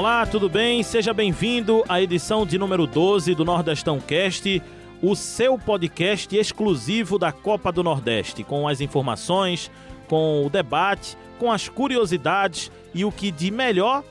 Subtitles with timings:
[0.00, 0.82] Olá, tudo bem?
[0.82, 4.62] Seja bem-vindo à edição de número 12 do Nordestão Cast,
[5.02, 9.70] o seu podcast exclusivo da Copa do Nordeste, com as informações,
[10.08, 14.02] com o debate, com as curiosidades e o que de melhor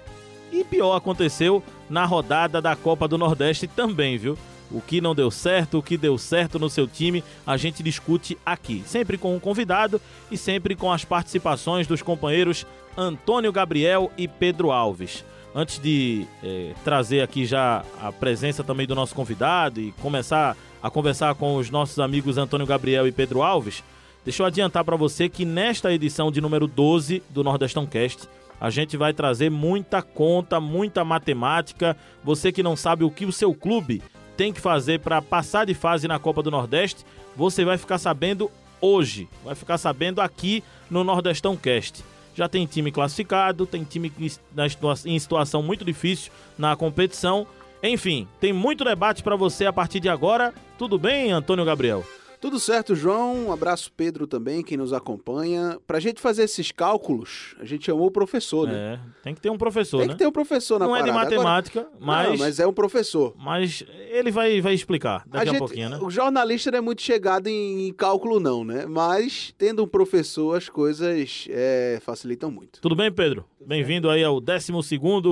[0.51, 4.37] e pior aconteceu na rodada da Copa do Nordeste também, viu?
[4.69, 8.37] O que não deu certo, o que deu certo no seu time, a gente discute
[8.45, 8.83] aqui.
[8.85, 9.99] Sempre com um convidado
[10.29, 12.63] e sempre com as participações dos companheiros
[12.95, 15.25] Antônio Gabriel e Pedro Alves.
[15.53, 20.89] Antes de eh, trazer aqui já a presença também do nosso convidado e começar a
[20.89, 23.83] conversar com os nossos amigos Antônio Gabriel e Pedro Alves,
[24.23, 28.27] deixa eu adiantar para você que nesta edição de número 12 do Nordestão Cast,
[28.61, 31.95] a gente vai trazer muita conta, muita matemática.
[32.23, 34.03] Você que não sabe o que o seu clube
[34.35, 38.51] tem que fazer para passar de fase na Copa do Nordeste, você vai ficar sabendo
[38.81, 39.27] hoje.
[39.43, 42.03] Vai ficar sabendo aqui no Nordestão Cast.
[42.39, 44.09] Já tem time classificado, tem time
[45.05, 47.45] em situação muito difícil na competição.
[47.83, 50.53] Enfim, tem muito debate para você a partir de agora.
[50.77, 52.01] Tudo bem, Antônio Gabriel?
[52.39, 53.47] Tudo certo, João.
[53.47, 55.77] Um abraço, Pedro, também, quem nos acompanha.
[55.85, 58.93] Pra gente fazer esses cálculos, a gente chamou o professor, né?
[58.93, 60.13] É, tem que ter um professor, tem né?
[60.13, 61.09] Tem que ter um professor na Não parada.
[61.09, 62.29] é de matemática, Agora, mas...
[62.29, 63.35] Não, mas é um professor.
[63.37, 65.99] Mas ele vai, vai explicar daqui a, a, gente, pouquinho, né?
[66.01, 68.85] O jornalista não é muito chegado em, em, cálculo, não, né?
[68.85, 72.79] Mas, tendo um professor, as coisas é, facilitam muito.
[72.81, 73.45] Tudo bem, Pedro?
[73.65, 74.71] Bem-vindo aí ao 12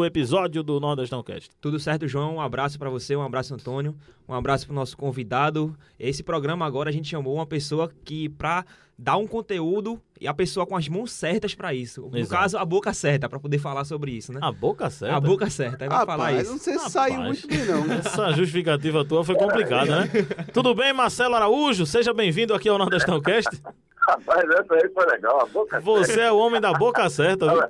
[0.05, 1.49] episódio do Nordestão Cast.
[1.61, 2.35] Tudo certo, João.
[2.35, 3.95] Um abraço para você, um abraço, Antônio.
[4.27, 5.73] Um abraço pro nosso convidado.
[5.97, 8.65] Esse programa agora a gente chamou uma pessoa que, pra
[8.97, 12.09] dar um conteúdo, e a pessoa com as mãos certas para isso.
[12.09, 12.41] No Exato.
[12.41, 14.39] caso, a boca certa, para poder falar sobre isso, né?
[14.41, 15.15] A boca certa?
[15.15, 16.51] A boca certa, vai Rapaz, falar isso.
[16.51, 16.93] não sei se Rapaz.
[16.93, 17.93] saiu muito bem, não.
[17.93, 20.09] Essa justificativa tua foi complicada, né?
[20.51, 21.85] Tudo bem, Marcelo Araújo?
[21.85, 23.61] Seja bem-vindo aqui ao Nordestão Cast.
[23.97, 25.41] Rapaz, essa aí foi legal.
[25.41, 27.63] A boca Você é o homem da boca certa, viu?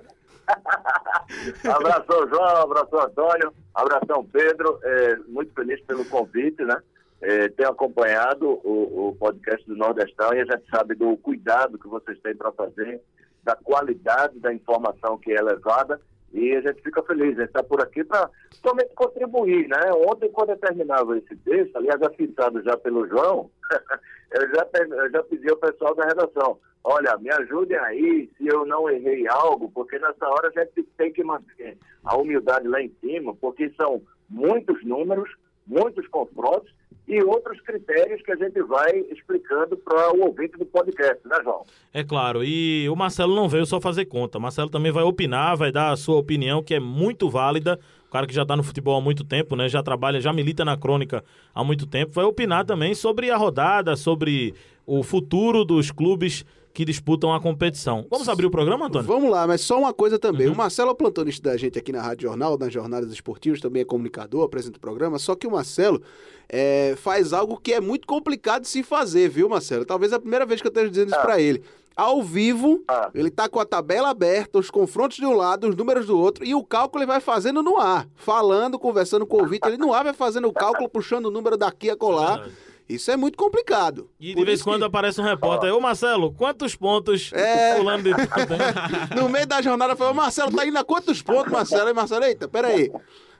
[1.72, 4.80] abração, João, abração, Antônio, abração, Pedro.
[4.82, 6.78] É, muito feliz pelo convite, né?
[7.22, 11.88] É, tenho acompanhado o, o podcast do Nordestão e a gente sabe do cuidado que
[11.88, 13.02] vocês têm para fazer,
[13.44, 16.00] da qualidade da informação que é levada
[16.34, 17.38] e a gente fica feliz.
[17.38, 18.30] A gente está por aqui para
[18.62, 19.92] somente contribuir, né?
[19.94, 23.50] Ontem, quando eu terminava esse texto, aliás, citado já pelo João,
[24.32, 28.66] eu, já, eu já pedi ao pessoal da redação, olha, me ajudem aí se eu
[28.66, 32.94] não errei algo, porque nessa hora a gente tem que manter a humildade lá em
[33.02, 35.30] cima, porque são muitos números,
[35.66, 36.72] muitos confrontos
[37.08, 41.64] e outros critérios que a gente vai explicando para o ouvinte do podcast, né, João?
[41.94, 44.38] É claro, e o Marcelo não veio só fazer conta.
[44.38, 47.80] O Marcelo também vai opinar, vai dar a sua opinião, que é muito válida.
[48.08, 49.70] O cara que já está no futebol há muito tempo, né?
[49.70, 51.24] Já trabalha, já milita na crônica
[51.54, 52.12] há muito tempo.
[52.12, 54.54] Vai opinar também sobre a rodada, sobre
[54.86, 56.46] o futuro dos clubes
[56.78, 58.06] que disputam a competição.
[58.08, 59.08] Vamos abrir o programa, Antônio?
[59.08, 60.46] Vamos lá, mas só uma coisa também.
[60.46, 60.54] Uhum.
[60.54, 63.82] O Marcelo é o plantonista da gente aqui na Rádio Jornal, nas jornadas esportivas, também
[63.82, 66.00] é comunicador, apresenta o programa, só que o Marcelo
[66.50, 69.86] é, faz algo que é muito complicado de se fazer, viu, Marcelo?
[69.86, 71.22] Talvez é a primeira vez que eu esteja dizendo isso Ah.
[71.24, 71.62] pra ele.
[71.96, 73.10] Ao vivo, Ah.
[73.14, 76.46] ele tá com a tabela aberta, os confrontos de um lado, os números do outro,
[76.46, 78.08] e o cálculo ele vai fazendo no ar.
[78.16, 81.58] Falando, conversando com o ouvinte, ele no ar vai fazendo o cálculo, puxando o número
[81.58, 82.48] daqui a colar.
[82.88, 84.10] Isso é muito complicado.
[84.20, 85.74] E de vez em quando que- aparece um repórter.
[85.76, 87.76] Ô Marcelo, quantos pontos É.
[87.76, 88.12] fulano de?
[89.20, 91.88] No meio da jornada, falou, Marcelo, tá indo a quantos pontos, Marcelo?
[91.88, 92.90] Aí, Marcelo, eita, peraí.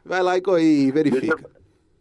[0.04, 1.38] Vai lá e, e verifica.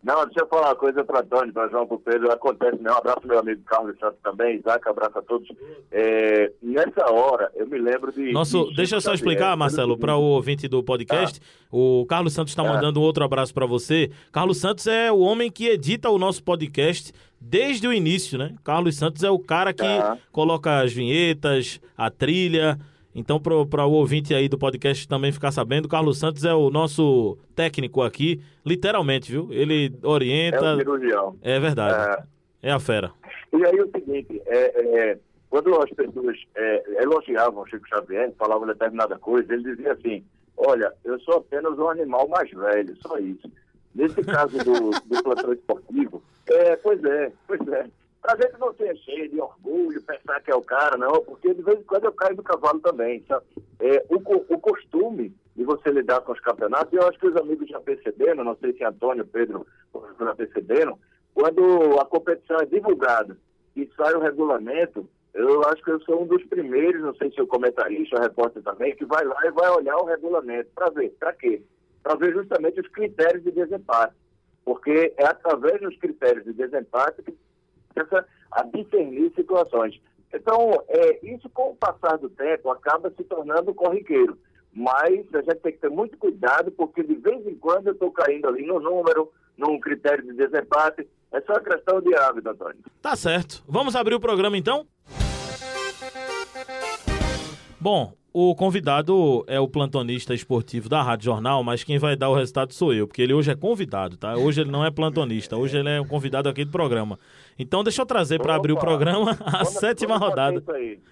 [0.07, 2.31] Não, deixa eu falar uma coisa para Antônio, para João, Pedro.
[2.31, 2.93] Acontece, né?
[2.93, 5.49] Um abraço meu amigo Carlos Santos também, Isaac, abraço a todos.
[5.91, 8.31] É, nessa hora, eu me lembro de.
[8.31, 11.41] Nosso, de deixa eu só explicar, Xavier, Marcelo, para o ouvinte do podcast.
[11.73, 12.73] O Carlos Santos está Ah.
[12.73, 14.09] mandando outro abraço para você.
[14.31, 18.55] Carlos Santos é o homem que edita o nosso podcast desde o início, né?
[18.63, 20.17] Carlos Santos é o cara que Ah.
[20.31, 22.79] coloca as vinhetas, a trilha.
[23.19, 27.39] Então, para o ouvinte aí do podcast também ficar sabendo, Carlos Santos é o nosso
[27.55, 29.49] técnico aqui, literalmente, viu?
[29.51, 30.75] Ele É orienta.
[30.75, 31.37] o cirurgião.
[31.41, 32.27] É verdade.
[32.63, 33.11] É a fera.
[33.55, 35.19] E aí o seguinte, é, é,
[35.49, 40.23] quando as pessoas é, elogiavam o Chico Xavier, falavam determinada coisa, ele dizia assim,
[40.55, 43.51] olha, eu sou apenas um animal mais velho, só isso.
[43.95, 47.87] Nesse caso do, do plantão esportivo, é, pois é, pois é.
[48.27, 51.63] Pra gente não ser cheio de orgulho, pensar que é o cara, não, porque de
[51.63, 53.25] vez em quando eu caio do cavalo também.
[53.29, 53.47] Sabe?
[53.79, 57.69] É, o, o costume de você lidar com os campeonatos, eu acho que os amigos
[57.69, 59.65] já perceberam, não sei se Antônio, Pedro
[60.19, 60.99] já perceberam,
[61.33, 63.39] quando a competição é divulgada
[63.77, 67.41] e sai o regulamento, eu acho que eu sou um dos primeiros, não sei se
[67.41, 71.11] o comentarista, o repórter também, que vai lá e vai olhar o regulamento para ver.
[71.11, 71.63] Para quê?
[72.03, 74.17] Para ver justamente os critérios de desempate.
[74.65, 77.33] Porque é através dos critérios de desempate que
[77.97, 79.99] começa a discernir situações.
[80.33, 84.39] Então, é, isso com o passar do tempo acaba se tornando corriqueiro.
[84.73, 88.11] mas a gente tem que ter muito cuidado, porque de vez em quando eu estou
[88.11, 91.09] caindo ali no número, num critério de desempate.
[91.33, 92.79] É só questão de hábito, Antônio.
[93.01, 93.65] Tá certo.
[93.67, 94.87] Vamos abrir o programa então?
[97.81, 102.35] Bom, o convidado é o plantonista esportivo da Rádio Jornal, mas quem vai dar o
[102.35, 104.37] resultado sou eu, porque ele hoje é convidado, tá?
[104.37, 107.19] Hoje ele não é plantonista, hoje ele é um convidado aqui do programa.
[107.59, 110.63] Então deixa eu trazer para abrir o programa a Vamos- sétima rodada.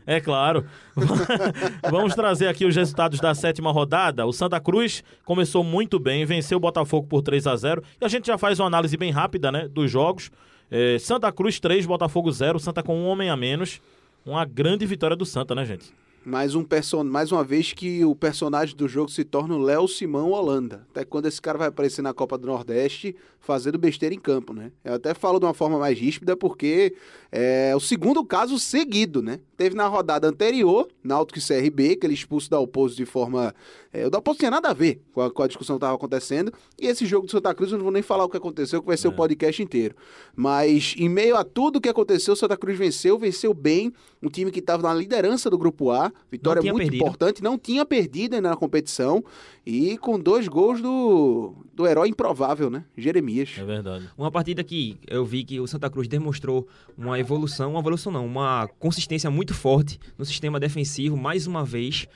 [0.06, 0.67] É claro.
[1.91, 4.26] Vamos trazer aqui os resultados da sétima rodada.
[4.26, 8.09] O Santa Cruz começou muito bem, venceu o Botafogo por 3 a 0 E a
[8.09, 10.31] gente já faz uma análise bem rápida, né, dos jogos.
[10.71, 12.59] É, Santa Cruz 3, Botafogo 0.
[12.59, 13.81] Santa com um homem a menos.
[14.26, 16.04] Uma grande vitória do Santa, né, gente?
[16.25, 17.05] Mais, um person...
[17.05, 20.87] Mais uma vez que o personagem do jogo se torna o Léo Simão Holanda.
[20.91, 24.73] Até quando esse cara vai aparecer na Copa do Nordeste fazendo besteira em campo, né?
[24.82, 26.94] Eu até falo de uma forma mais ríspida porque
[27.31, 29.38] é o segundo caso seguido, né?
[29.56, 33.55] Teve na rodada anterior, Náutico e CRB, que ele expulso da Oposto de forma...
[33.93, 35.95] É, o da Oposto tinha nada a ver com a, com a discussão que estava
[35.95, 36.53] acontecendo.
[36.81, 38.87] E esse jogo do Santa Cruz, eu não vou nem falar o que aconteceu, que
[38.87, 39.95] vai ser o podcast inteiro.
[40.35, 43.93] Mas em meio a tudo que aconteceu, o Santa Cruz venceu, venceu bem.
[44.23, 46.11] Um time que estava na liderança do Grupo A.
[46.31, 46.97] Vitória muito perdido.
[46.97, 49.23] importante, não tinha perdido ainda na competição.
[49.67, 52.85] E com dois gols do, do herói improvável, né?
[52.97, 53.50] Jeremias.
[53.59, 54.09] É verdade.
[54.17, 56.67] Uma partida que eu vi que o Santa Cruz demonstrou
[56.97, 62.06] uma evolução, uma evolução não, uma consistência muito forte no sistema defensivo, mais uma vez.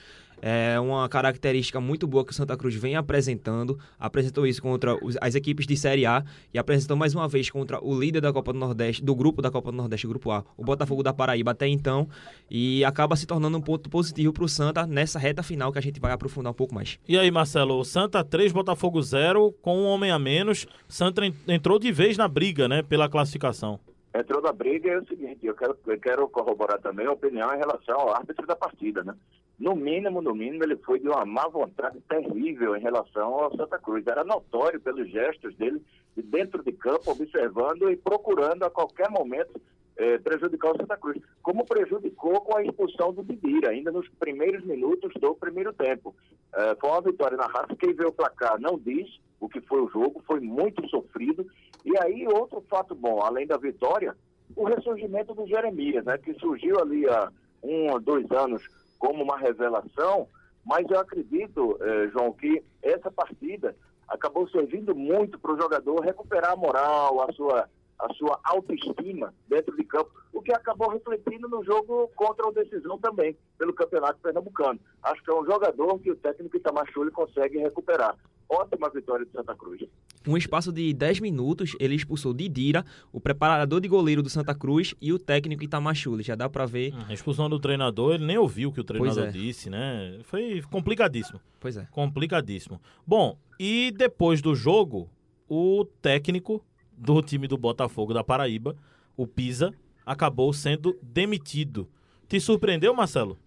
[0.40, 3.76] É uma característica muito boa que o Santa Cruz vem apresentando.
[3.98, 7.98] Apresentou isso contra as equipes de Série A e apresentou mais uma vez contra o
[7.98, 11.02] líder da Copa do Nordeste, do grupo da Copa do Nordeste, Grupo A, o Botafogo
[11.02, 12.08] da Paraíba até então.
[12.48, 15.82] E acaba se tornando um ponto positivo para o Santa nessa reta final que a
[15.82, 17.00] gente vai aprofundar um pouco mais.
[17.08, 20.68] E aí, Marcelo, Santa 3, Botafogo 0, com um homem a menos.
[20.88, 23.80] Santa en- entrou de vez na briga, né, pela classificação.
[24.14, 27.58] Entrou na briga é o seguinte, eu quero, eu quero corroborar também a opinião em
[27.58, 29.14] relação ao árbitro da partida, né?
[29.58, 33.76] No mínimo, no mínimo, ele foi de uma má vontade terrível em relação ao Santa
[33.78, 34.06] Cruz.
[34.06, 35.82] Era notório pelos gestos dele
[36.16, 39.60] de dentro de campo, observando e procurando a qualquer momento
[39.96, 41.20] eh, prejudicar o Santa Cruz.
[41.42, 46.14] Como prejudicou com a expulsão do Didira, ainda nos primeiros minutos do primeiro tempo.
[46.54, 49.08] Eh, foi uma vitória na raça, quem vê o placar não diz
[49.40, 51.46] o que foi o jogo, foi muito sofrido.
[51.84, 54.16] E aí, outro fato bom, além da vitória,
[54.56, 57.30] o ressurgimento do Jeremias, né, que surgiu ali há
[57.62, 58.62] um ou dois anos
[58.98, 60.28] como uma revelação,
[60.64, 63.74] mas eu acredito, eh, João, que essa partida
[64.08, 67.68] acabou servindo muito para o jogador recuperar a moral, a sua,
[67.98, 72.98] a sua autoestima dentro de campo, o que acabou refletindo no jogo contra o Decisão
[72.98, 74.80] também, pelo Campeonato Pernambucano.
[75.02, 78.16] Acho que é um jogador que o técnico Itamar Schulli consegue recuperar.
[78.48, 79.82] Ótima vitória de Santa Cruz.
[80.26, 84.94] Um espaço de 10 minutos, ele expulsou Didira, o preparador de goleiro do Santa Cruz
[85.00, 86.22] e o técnico Itamachule.
[86.22, 86.94] Já dá pra ver.
[87.08, 89.30] A expulsão do treinador, ele nem ouviu o que o treinador é.
[89.30, 90.18] disse, né?
[90.24, 91.40] Foi complicadíssimo.
[91.60, 91.86] Pois é.
[91.90, 92.80] Complicadíssimo.
[93.06, 95.10] Bom, e depois do jogo,
[95.48, 96.64] o técnico
[96.96, 98.76] do time do Botafogo da Paraíba,
[99.16, 99.72] o Pisa,
[100.04, 101.88] acabou sendo demitido.
[102.28, 103.38] Te surpreendeu, Marcelo?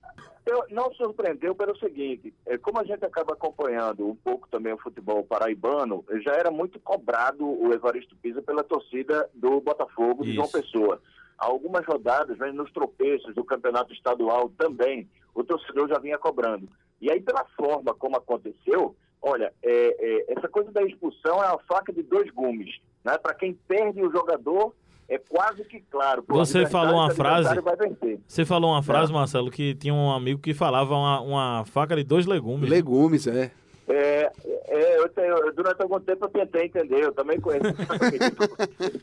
[0.51, 4.77] Eu, não surpreendeu pelo seguinte, é, como a gente acaba acompanhando um pouco também o
[4.77, 10.35] futebol paraibano, já era muito cobrado o Evaristo Pisa pela torcida do Botafogo de Isso.
[10.35, 11.01] João Pessoa.
[11.37, 16.67] Há algumas rodadas, vem nos tropeços do campeonato estadual também, o torcedor já vinha cobrando.
[16.99, 21.59] E aí, pela forma como aconteceu, olha, é, é, essa coisa da expulsão é uma
[21.59, 22.77] faca de dois gumes.
[23.05, 23.17] Né?
[23.17, 24.75] Para quem perde o jogador,
[25.13, 26.23] é quase que claro.
[26.27, 28.19] Você falou uma adversário frase- Vai vencer.
[28.27, 32.03] Você falou uma frase, Marcelo, que tinha um amigo que falava uma, uma faca de
[32.03, 32.69] dois legumes.
[32.69, 33.51] Legumes, é.
[33.89, 34.31] É,
[34.67, 37.65] é, eu tenho, durante algum tempo eu tentei entender, eu também conheço.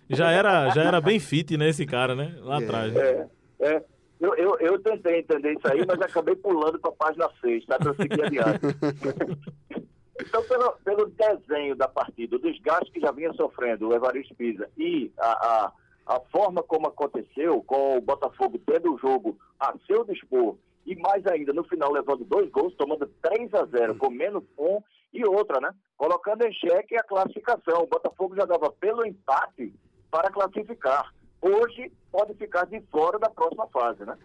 [0.08, 2.34] Já era, já era bem fit nesse cara, né?
[2.40, 2.64] Lá É.
[2.64, 2.92] atrás.
[2.94, 3.00] né?
[3.00, 3.26] é,
[3.60, 3.84] é,
[4.18, 7.76] eu, eu, eu tentei entender isso aí, mas acabei pulando para a página 6, tá?
[7.78, 8.60] Para eu seguir adiante.
[10.20, 14.68] Então, pelo, pelo desenho da partida, o desgaste que já vinha sofrendo o Evaristo Pisa
[14.76, 15.72] e a, a,
[16.08, 21.26] a forma como aconteceu, com o Botafogo tendo o jogo a seu dispor, e mais
[21.26, 24.80] ainda, no final, levando dois gols, tomando 3 a 0 com menos um,
[25.12, 25.70] e outra, né?
[25.98, 27.82] Colocando em xeque a classificação.
[27.82, 29.74] O Botafogo jogava pelo empate
[30.10, 31.12] para classificar.
[31.42, 34.16] Hoje pode ficar de fora da próxima fase, né?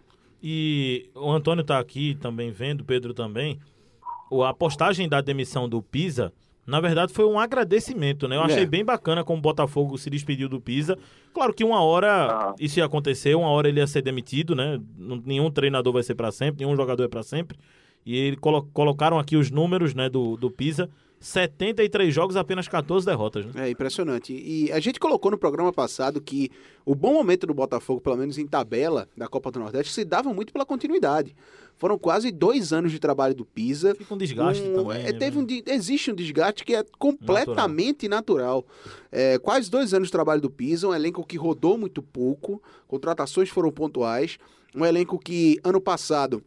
[0.42, 3.60] E o Antônio tá aqui também vendo, o Pedro também.
[4.46, 6.32] A postagem da demissão do Pisa,
[6.66, 8.36] na verdade, foi um agradecimento, né?
[8.36, 8.66] Eu achei É.
[8.66, 10.96] bem bacana como o Botafogo se despediu do Pisa.
[11.32, 12.54] Claro que uma hora Ah.
[12.58, 14.80] isso ia acontecer, uma hora ele ia ser demitido, né?
[15.24, 17.58] Nenhum treinador vai ser para sempre, nenhum jogador é para sempre.
[18.06, 20.90] E ele colo colocaram aqui os números né, do, do Pisa.
[21.24, 23.46] 73 jogos, apenas 14 derrotas.
[23.46, 23.68] Né?
[23.68, 24.34] É impressionante.
[24.34, 26.50] E a gente colocou no programa passado que
[26.84, 30.34] o bom momento do Botafogo, pelo menos em tabela da Copa do Nordeste, se dava
[30.34, 31.34] muito pela continuidade.
[31.78, 33.94] Foram quase dois anos de trabalho do Pisa.
[33.94, 35.00] Fica um desgaste um, também.
[35.00, 38.62] é, né, teve um, existe um desgaste que é completamente natural.
[39.10, 43.48] É, quase dois anos de trabalho do Pisa, um elenco que rodou muito pouco, contratações
[43.48, 44.38] foram pontuais,
[44.74, 46.42] um elenco que ano passado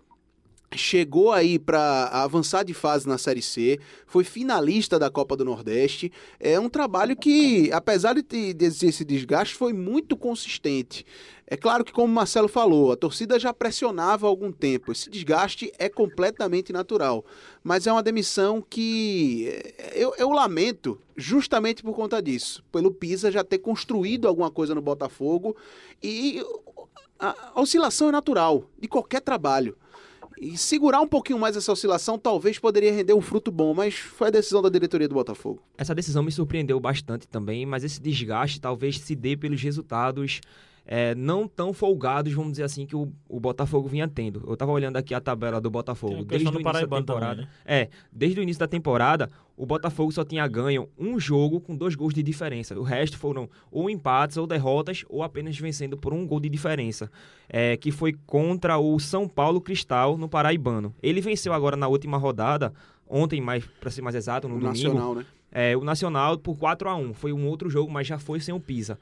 [0.75, 6.12] chegou aí para avançar de fase na Série C, foi finalista da Copa do Nordeste.
[6.39, 11.05] É um trabalho que, apesar de desse esse desgaste, foi muito consistente.
[11.50, 14.91] É claro que, como o Marcelo falou, a torcida já pressionava há algum tempo.
[14.91, 17.24] Esse desgaste é completamente natural.
[17.63, 22.62] Mas é uma demissão que eh, eu, eu lamento justamente por conta disso.
[22.69, 25.55] Pelo Pisa já ter construído alguma coisa no Botafogo.
[26.03, 26.43] E
[27.17, 29.77] a, a oscilação é natural de qualquer trabalho.
[30.39, 34.27] E segurar um pouquinho mais essa oscilação talvez poderia render um fruto bom, mas foi
[34.27, 35.62] a decisão da diretoria do Botafogo.
[35.77, 40.41] Essa decisão me surpreendeu bastante também, mas esse desgaste talvez se dê pelos resultados
[40.89, 44.41] é, não tão folgados, vamos dizer assim, que o, o Botafogo vinha tendo.
[44.48, 46.24] Eu tava olhando aqui a tabela do Botafogo.
[46.24, 47.36] Desde o início da temporada.
[47.36, 47.51] também, né?
[47.65, 51.94] É, desde o início da temporada, o Botafogo só tinha ganho um jogo com dois
[51.94, 52.79] gols de diferença.
[52.79, 57.12] O resto foram ou empates ou derrotas, ou apenas vencendo por um gol de diferença,
[57.50, 60.96] é, que foi contra o São Paulo Cristal no Paraibano.
[61.03, 62.74] Ele venceu agora na última rodada,
[63.10, 65.25] ontem, mais para ser mais exato, no O domingo, Nacional, né?
[65.51, 68.53] é, o Nacional por 4 a 1 Foi um outro jogo, mas já foi sem
[68.53, 68.98] o Pisa.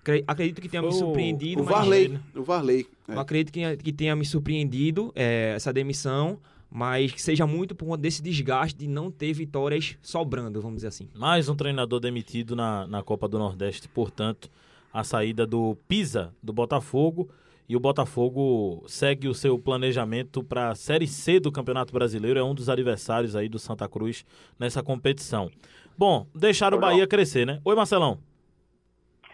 [0.00, 1.62] Acre- Acredito que tenha Foi me surpreendido.
[1.62, 2.20] O mas- Varley, né?
[2.34, 2.86] o Varley.
[3.08, 3.14] é.
[3.14, 6.38] eu acredito que, que tenha me surpreendido é, essa demissão,
[6.70, 10.88] mas que seja muito por conta desse desgaste de não ter vitórias sobrando, vamos dizer
[10.88, 11.08] assim.
[11.14, 14.50] Mais um treinador demitido na, na Copa do Nordeste, portanto,
[14.92, 17.28] a saída do Pisa, do Botafogo.
[17.70, 22.38] E o Botafogo segue o seu planejamento para a Série C do Campeonato Brasileiro.
[22.38, 24.24] É um dos adversários aí do Santa Cruz
[24.58, 25.50] nessa competição.
[25.96, 26.80] Bom, deixaram o.
[26.80, 27.60] Bahia crescer, né?
[27.62, 28.18] Oi, Marcelão.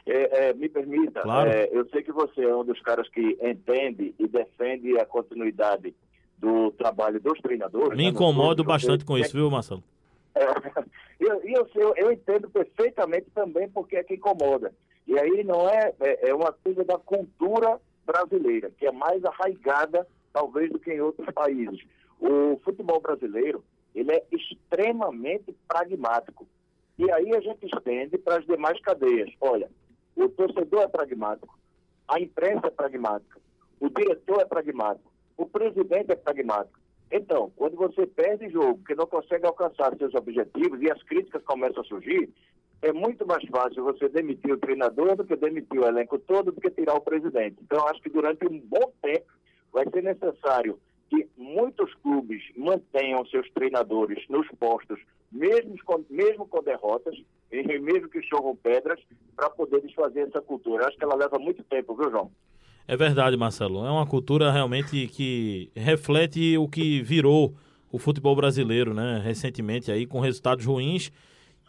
[0.06, 1.48] É, é, me permita, Claro.
[1.48, 5.94] é, eu sei que você é um dos caras que entende e defende a continuidade
[6.38, 7.96] do trabalho dos treinadores.
[7.96, 9.82] Me né, incomodo clube, bastante com isso, viu, Marcelo?
[10.34, 10.44] É,
[11.18, 14.74] eu, eu, eu, eu entendo perfeitamente também porque é que incomoda.
[15.06, 20.06] E aí não é, é, é uma coisa da cultura brasileira, que é mais arraigada,
[20.32, 21.80] talvez, do que em outros países.
[22.20, 26.46] O futebol brasileiro, ele é extremamente pragmático.
[26.98, 29.30] E aí a gente estende para as demais cadeias.
[29.40, 29.68] Olha,
[30.16, 31.58] o torcedor é pragmático,
[32.08, 33.40] a imprensa é pragmática,
[33.80, 36.78] o diretor é pragmático, o presidente é pragmático.
[37.10, 41.82] Então, quando você perde jogo, que não consegue alcançar seus objetivos e as críticas começam
[41.82, 42.30] a surgir,
[42.82, 46.60] é muito mais fácil você demitir o treinador do que demitir o elenco todo, do
[46.60, 47.56] que tirar o presidente.
[47.62, 49.32] Então, acho que durante um bom tempo
[49.72, 50.78] vai ser necessário
[51.08, 57.16] que muitos clubes mantenham seus treinadores nos postos, mesmo com, mesmo com derrotas,
[57.62, 58.98] mesmo que chovam pedras,
[59.36, 60.86] para poder desfazer essa cultura.
[60.86, 62.30] Acho que ela leva muito tempo, viu, João?
[62.86, 63.84] É verdade, Marcelo.
[63.84, 67.54] É uma cultura realmente que reflete o que virou
[67.90, 69.20] o futebol brasileiro, né?
[69.24, 71.10] Recentemente aí, com resultados ruins.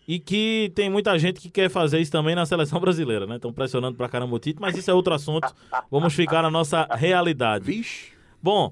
[0.08, 3.38] E que tem muita gente que quer fazer isso também na seleção brasileira, né?
[3.38, 5.51] Estão pressionando pra caramba o Tite, mas isso é outro assunto.
[5.89, 7.65] Vamos ficar na nossa realidade.
[7.65, 8.12] Vixe.
[8.42, 8.72] Bom,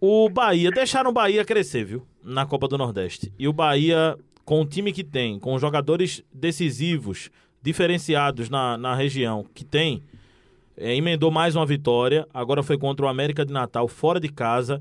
[0.00, 2.06] o Bahia, deixaram o Bahia crescer, viu?
[2.22, 3.32] Na Copa do Nordeste.
[3.36, 4.16] E o Bahia,
[4.48, 10.02] com o time que tem, com jogadores decisivos, diferenciados na, na região que tem,
[10.74, 12.26] é, emendou mais uma vitória.
[12.32, 14.80] Agora foi contra o América de Natal, fora de casa.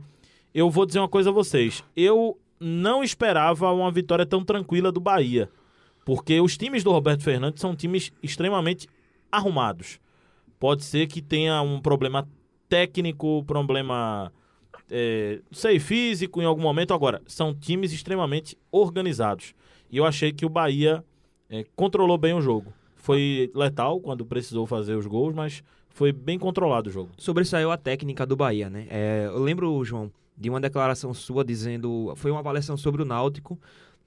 [0.53, 1.83] Eu vou dizer uma coisa a vocês.
[1.97, 5.50] Eu não esperava uma vitória tão tranquila do Bahia.
[6.05, 8.88] Porque os times do Roberto Fernandes são times extremamente
[9.29, 10.00] arrumados.
[10.57, 12.25] Pode ser que tenha um problema
[12.69, 14.31] técnico, problema,
[14.89, 16.94] é, sei, físico em algum momento.
[16.94, 19.53] Agora, são times extremamente organizados.
[19.91, 21.03] E eu achei que o Bahia
[21.50, 22.74] é, controlou bem o jogo.
[22.96, 27.10] Foi letal quando precisou fazer os gols, mas foi bem controlado o jogo.
[27.17, 28.88] Sobressaiu a técnica do Bahia, né?
[28.89, 32.13] É, eu lembro, João, de uma declaração sua dizendo.
[32.15, 33.58] Foi uma avaliação sobre o Náutico,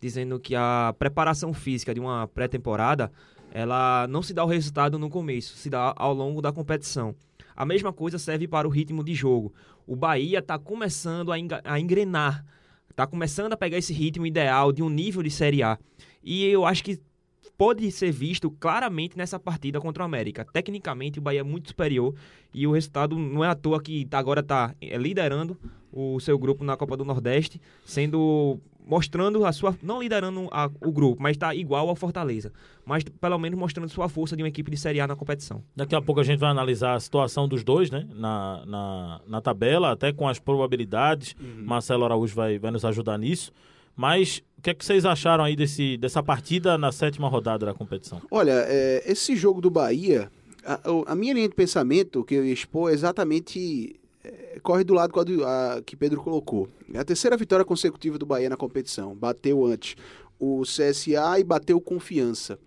[0.00, 3.10] dizendo que a preparação física de uma pré-temporada
[3.52, 7.14] ela não se dá o resultado no começo, se dá ao longo da competição.
[7.60, 9.52] A mesma coisa serve para o ritmo de jogo.
[9.86, 12.42] O Bahia está começando a, engrenar,
[12.88, 15.78] está começando a pegar esse ritmo ideal de um nível de Série A.
[16.24, 16.98] E eu acho que
[17.58, 20.42] pode ser visto claramente nessa partida contra o América.
[20.50, 22.14] Tecnicamente, o Bahia é muito superior
[22.54, 25.54] e o resultado não é à toa que agora está é, liderando
[25.92, 29.76] o seu grupo na Copa do Nordeste, sendo mostrando a sua.
[29.82, 32.52] Não liderando a, o grupo, mas está igual ao Fortaleza.
[32.84, 35.62] Mas pelo menos mostrando sua força de uma equipe de Série A na competição.
[35.74, 38.06] Daqui a pouco a gente vai analisar a situação dos dois, né?
[38.14, 41.34] Na, na, na tabela, até com as probabilidades.
[41.40, 41.64] Uhum.
[41.64, 43.52] Marcelo Araújo vai, vai nos ajudar nisso.
[43.96, 47.74] Mas o que é que vocês acharam aí desse, dessa partida na sétima rodada da
[47.74, 48.20] competição?
[48.30, 50.30] Olha, é, esse jogo do Bahia,
[50.64, 53.99] a, a, minha linha de pensamento que eu ia expor é exatamente
[54.62, 56.68] corre do lado a, que Pedro colocou.
[56.92, 59.14] É a terceira vitória consecutiva do Bahia na competição.
[59.14, 59.96] Bateu antes
[60.38, 62.58] o CSA e bateu Confiança.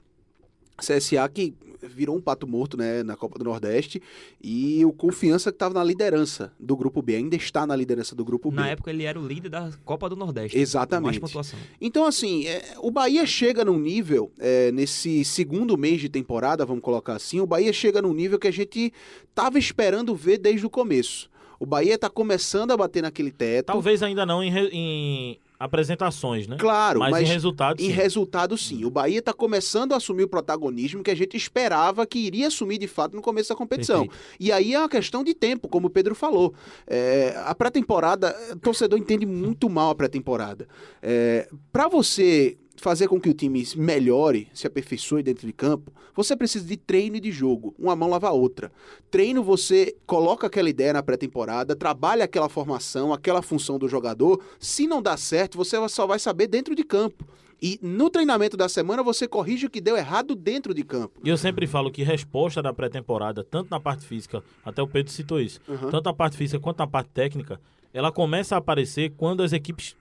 [0.77, 1.53] CSA que
[1.87, 4.01] virou um pato morto né, na Copa do Nordeste
[4.41, 8.23] e o Confiança que estava na liderança do Grupo B, ainda está na liderança do
[8.23, 8.55] Grupo B.
[8.55, 10.57] Na época ele era o líder da Copa do Nordeste.
[10.57, 11.19] Exatamente.
[11.19, 11.59] Mais pontuação.
[11.79, 16.83] Então assim, é, o Bahia chega num nível, é, nesse segundo mês de temporada, vamos
[16.83, 18.93] colocar assim, o Bahia chega num nível que a gente
[19.29, 21.29] estava esperando ver desde o começo.
[21.63, 23.67] O Bahia está começando a bater naquele teto.
[23.67, 26.57] Talvez ainda não em, em apresentações, né?
[26.59, 27.87] Claro, mas, mas em resultado sim.
[27.87, 28.83] Em resultado sim.
[28.83, 32.79] O Bahia está começando a assumir o protagonismo que a gente esperava que iria assumir
[32.79, 34.05] de fato no começo da competição.
[34.05, 34.37] Perfeito.
[34.41, 36.53] E aí é uma questão de tempo, como o Pedro falou.
[36.85, 40.67] É, a pré-temporada, o torcedor entende muito mal a pré-temporada.
[41.01, 46.35] É, Para você fazer com que o time melhore, se aperfeiçoe dentro de campo, você
[46.35, 47.73] precisa de treino e de jogo.
[47.79, 48.69] Uma mão lava a outra.
[49.09, 54.43] Treino, você coloca aquela ideia na pré-temporada, trabalha aquela formação, aquela função do jogador.
[54.59, 57.25] Se não dá certo, você só vai saber dentro de campo.
[57.61, 61.21] E no treinamento da semana você corrige o que deu errado dentro de campo.
[61.23, 65.09] E eu sempre falo que resposta da pré-temporada, tanto na parte física, até o Pedro
[65.09, 65.89] citou isso, uhum.
[65.89, 67.61] tanto na parte física quanto na parte técnica,
[67.93, 69.95] ela começa a aparecer quando as equipes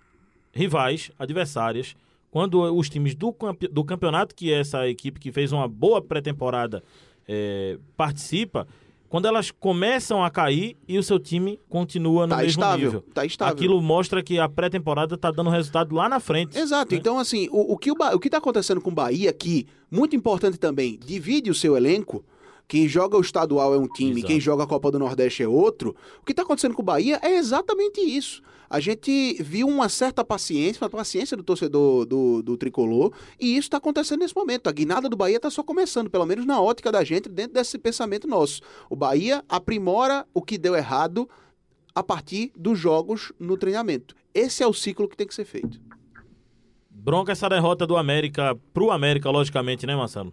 [0.53, 1.95] rivais, adversárias,
[2.33, 3.37] quando os times do,
[3.71, 6.83] do campeonato, que é essa equipe que fez uma boa pré-temporada,
[7.29, 8.67] é, participa,
[9.07, 13.05] quando elas começam a cair e o seu time continua no tá mesmo estável, nível.
[13.13, 13.53] Tá estável.
[13.53, 16.59] Aquilo mostra que a pré-temporada está dando resultado lá na frente.
[16.59, 16.95] Exato.
[16.95, 16.99] Né?
[16.99, 20.17] Então, assim, o, o que o, o que está acontecendo com o Bahia aqui, muito
[20.17, 22.25] importante também, divide o seu elenco.
[22.67, 24.27] Quem joga o estadual é um time, Exato.
[24.27, 25.95] quem joga a Copa do Nordeste é outro.
[26.23, 28.41] O que está acontecendo com o Bahia é exatamente isso
[28.73, 33.67] a gente viu uma certa paciência, uma paciência do torcedor do, do tricolor, e isso
[33.67, 34.67] está acontecendo nesse momento.
[34.67, 37.77] A guinada do Bahia está só começando, pelo menos na ótica da gente, dentro desse
[37.77, 38.63] pensamento nosso.
[38.89, 41.29] O Bahia aprimora o que deu errado
[41.95, 44.17] a partir dos jogos no treinamento.
[44.33, 45.79] Esse é o ciclo que tem que ser feito.
[46.89, 50.33] Bronca essa derrota do América pro América, logicamente, né, Marcelo?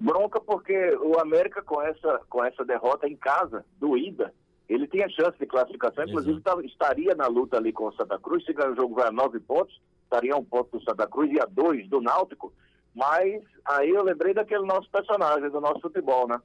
[0.00, 4.32] Bronca porque o América com essa, com essa derrota em casa, doída,
[4.68, 8.44] ele tinha chance de classificação, inclusive tá, estaria na luta ali com o Santa Cruz.
[8.44, 11.40] Se ganhar o jogo vai a nove pontos, estaria um ponto do Santa Cruz e
[11.40, 12.52] a dois do Náutico.
[12.94, 16.40] Mas aí eu lembrei daquele nosso personagem do nosso futebol, né?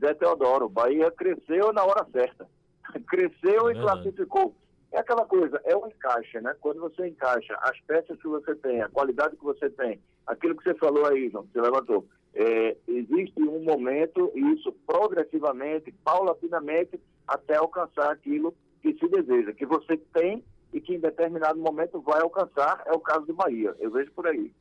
[0.00, 0.68] Zé Teodoro.
[0.68, 2.48] Bahia cresceu na hora certa.
[3.08, 4.54] cresceu é e classificou.
[4.90, 6.54] É aquela coisa, é um encaixe, né?
[6.60, 10.64] Quando você encaixa as peças que você tem, a qualidade que você tem, aquilo que
[10.64, 17.00] você falou aí, João, que você levantou, é, existe um momento, e isso progressivamente, paulatinamente,
[17.26, 22.20] até alcançar aquilo que se deseja, que você tem e que em determinado momento vai
[22.20, 23.74] alcançar, é o caso do Bahia.
[23.80, 24.52] Eu vejo por aí.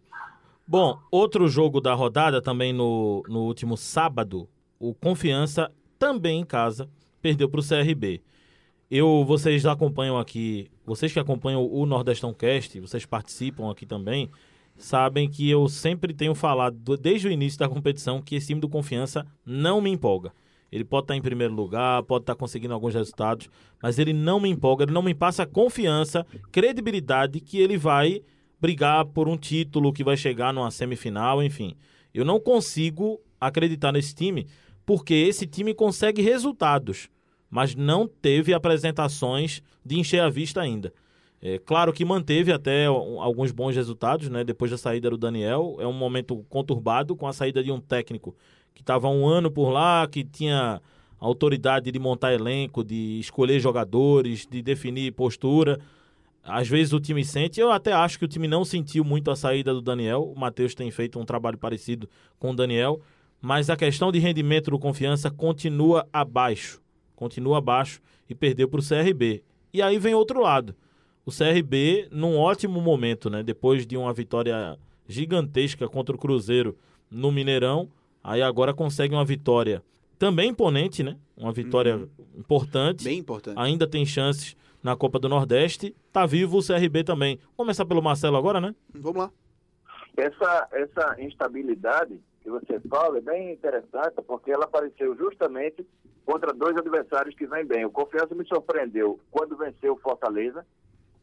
[0.65, 4.49] Bom, outro jogo da rodada também no, no último sábado,
[4.79, 6.89] o Confiança também em casa
[7.21, 8.21] perdeu para o CRB.
[8.89, 14.29] Eu, vocês acompanham aqui, vocês que acompanham o Nordestão Cast, vocês participam aqui também,
[14.77, 18.69] sabem que eu sempre tenho falado desde o início da competição que esse time do
[18.69, 20.31] Confiança não me empolga.
[20.71, 23.49] Ele pode estar em primeiro lugar, pode estar conseguindo alguns resultados,
[23.81, 28.21] mas ele não me empolga, ele não me passa confiança, credibilidade que ele vai
[28.59, 31.75] brigar por um título, que vai chegar numa semifinal, enfim.
[32.13, 34.47] Eu não consigo acreditar nesse time,
[34.85, 37.09] porque esse time consegue resultados,
[37.49, 40.93] mas não teve apresentações de encher a vista ainda.
[41.41, 44.43] É, claro que manteve até alguns bons resultados, né?
[44.43, 48.35] Depois da saída do Daniel, é um momento conturbado com a saída de um técnico
[48.73, 50.81] que estava um ano por lá, que tinha
[51.19, 55.79] autoridade de montar elenco, de escolher jogadores, de definir postura.
[56.43, 59.35] Às vezes o time sente, eu até acho que o time não sentiu muito a
[59.35, 60.23] saída do Daniel.
[60.23, 63.01] O Matheus tem feito um trabalho parecido com o Daniel,
[63.41, 66.81] mas a questão de rendimento do confiança continua abaixo.
[67.15, 69.43] Continua abaixo e perdeu para o CRB.
[69.73, 70.75] E aí vem outro lado.
[71.27, 73.43] O CRB, num ótimo momento, né?
[73.43, 76.75] Depois de uma vitória gigantesca contra o Cruzeiro
[77.11, 77.89] no Mineirão,
[78.27, 79.81] Aí agora consegue uma vitória
[80.19, 81.17] também imponente, né?
[81.37, 82.09] Uma vitória uhum.
[82.37, 83.05] importante.
[83.05, 83.57] Bem importante.
[83.57, 85.95] Ainda tem chances na Copa do Nordeste.
[86.11, 87.37] Tá vivo o CRB também.
[87.37, 88.75] Vamos começar pelo Marcelo agora, né?
[88.93, 89.31] Vamos lá.
[90.17, 95.87] Essa, essa instabilidade que você fala é bem interessante, porque ela apareceu justamente
[96.25, 97.85] contra dois adversários que vêm bem.
[97.85, 100.65] O Confiança me surpreendeu quando venceu o Fortaleza,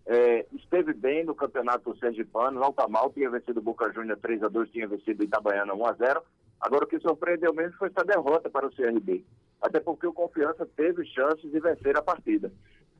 [0.06, 4.42] é, esteve bem no campeonato sergipano, não está mal, tinha vencido o Boca Juniors 3
[4.42, 6.22] a 2 tinha vencido o Itabaiana 1 a 0
[6.60, 9.22] Agora, o que surpreendeu mesmo foi essa derrota para o CRB.
[9.60, 12.50] Até porque o Confiança teve chances de vencer a partida.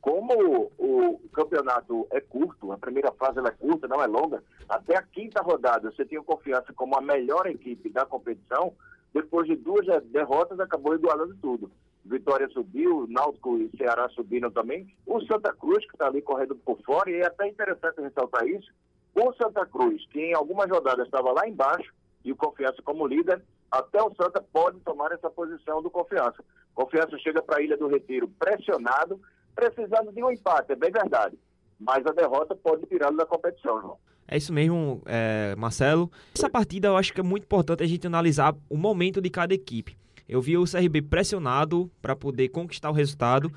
[0.02, 5.02] Como o, campeonato é curto, a primeira fase é curta, não é longa, até a
[5.02, 8.74] quinta rodada você tinha Confiança como a melhor equipe da competição,
[9.14, 11.70] depois de duas derrotas acabou igualando tudo.
[12.04, 14.94] Vitória subiu, Náutico e Ceará subiram também.
[15.06, 18.70] O Santa Cruz, que está ali correndo por fora, e é até interessante ressaltar isso,
[19.14, 21.92] o Santa Cruz, que em algumas rodadas estava lá embaixo,
[22.24, 26.44] e o Confiança como líder, até o Santa pode tomar essa posição do Confiança.
[26.74, 29.20] Confiança chega para a Ilha do Retiro pressionado,
[29.54, 31.38] precisando de um empate, é bem verdade.
[31.78, 33.98] Mas a derrota pode tirá-lo da competição, João.
[34.26, 36.10] É isso mesmo, é, Marcelo.
[36.34, 39.52] Essa partida eu acho que é muito importante a gente analisar o momento de cada
[39.52, 39.96] equipe.
[40.28, 43.52] Eu vi o CRB pressionado para poder conquistar o resultado.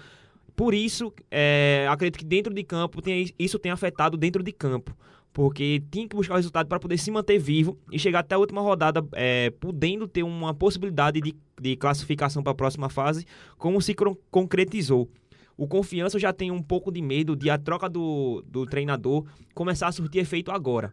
[0.56, 4.95] Por isso, é, acredito que dentro de campo tem, isso tem afetado dentro de campo
[5.38, 8.39] porque tinha que buscar o resultado para poder se manter vivo e chegar até a
[8.39, 13.23] última rodada é, podendo ter uma possibilidade de, de classificação para a próxima fase,
[13.56, 13.95] como se
[14.32, 15.08] concretizou.
[15.56, 19.89] O Confiança já tem um pouco de medo de a troca do, do treinador começar
[19.89, 20.91] a surtir efeito agora.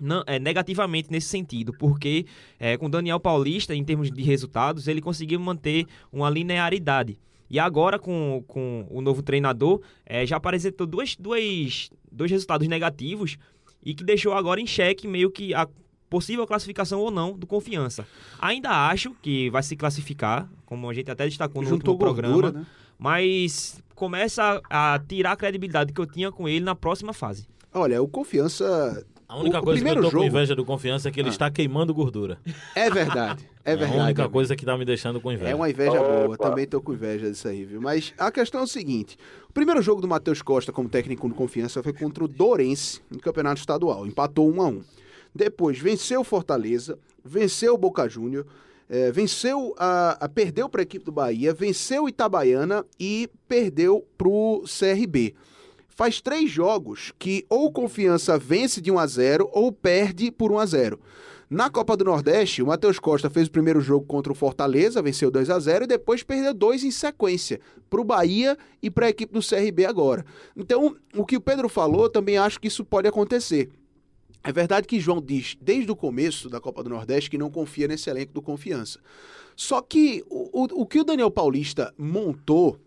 [0.00, 2.26] Não, é, negativamente nesse sentido, porque
[2.58, 7.18] é, com Daniel Paulista, em termos de resultados, ele conseguiu manter uma linearidade.
[7.50, 13.38] E agora, com, com o novo treinador, é, já apresentou dois, dois, dois resultados negativos
[13.82, 15.66] e que deixou agora em xeque meio que a
[16.10, 18.06] possível classificação ou não do Confiança.
[18.38, 22.50] Ainda acho que vai se classificar, como a gente até destacou no Juntou último gordura,
[22.50, 22.66] programa, né?
[22.98, 27.46] mas começa a tirar a credibilidade que eu tinha com ele na próxima fase.
[27.72, 30.18] Olha, o Confiança a única o, coisa o que eu tô jogo...
[30.18, 31.32] com inveja do Confiança é que ele ah.
[31.32, 32.38] está queimando gordura.
[32.74, 33.98] É verdade, é verdade.
[33.98, 34.32] É a única amigo.
[34.32, 35.50] coisa que tá me deixando com inveja.
[35.50, 36.24] É uma inveja Opa.
[36.24, 37.78] boa, também tô com inveja disso aí, viu?
[37.78, 39.18] Mas a questão é o seguinte,
[39.50, 43.20] o primeiro jogo do Matheus Costa como técnico do Confiança foi contra o Dorense, no
[43.20, 44.82] Campeonato Estadual, empatou 1 a 1
[45.34, 48.46] Depois venceu o Fortaleza, venceu o Boca Júnior,
[48.88, 54.06] é, venceu a, a perdeu para a equipe do Bahia, venceu o Itabaiana e perdeu
[54.16, 55.34] para o CRB
[55.98, 60.58] faz três jogos que ou Confiança vence de 1 a 0 ou perde por 1
[60.60, 61.00] a 0.
[61.50, 65.28] Na Copa do Nordeste, o Matheus Costa fez o primeiro jogo contra o Fortaleza, venceu
[65.28, 67.58] 2 a 0 e depois perdeu dois em sequência
[67.90, 70.24] para o Bahia e para a equipe do CRB agora.
[70.56, 73.68] Então, o que o Pedro falou, também acho que isso pode acontecer.
[74.44, 77.88] É verdade que João diz desde o começo da Copa do Nordeste que não confia
[77.88, 79.00] nesse elenco do Confiança.
[79.56, 82.78] Só que o, o, o que o Daniel Paulista montou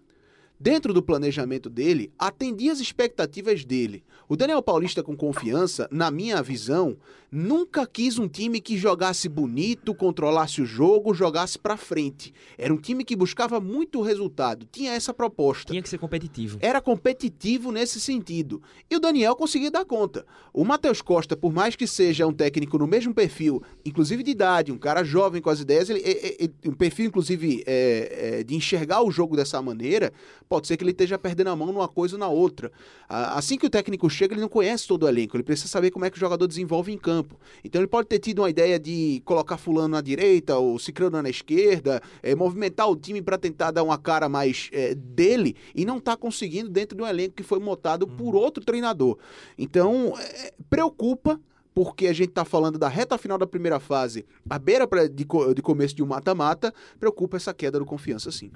[0.61, 4.03] dentro do planejamento dele, atendia as expectativas dele.
[4.29, 6.95] O Daniel Paulista, com confiança, na minha visão,
[7.31, 12.33] nunca quis um time que jogasse bonito, controlasse o jogo, jogasse para frente.
[12.57, 15.71] Era um time que buscava muito resultado, tinha essa proposta.
[15.71, 16.57] Tinha que ser competitivo.
[16.61, 18.61] Era competitivo nesse sentido.
[18.89, 20.25] E o Daniel conseguia dar conta.
[20.53, 24.71] O Matheus Costa, por mais que seja um técnico no mesmo perfil, inclusive de idade,
[24.71, 28.55] um cara jovem com as ideias, ele, ele, ele um perfil, inclusive, é, é, de
[28.55, 30.11] enxergar o jogo dessa maneira,
[30.49, 32.71] pode ser que ele esteja perdendo a mão numa coisa ou na outra.
[33.07, 36.03] Assim que o técnico chega, ele não conhece todo o elenco, ele precisa saber como
[36.03, 37.39] é que o jogador desenvolve em campo campo.
[37.63, 41.29] Então ele pode ter tido uma ideia de colocar fulano na direita ou Cicrano na
[41.29, 45.97] esquerda, é, movimentar o time para tentar dar uma cara mais é, dele e não
[45.97, 48.15] está conseguindo dentro de um elenco que foi montado uhum.
[48.15, 49.17] por outro treinador.
[49.57, 51.39] Então é, preocupa
[51.73, 55.25] porque a gente está falando da reta final da primeira fase, a beira pra, de,
[55.55, 58.51] de começo de um mata-mata, preocupa essa queda do confiança, sim.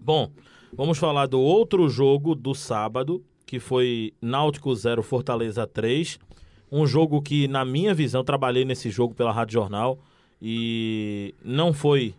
[0.00, 0.30] Bom,
[0.72, 6.18] vamos falar do outro jogo do sábado, que foi Náutico 0, Fortaleza 3.
[6.76, 9.96] Um jogo que, na minha visão, trabalhei nesse jogo pela Rádio Jornal
[10.42, 12.16] e não foi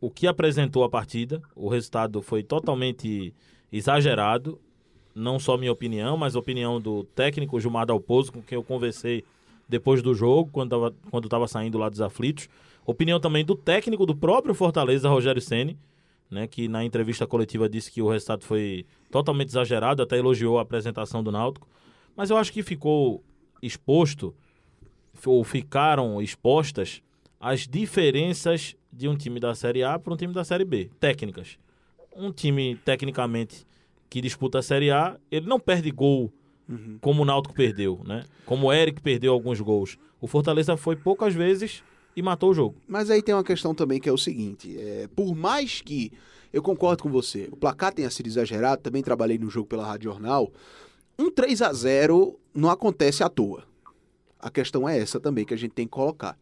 [0.00, 1.40] o que apresentou a partida.
[1.54, 3.32] O resultado foi totalmente
[3.72, 4.58] exagerado.
[5.14, 9.22] Não só minha opinião, mas a opinião do técnico Gilmar Dalpozo, com quem eu conversei
[9.68, 12.48] depois do jogo, quando estava saindo lá dos aflitos.
[12.84, 15.78] Opinião também do técnico do próprio Fortaleza, Rogério Ceni,
[16.28, 20.62] né, que na entrevista coletiva disse que o resultado foi totalmente exagerado, até elogiou a
[20.62, 21.68] apresentação do Náutico.
[22.16, 23.22] Mas eu acho que ficou
[23.62, 24.34] exposto
[25.24, 27.00] ou ficaram expostas
[27.40, 31.58] as diferenças de um time da Série A para um time da Série B, técnicas.
[32.14, 33.66] Um time tecnicamente
[34.10, 36.30] que disputa a Série A, ele não perde gol
[36.68, 36.98] uhum.
[37.00, 38.24] como o Náutico perdeu, né?
[38.44, 39.96] Como o Eric perdeu alguns gols.
[40.20, 41.82] O Fortaleza foi poucas vezes
[42.14, 42.76] e matou o jogo.
[42.86, 46.12] Mas aí tem uma questão também que é o seguinte: é, por mais que
[46.52, 50.10] eu concordo com você, o placar tenha sido exagerado, também trabalhei no jogo pela Rádio
[50.10, 50.52] Jornal
[51.18, 53.64] um 3 a 0 não acontece à toa.
[54.38, 56.36] A questão é essa também que a gente tem que colocar.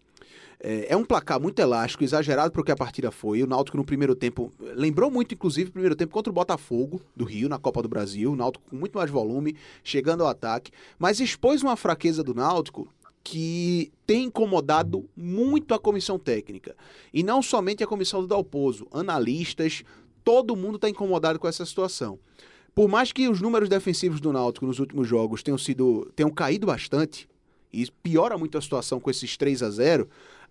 [0.62, 3.42] É, é um placar muito elástico, exagerado porque a partida foi.
[3.42, 7.24] O Náutico no primeiro tempo lembrou muito, inclusive, o primeiro tempo contra o Botafogo do
[7.24, 8.32] Rio na Copa do Brasil.
[8.32, 12.88] O Náutico com muito mais volume, chegando ao ataque, mas expôs uma fraqueza do Náutico
[13.22, 16.76] que tem incomodado muito a comissão técnica.
[17.12, 19.82] E não somente a comissão do Dalpozo, analistas,
[20.24, 22.18] todo mundo está incomodado com essa situação.
[22.74, 26.66] Por mais que os números defensivos do Náutico nos últimos jogos tenham sido tenham caído
[26.66, 27.28] bastante,
[27.72, 30.08] e piora muito a situação com esses 3 a 0,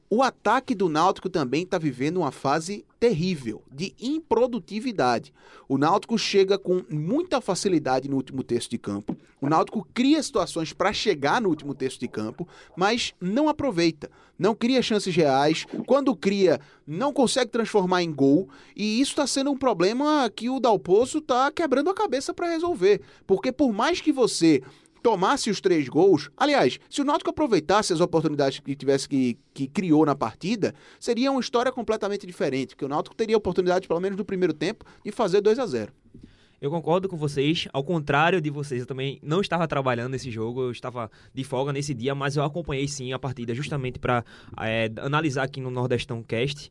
[0.10, 5.32] o ataque do Náutico também está vivendo uma fase terrível de improdutividade.
[5.68, 9.16] O Náutico chega com muita facilidade no último terço de campo.
[9.40, 14.10] O Náutico cria situações para chegar no último terço de campo, mas não aproveita.
[14.38, 15.66] Não cria chances reais.
[15.86, 18.50] Quando cria, não consegue transformar em gol.
[18.76, 23.02] E isso está sendo um problema que o Dalpozo está quebrando a cabeça para resolver.
[23.28, 24.64] Porque por mais que você
[25.02, 29.68] tomasse os três gols, aliás, se o Náutico aproveitasse as oportunidades que tivesse que, que
[29.68, 34.18] criou na partida, seria uma história completamente diferente, que o Náutico teria oportunidade, pelo menos
[34.18, 35.94] no primeiro tempo, de fazer 2 a 0
[36.62, 40.64] eu concordo com vocês, ao contrário de vocês, eu também não estava trabalhando nesse jogo,
[40.64, 44.26] eu estava de folga nesse dia, mas eu acompanhei sim a partida justamente para
[44.62, 46.70] é, analisar aqui no Nordestão Cast.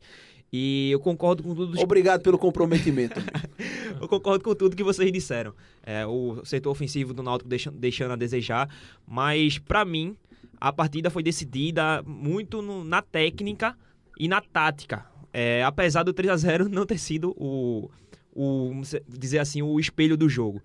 [0.51, 1.79] E eu concordo com tudo.
[1.79, 3.19] Obrigado pelo comprometimento.
[4.01, 5.53] eu concordo com tudo que vocês disseram.
[5.83, 8.69] É, o setor ofensivo do Náutico deixando, deixando a desejar,
[9.07, 10.15] mas para mim
[10.59, 13.77] a partida foi decidida muito no, na técnica
[14.19, 15.05] e na tática.
[15.31, 17.89] É, apesar do 3 a 0 não ter sido o,
[18.33, 20.61] o dizer assim o espelho do jogo.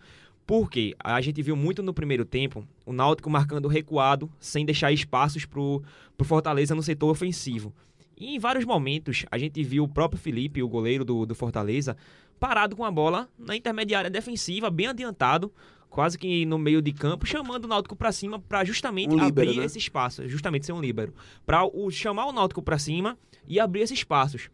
[0.47, 5.47] Porque a gente viu muito no primeiro tempo o Náutico marcando recuado, sem deixar espaços
[5.47, 5.83] para o
[6.23, 7.73] Fortaleza no setor ofensivo.
[8.17, 11.97] E em vários momentos a gente viu o próprio Felipe, o goleiro do, do Fortaleza,
[12.39, 15.53] parado com a bola na intermediária defensiva, bem adiantado,
[15.89, 19.57] quase que no meio de campo, chamando o Náutico para cima para justamente um abrir
[19.57, 19.65] né?
[19.65, 21.15] esse espaço, justamente ser um líbero,
[21.47, 24.51] para chamar o Náutico para cima e abrir esses espaços.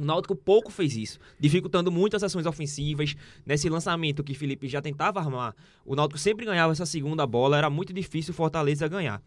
[0.00, 3.14] O Náutico pouco fez isso, dificultando muito as ações ofensivas.
[3.44, 7.68] Nesse lançamento que Felipe já tentava armar, o Náutico sempre ganhava essa segunda bola, era
[7.68, 9.22] muito difícil o Fortaleza ganhar.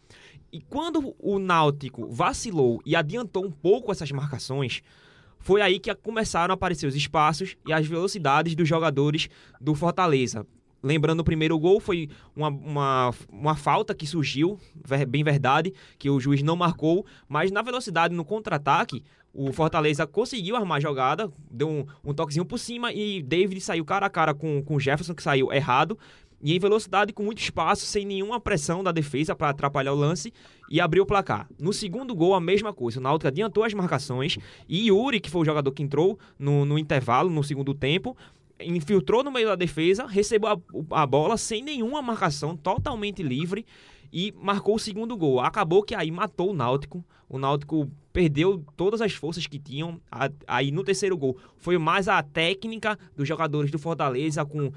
[0.51, 4.81] E quando o Náutico vacilou e adiantou um pouco essas marcações,
[5.37, 9.29] foi aí que começaram a aparecer os espaços e as velocidades dos jogadores
[9.61, 10.43] do Fortaleza.
[10.83, 14.59] Lembrando, o primeiro gol foi uma, uma, uma falta que surgiu,
[15.07, 19.01] bem verdade, que o juiz não marcou, mas na velocidade no contra-ataque,
[19.33, 23.85] o Fortaleza conseguiu armar a jogada, deu um, um, toquezinho por cima e David saiu
[23.85, 25.97] cara a cara com, com o Jefferson, que saiu errado,
[26.43, 30.33] e em velocidade com muito espaço, sem nenhuma pressão da defesa para atrapalhar o lance
[30.69, 31.47] e abriu o placar.
[31.57, 32.99] No segundo gol, a mesma coisa.
[32.99, 36.77] O Náutico adiantou as marcações e Yuri, que foi o jogador que entrou no, no
[36.77, 38.17] intervalo, no segundo tempo,
[38.59, 43.65] infiltrou no meio da defesa, recebeu a, a bola sem nenhuma marcação, totalmente livre
[44.11, 45.39] e marcou o segundo gol.
[45.39, 47.03] Acabou que aí matou o Náutico.
[47.27, 49.99] O Náutico perdeu todas as forças que tinham.
[50.47, 54.71] Aí no terceiro gol foi mais a técnica dos jogadores do Fortaleza com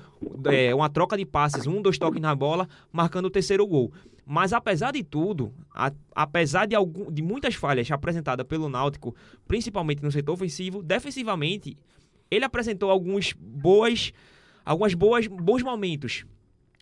[0.46, 3.92] é, uma troca de passes, um, dois toques na bola, marcando o terceiro gol.
[4.24, 9.14] Mas apesar de tudo, a, apesar de, algum, de muitas falhas apresentadas pelo Náutico,
[9.46, 11.76] principalmente no setor ofensivo, defensivamente
[12.30, 14.12] ele apresentou alguns boas,
[14.64, 16.24] algumas boas, bons momentos.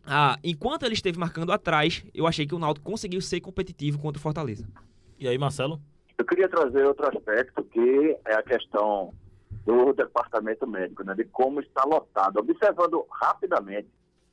[0.06, 4.18] Ah, enquanto ele esteve marcando atrás, eu achei que o Náutico conseguiu ser competitivo contra
[4.18, 4.66] o Fortaleza.
[5.18, 5.80] E aí, Marcelo?
[6.18, 9.12] Eu queria trazer outro aspecto que é a questão
[9.64, 12.38] do departamento médico, né, de como está lotado.
[12.38, 13.88] Observando rapidamente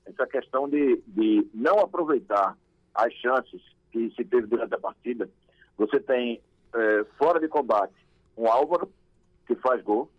[0.05, 2.57] essa questão de, de não aproveitar
[2.93, 5.29] as chances que se teve durante a partida,
[5.77, 6.41] você tem
[6.73, 7.93] é, fora de combate
[8.37, 8.91] um Álvaro
[9.47, 10.09] que faz gol,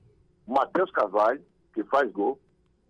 [0.46, 2.38] Matheus Carvalho, que faz gol,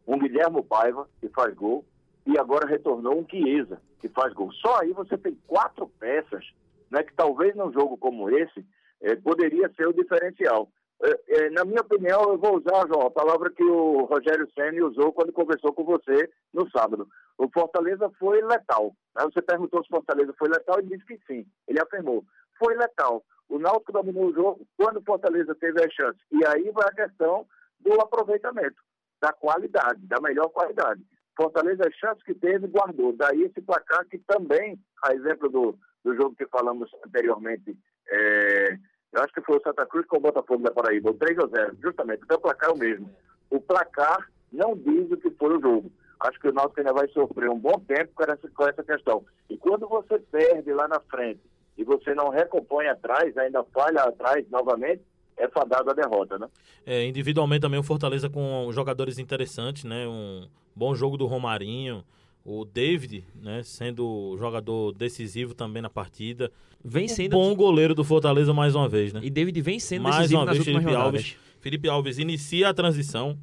[0.07, 1.85] um Guilherme Paiva, que faz gol,
[2.27, 4.53] e agora retornou um Chiesa, que faz gol.
[4.53, 6.45] Só aí você tem quatro peças,
[6.91, 8.65] né, que talvez num jogo como esse,
[9.01, 10.69] eh, poderia ser o diferencial.
[11.03, 14.87] Eh, eh, na minha opinião, eu vou usar, João, a palavra que o Rogério Senna
[14.87, 17.09] usou quando conversou com você no sábado.
[17.39, 18.95] O Fortaleza foi letal.
[19.15, 21.45] Você perguntou se o Fortaleza foi letal e disse que sim.
[21.67, 22.25] Ele afirmou.
[22.59, 23.25] Foi letal.
[23.49, 26.19] O Náutico dominou o jogo quando o Fortaleza teve a chance.
[26.31, 27.47] E aí vai a questão
[27.81, 28.77] do aproveitamento,
[29.21, 31.03] da qualidade, da melhor qualidade.
[31.37, 33.15] Fortaleza, a chance que teve, guardou.
[33.15, 37.77] Daí esse placar que também, a exemplo do, do jogo que falamos anteriormente,
[38.09, 38.79] é,
[39.13, 41.47] eu acho que foi o Santa Cruz com o Botafogo da Paraíba, o 3 a
[41.47, 43.15] 0 justamente, então o placar é o mesmo.
[43.51, 45.91] O placar não diz o que foi o jogo.
[46.21, 49.25] Acho que o Náutico ainda vai sofrer um bom tempo com essa, com essa questão.
[49.51, 51.43] E quando você perde lá na frente
[51.77, 55.03] e você não recompõe atrás, ainda falha atrás novamente,
[55.37, 56.47] é fadado a derrota, né?
[56.85, 60.07] É, individualmente também o Fortaleza com jogadores interessantes, né?
[60.07, 62.05] Um bom jogo do Romarinho,
[62.45, 66.51] O David, né, sendo jogador decisivo também na partida.
[66.85, 67.31] Vem sendo.
[67.33, 69.21] Bom goleiro do Fortaleza mais uma vez, né?
[69.23, 71.05] E David vem sendo mais decisivo uma nas vez, Felipe rodadas.
[71.05, 71.37] Alves.
[71.61, 73.39] Felipe Alves inicia a transição.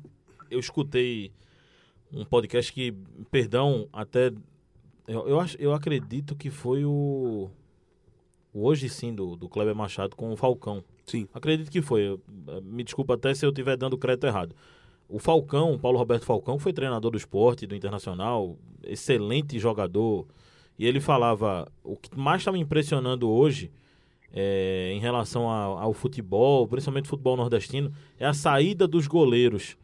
[0.51, 1.31] Eu escutei
[2.11, 2.93] um podcast que,
[3.31, 4.33] perdão, até.
[5.07, 7.49] Eu, eu, acho, eu acredito que foi o.
[8.53, 10.83] hoje sim, do, do Kleber Machado com o Falcão.
[11.05, 11.27] Sim.
[11.33, 12.19] Acredito que foi.
[12.47, 14.55] Eh, Me desculpa até se eu estiver dando crédito errado.
[15.07, 20.27] O Falcão, Paulo Roberto Falcão, foi treinador do esporte, do Internacional, excelente jogador.
[20.77, 23.71] E ele falava: o que mais está me impressionando hoje
[24.31, 29.77] é, em relação ao, ao futebol, principalmente futebol nordestino, é a saída dos goleiros.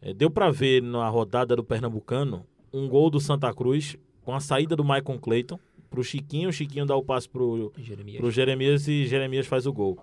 [0.00, 4.40] É, deu para ver na rodada do Pernambucano um gol do Santa Cruz com a
[4.40, 5.58] saída do Maicon Clayton
[5.96, 8.20] pro Chiquinho, o Chiquinho dá o passe pro, Jeremias.
[8.20, 9.98] pro Jeremias e Jeremias faz o gol.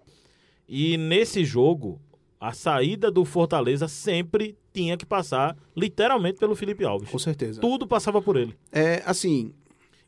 [0.68, 2.02] E nesse jogo,
[2.40, 7.10] a saída do Fortaleza sempre tinha que passar literalmente pelo Felipe Alves.
[7.10, 7.62] Com certeza.
[7.62, 8.56] Tudo passava por ele.
[8.72, 9.54] É, assim...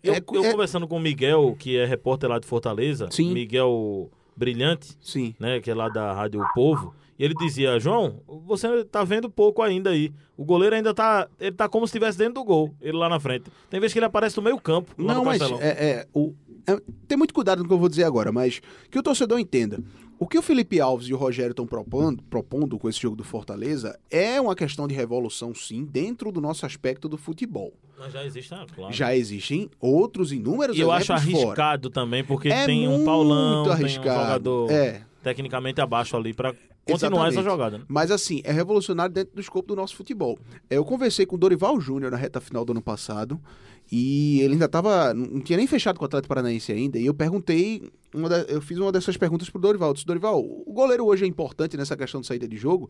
[0.01, 3.31] Eu, é- eu é- conversando com o Miguel, que é repórter lá de Fortaleza, Sim.
[3.31, 5.35] Miguel Brilhante, Sim.
[5.39, 9.29] né, que é lá da Rádio O Povo, e ele dizia, João, você tá vendo
[9.29, 10.11] pouco ainda aí.
[10.37, 13.19] O goleiro ainda tá, ele tá como se estivesse dentro do gol, ele lá na
[13.19, 13.45] frente.
[13.69, 16.33] Tem vezes que ele aparece no meio campo, Não, mas é, é, o,
[16.67, 19.79] é, tem muito cuidado no que eu vou dizer agora, mas que o torcedor entenda.
[20.17, 23.23] O que o Felipe Alves e o Rogério estão propondo, propondo com esse jogo do
[23.23, 27.73] Fortaleza é uma questão de revolução, sim, dentro do nosso aspecto do futebol.
[27.99, 28.93] Mas já existe, ah, claro.
[28.93, 31.45] Já existem outros inúmeros E eu acho exemplos fora.
[31.47, 34.21] arriscado também, porque É tem um Paulão, tem um arriscado.
[34.21, 35.01] jogador É.
[35.21, 36.53] tecnicamente abaixo ali pra
[36.85, 37.51] continuar essa Exatamente.
[37.51, 37.77] jogada.
[37.79, 37.83] Né?
[37.87, 40.37] Mas assim, é revolucionário dentro do escopo do nosso futebol.
[40.69, 43.39] Eu conversei com o Dorival Júnior na reta final do ano passado
[43.91, 45.13] e ele ainda tava.
[45.13, 46.97] Não tinha nem fechado com o Atlético Paranaense ainda.
[46.97, 47.83] E eu perguntei.
[48.13, 49.89] da- eu fiz uma dessas perguntas pro Dorival.
[49.89, 52.89] Eu disse, Dorival, o goleiro hoje é importante nessa questão de saída de jogo?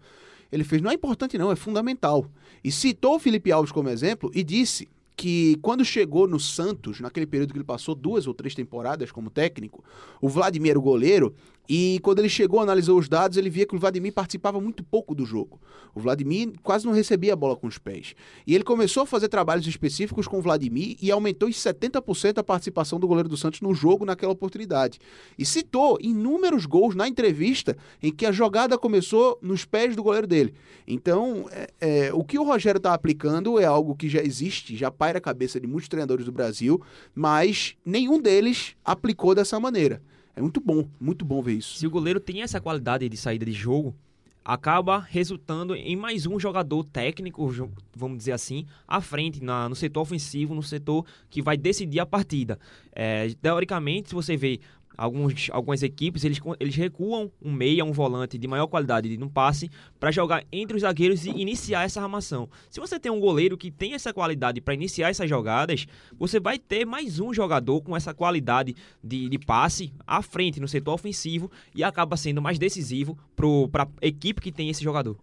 [0.52, 2.28] Ele fez, não é importante, não, é fundamental.
[2.64, 7.26] E citou o Felipe Alves como exemplo e disse que quando chegou no Santos, naquele
[7.26, 9.84] período que ele passou duas ou três temporadas como técnico,
[10.22, 11.34] o Vladimir o goleiro,
[11.67, 15.15] e quando ele chegou, analisou os dados, ele via que o Vladimir participava muito pouco
[15.15, 15.60] do jogo.
[15.93, 18.15] O Vladimir quase não recebia a bola com os pés.
[18.45, 22.43] E ele começou a fazer trabalhos específicos com o Vladimir e aumentou em 70% a
[22.43, 24.99] participação do goleiro do Santos no jogo naquela oportunidade.
[25.38, 30.28] E citou inúmeros gols na entrevista em que a jogada começou nos pés do goleiro
[30.28, 30.54] dele.
[30.88, 34.91] Então, é, é, o que o Rogério está aplicando é algo que já existe, já
[34.91, 36.82] paira a cabeça de muitos treinadores do Brasil,
[37.13, 40.01] mas nenhum deles aplicou dessa maneira.
[40.36, 41.78] É muito bom, muito bom ver isso.
[41.78, 43.95] Se o goleiro tem essa qualidade de saída de jogo,
[44.43, 47.50] acaba resultando em mais um jogador técnico,
[47.95, 52.06] vamos dizer assim, à frente, na- no setor ofensivo, no setor que vai decidir a
[52.06, 52.60] partida.
[52.91, 54.60] É, teoricamente, se você vê
[54.98, 59.30] alguns, algumas equipes, eles, eles recuam um meia, um volante de maior qualidade de um
[59.30, 62.50] passe para jogar entre os zagueiros e iniciar essa armação.
[62.70, 65.86] Se você tem um goleiro que tem essa qualidade para iniciar essas jogadas,
[66.18, 70.68] você vai ter mais um jogador com essa qualidade de, de passe à frente no
[70.68, 75.18] setor ofensivo e acaba sendo mais decisivo para a equipe que tem esse jogador.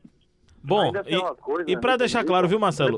[0.64, 2.96] Bom, e, coisa, e pra me deixar claro, viu, Marcelo?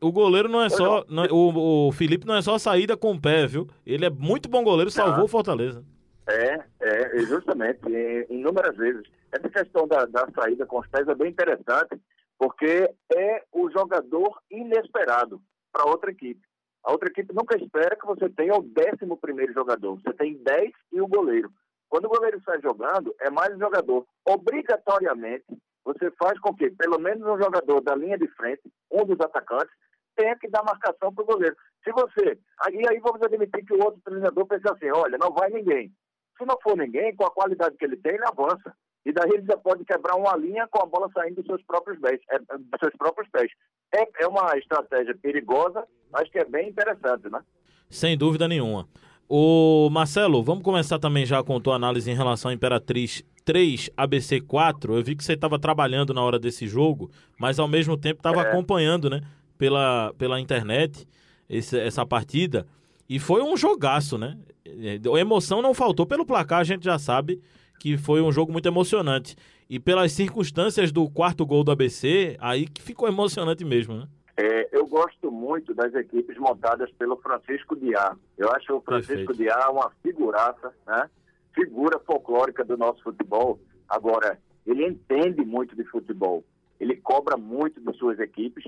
[0.00, 1.04] O goleiro não é só.
[1.08, 1.24] não.
[1.24, 3.68] é- o, o Felipe não é só saída com o pé, viu?
[3.86, 5.84] Ele é muito bom goleiro, salvou o Fortaleza.
[6.28, 7.80] É, é, justamente,
[8.28, 9.06] inúmeras vezes.
[9.30, 12.00] Essa questão da, da saída com os pés é bem interessante,
[12.38, 15.40] porque é o jogador inesperado
[15.72, 16.40] para outra equipe.
[16.84, 20.00] A outra equipe nunca espera que você tenha o décimo primeiro jogador.
[20.00, 21.50] Você tem 10 e o goleiro.
[21.88, 24.06] Quando o goleiro sai jogando, é mais um jogador.
[24.24, 25.46] Obrigatoriamente,
[25.84, 29.74] você faz com que pelo menos um jogador da linha de frente, um dos atacantes,
[30.16, 31.56] tenha que dar marcação para o goleiro.
[31.84, 32.38] Se você.
[32.62, 35.92] Aí, aí vamos admitir que o outro treinador pensa assim: olha, não vai ninguém.
[36.38, 38.74] Se não for ninguém, com a qualidade que ele tem, ele avança.
[39.04, 41.98] E daí ele já pode quebrar uma linha com a bola saindo dos seus próprios
[42.00, 42.20] pés.
[42.30, 43.50] É, dos seus próprios pés.
[43.94, 47.40] É, é uma estratégia perigosa, mas que é bem interessante, né?
[47.88, 48.88] Sem dúvida nenhuma.
[49.28, 54.40] O Marcelo, vamos começar também já com tua análise em relação à Imperatriz 3, ABC
[54.40, 54.96] 4.
[54.96, 58.40] Eu vi que você estava trabalhando na hora desse jogo, mas ao mesmo tempo estava
[58.42, 59.20] acompanhando, né?
[59.56, 61.06] Pela, pela internet
[61.48, 62.66] esse- essa partida.
[63.08, 64.38] E foi um jogaço, né?
[64.64, 66.06] É, A emoção não faltou.
[66.06, 67.40] Pelo placar, a gente já sabe
[67.78, 69.36] que foi um jogo muito emocionante.
[69.68, 74.08] E pelas circunstâncias do quarto gol do ABC, aí que ficou emocionante mesmo, né?
[74.36, 78.14] É, eu gosto muito das equipes montadas pelo Francisco Diá.
[78.36, 79.34] Eu acho o Francisco Perfeito.
[79.34, 81.08] Diá uma figuraça, né?
[81.54, 83.58] Figura folclórica do nosso futebol.
[83.88, 86.44] Agora, ele entende muito de futebol.
[86.78, 88.64] Ele cobra muito de suas equipes.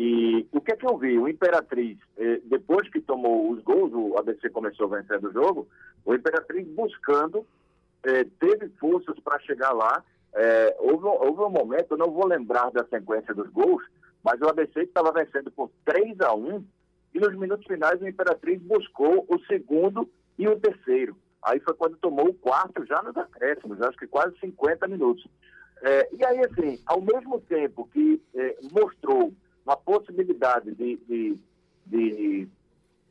[0.00, 1.18] E o que é que eu vi?
[1.18, 5.66] O Imperatriz, eh, depois que tomou os gols, o ABC começou vencendo o jogo,
[6.04, 7.44] o Imperatriz buscando,
[8.04, 10.04] eh, teve forças para chegar lá.
[10.34, 13.82] Eh, houve, houve um momento, eu não vou lembrar da sequência dos gols,
[14.22, 16.64] mas o ABC estava vencendo por 3 a 1
[17.14, 21.16] e nos minutos finais o Imperatriz buscou o segundo e o terceiro.
[21.42, 25.26] Aí foi quando tomou o quarto já nos acréscimos, acho que quase 50 minutos.
[25.82, 29.32] É, e aí, assim, ao mesmo tempo que é, mostrou
[29.68, 31.38] uma possibilidade de, de,
[31.86, 32.48] de,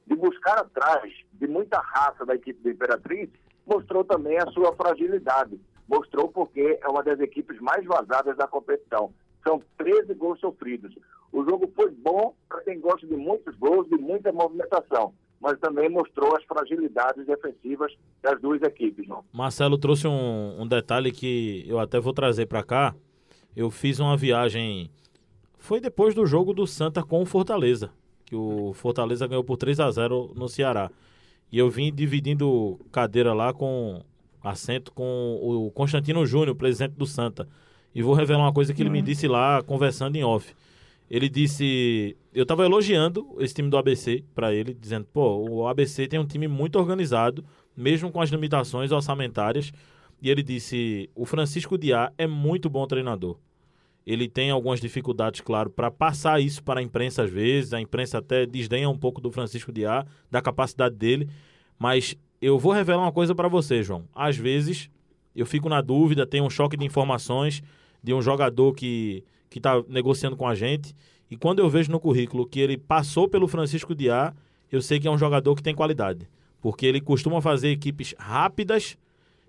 [0.07, 3.29] de, buscar atrás de muita raça da equipe do Imperatriz,
[3.65, 5.59] mostrou também a sua fragilidade.
[5.87, 9.13] Mostrou porque é uma das equipes mais vazadas da competição.
[9.47, 10.93] São 13 gols sofridos.
[11.31, 15.87] O jogo foi bom para quem gosta de muitos gols, de muita movimentação mas também
[15.87, 17.93] mostrou as fragilidades defensivas
[18.23, 19.07] das duas equipes.
[19.31, 22.95] Marcelo trouxe um, um detalhe que eu até vou trazer para cá.
[23.55, 24.89] Eu fiz uma viagem.
[25.57, 27.91] Foi depois do jogo do Santa com o Fortaleza,
[28.25, 30.91] que o Fortaleza ganhou por 3 a 0 no Ceará.
[31.51, 34.01] E eu vim dividindo cadeira lá com
[34.43, 37.47] assento com o Constantino Júnior, presidente do Santa.
[37.93, 39.05] E vou revelar uma coisa que ele me uhum.
[39.05, 40.53] disse lá conversando em off.
[41.09, 42.17] Ele disse.
[42.33, 46.25] Eu tava elogiando esse time do ABC para ele, dizendo: pô, o ABC tem um
[46.25, 47.43] time muito organizado,
[47.75, 49.71] mesmo com as limitações orçamentárias.
[50.21, 53.37] E ele disse: o Francisco Diá é muito bom treinador.
[54.07, 57.73] Ele tem algumas dificuldades, claro, para passar isso para a imprensa às vezes.
[57.73, 61.27] A imprensa até desdenha um pouco do Francisco Diá, da capacidade dele.
[61.77, 64.05] Mas eu vou revelar uma coisa para você, João.
[64.15, 64.89] Às vezes
[65.35, 67.61] eu fico na dúvida, tem um choque de informações
[68.01, 70.95] de um jogador que que está negociando com a gente.
[71.29, 74.33] E quando eu vejo no currículo que ele passou pelo Francisco Diá,
[74.71, 76.29] eu sei que é um jogador que tem qualidade.
[76.61, 78.97] Porque ele costuma fazer equipes rápidas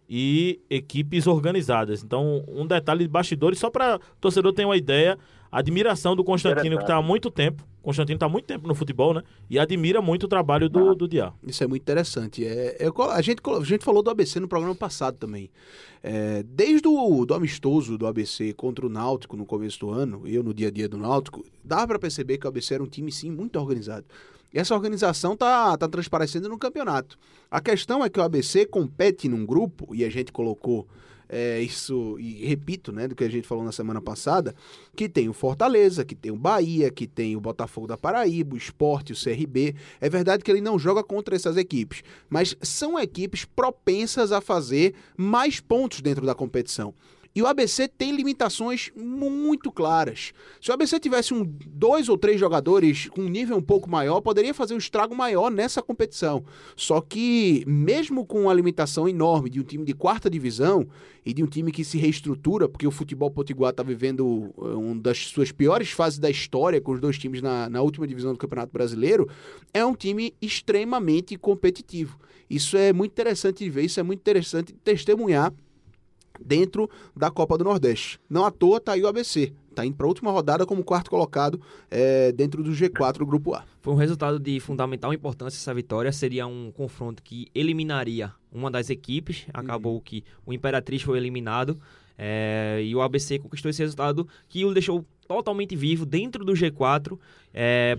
[0.09, 2.03] e equipes organizadas.
[2.03, 5.19] Então, um detalhe de bastidores, só para o torcedor ter uma ideia,
[5.53, 7.67] admiração do Constantino, que está há muito tempo.
[7.83, 9.23] Constantino está há muito tempo no futebol, né?
[9.49, 11.33] E admira muito o trabalho do, ah, do Diá.
[11.43, 12.45] Isso é muito interessante.
[12.45, 15.51] É, é, a, gente, a gente falou do ABC no programa passado também.
[16.03, 20.43] É, desde o do amistoso do ABC contra o Náutico no começo do ano, eu
[20.43, 23.11] no dia a dia do Náutico, dá para perceber que o ABC era um time,
[23.11, 24.05] sim, muito organizado.
[24.53, 27.19] E essa organização tá, tá transparecendo no campeonato.
[27.51, 30.87] A questão é que o ABC compete num grupo, e a gente colocou
[31.29, 34.55] é, isso, e repito, né, do que a gente falou na semana passada,
[34.97, 38.59] que tem o Fortaleza, que tem o Bahia, que tem o Botafogo da Paraíba, o
[38.59, 39.75] Esporte, o CRB.
[40.01, 44.95] É verdade que ele não joga contra essas equipes, mas são equipes propensas a fazer
[45.17, 46.95] mais pontos dentro da competição.
[47.39, 50.33] E o ABC tem limitações muito claras.
[50.61, 54.21] Se o ABC tivesse um, dois ou três jogadores com um nível um pouco maior,
[54.21, 56.45] poderia fazer um estrago maior nessa competição.
[56.75, 60.89] Só que, mesmo com uma limitação enorme de um time de quarta divisão
[61.25, 65.01] e de um time que se reestrutura, porque o futebol potiguar está vivendo eh, uma
[65.01, 68.39] das suas piores fases da história, com os dois times na, na última divisão do
[68.39, 69.29] Campeonato Brasileiro,
[69.73, 72.19] é um time extremamente competitivo.
[72.51, 75.55] Isso é muito interessante de ver, isso é muito interessante de testemunhar
[76.45, 78.21] dentro da Copa do Nordeste.
[78.29, 79.53] Não à toa tá aí o ABC.
[79.75, 83.55] Tá indo para a última rodada como quarto colocado é, dentro do G4 do Grupo
[83.55, 83.65] A.
[83.81, 86.11] Foi um resultado de fundamental importância essa vitória.
[86.11, 89.47] Seria um confronto que eliminaria uma das equipes.
[89.55, 90.01] Acabou uhum.
[90.01, 91.79] que o Imperatriz foi eliminado.
[92.19, 97.17] É, e o ABC conquistou esse resultado que o deixou totalmente vivo dentro do G4
[97.55, 97.97] é,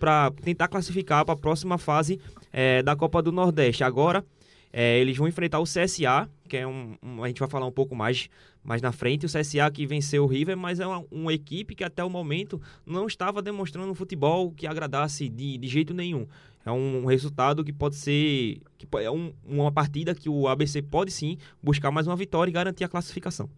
[0.00, 2.18] para tentar classificar para a próxima fase
[2.52, 3.84] é, da Copa do Nordeste.
[3.84, 4.24] Agora
[4.72, 7.72] é, eles vão enfrentar o CSA, que é um, um, A gente vai falar um
[7.72, 8.28] pouco mais,
[8.62, 9.24] mais na frente.
[9.24, 12.60] O CSA que venceu o River, mas é uma, uma equipe que até o momento
[12.84, 16.26] não estava demonstrando um futebol que agradasse de, de jeito nenhum.
[16.66, 18.60] É um resultado que pode ser.
[18.76, 22.52] Que é um, uma partida que o ABC pode sim buscar mais uma vitória e
[22.52, 23.48] garantir a classificação.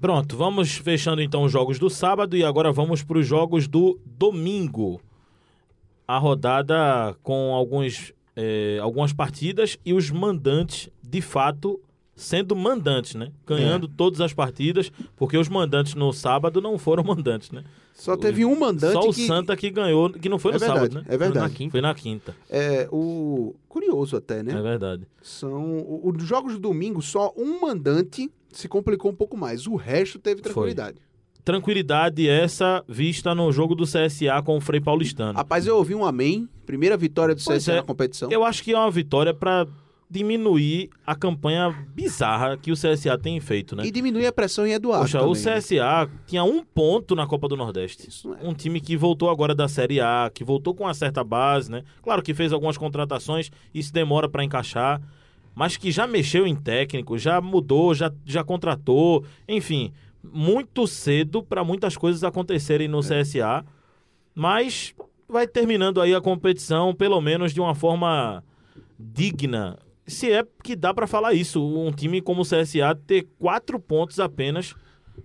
[0.00, 3.98] Pronto, vamos fechando então os jogos do sábado e agora vamos para os jogos do
[4.04, 5.00] domingo.
[6.06, 11.80] A rodada com alguns é, algumas partidas e os mandantes, de fato,
[12.16, 13.30] sendo mandantes, né?
[13.46, 13.90] Ganhando é.
[13.96, 17.64] todas as partidas, porque os mandantes no sábado não foram mandantes, né?
[17.94, 18.92] Só teve um mandante.
[18.92, 19.26] Só o que...
[19.26, 21.04] Santa que ganhou, que não foi é no verdade, sábado, né?
[21.06, 21.32] É verdade.
[21.32, 21.70] Foi na quinta.
[21.70, 22.36] Foi na quinta.
[22.50, 23.54] É, o...
[23.68, 24.52] Curioso até, né?
[24.52, 25.06] É verdade.
[25.22, 26.00] São.
[26.02, 29.66] Os jogos de domingo, só um mandante se complicou um pouco mais.
[29.66, 30.98] O resto teve tranquilidade.
[30.98, 31.13] Foi
[31.44, 35.36] tranquilidade essa vista no jogo do CSA com o Frei Paulistano.
[35.36, 36.48] Rapaz, eu ouvi um amém.
[36.64, 38.30] Primeira vitória do pois CSA é, na competição.
[38.30, 39.66] Eu acho que é uma vitória para
[40.08, 43.84] diminuir a campanha bizarra que o CSA tem feito, né?
[43.84, 45.04] E diminuir a pressão em Eduardo.
[45.04, 46.10] Poxa, também, o CSA né?
[46.26, 48.08] tinha um ponto na Copa do Nordeste.
[48.40, 48.46] É.
[48.46, 51.82] Um time que voltou agora da Série A, que voltou com uma certa base, né?
[52.02, 55.00] Claro que fez algumas contratações, isso demora para encaixar,
[55.54, 59.92] mas que já mexeu em técnico, já mudou, já, já contratou, enfim
[60.32, 63.22] muito cedo para muitas coisas acontecerem no é.
[63.22, 63.64] CSA,
[64.34, 64.94] mas
[65.28, 68.42] vai terminando aí a competição, pelo menos de uma forma
[68.98, 69.78] digna.
[70.06, 74.20] Se é que dá para falar isso, um time como o CSA ter quatro pontos
[74.20, 74.74] apenas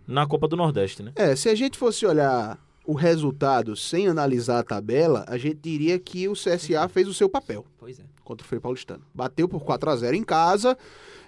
[0.07, 1.11] na Copa do Nordeste, né?
[1.15, 5.99] É, se a gente fosse olhar o resultado sem analisar a tabela, a gente diria
[5.99, 8.03] que o CSA fez o seu papel Pois é.
[8.23, 9.03] contra o Frei Paulistano.
[9.13, 10.77] Bateu por 4 a 0 em casa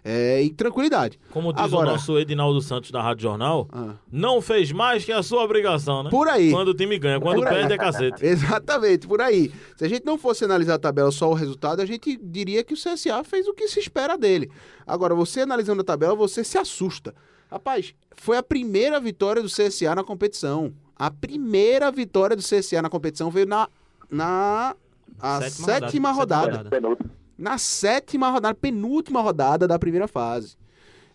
[0.03, 1.19] é, e tranquilidade.
[1.31, 3.93] Como diz Agora- o nosso Edinaldo Santos da Rádio Jornal, Ah.
[4.11, 6.09] não fez mais que a sua obrigação, né?
[6.09, 6.51] Por aí.
[6.51, 7.49] Quando o time ganha, quando aí.
[7.53, 8.21] perde é cacete.
[8.25, 9.51] Exatamente, por aí.
[9.77, 12.73] Se a gente não fosse analisar a tabela só o resultado, a gente diria que
[12.73, 14.49] o CSA fez o que se espera dele.
[14.87, 17.13] Agora, você analisando a tabela, você se assusta.
[17.49, 20.73] Rapaz, foi a primeira vitória do CSA na competição.
[20.95, 23.67] A primeira vitória do CSA na competição veio na,
[24.09, 24.75] na
[25.19, 26.57] a Sétima sétima, rodada.
[26.69, 26.97] rodada.
[27.41, 30.55] Na sétima rodada, penúltima rodada da primeira fase.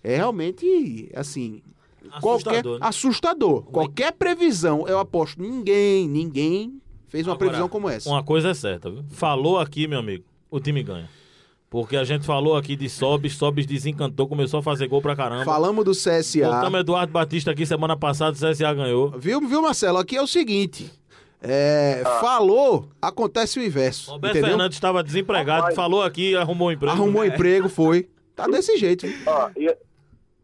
[0.02, 1.62] É realmente, assim,
[2.20, 2.86] qualquer Assustador, né?
[2.86, 3.62] assustador.
[3.66, 8.10] Qualquer previsão, eu aposto, ninguém, ninguém fez uma Agora, previsão como essa.
[8.10, 9.04] Uma coisa é certa, viu?
[9.10, 11.08] Falou aqui, meu amigo, o time ganha.
[11.70, 15.44] Porque a gente falou aqui de Sobis, Sobis desencantou, começou a fazer gol pra caramba.
[15.44, 16.48] Falamos do CSA.
[16.50, 19.10] Botamos Eduardo Batista aqui semana passada, o CSA ganhou.
[19.18, 19.98] Viu, viu, Marcelo?
[19.98, 20.90] Aqui é o seguinte.
[21.42, 24.10] É, Falou, acontece o inverso.
[24.10, 24.50] Roberto entendeu?
[24.50, 25.74] Fernandes estava desempregado, Rapaz.
[25.76, 26.92] falou aqui, arrumou um emprego.
[26.92, 28.08] Arrumou emprego, foi.
[28.34, 29.06] Tá desse jeito.
[29.26, 29.64] Ó, e,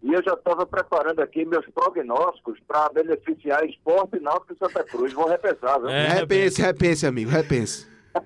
[0.02, 5.12] e eu já estava preparando aqui meus prognósticos para beneficiar Esporte Náutico e Santa Cruz.
[5.12, 5.88] Vou repensar, viu?
[5.88, 7.86] É, repense, repense, amigo, repense.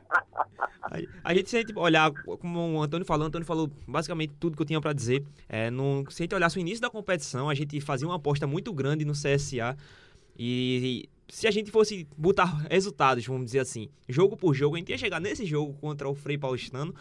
[1.25, 4.57] A- gente, se a gente olhar, como o Antônio falou, o Antônio falou basicamente tudo
[4.57, 5.25] que eu tinha pra dizer.
[5.49, 8.47] É, no, se a gente olhasse o início da competição, a gente fazia uma aposta
[8.47, 9.77] muito grande no CSA.
[10.39, 14.91] E, se a gente fosse botar resultados, vamos dizer assim, jogo por jogo, a gente
[14.91, 16.95] ia chegar nesse jogo contra o Frei Paulistano.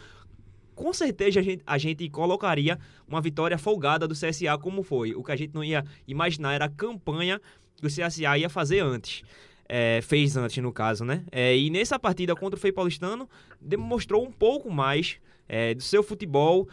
[0.74, 5.14] Com certeza a gente, a gente colocaria uma vitória folgada do CSA, como foi.
[5.14, 7.40] O que a gente não ia imaginar era a campanha
[7.76, 9.22] que o CSA ia fazer antes.
[9.68, 11.24] É, fez antes, no caso, né?
[11.32, 13.28] É, e nessa partida contra o Frei Paulistano,
[13.60, 15.18] demonstrou um pouco mais
[15.48, 16.68] é, do seu futebol,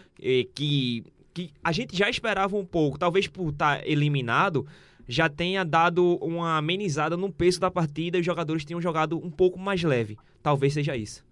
[0.53, 4.67] que, que a gente já esperava um pouco, talvez por estar eliminado,
[5.07, 9.31] já tenha dado uma amenizada no peso da partida e os jogadores tenham jogado um
[9.31, 10.17] pouco mais leve.
[10.41, 11.25] Talvez seja isso.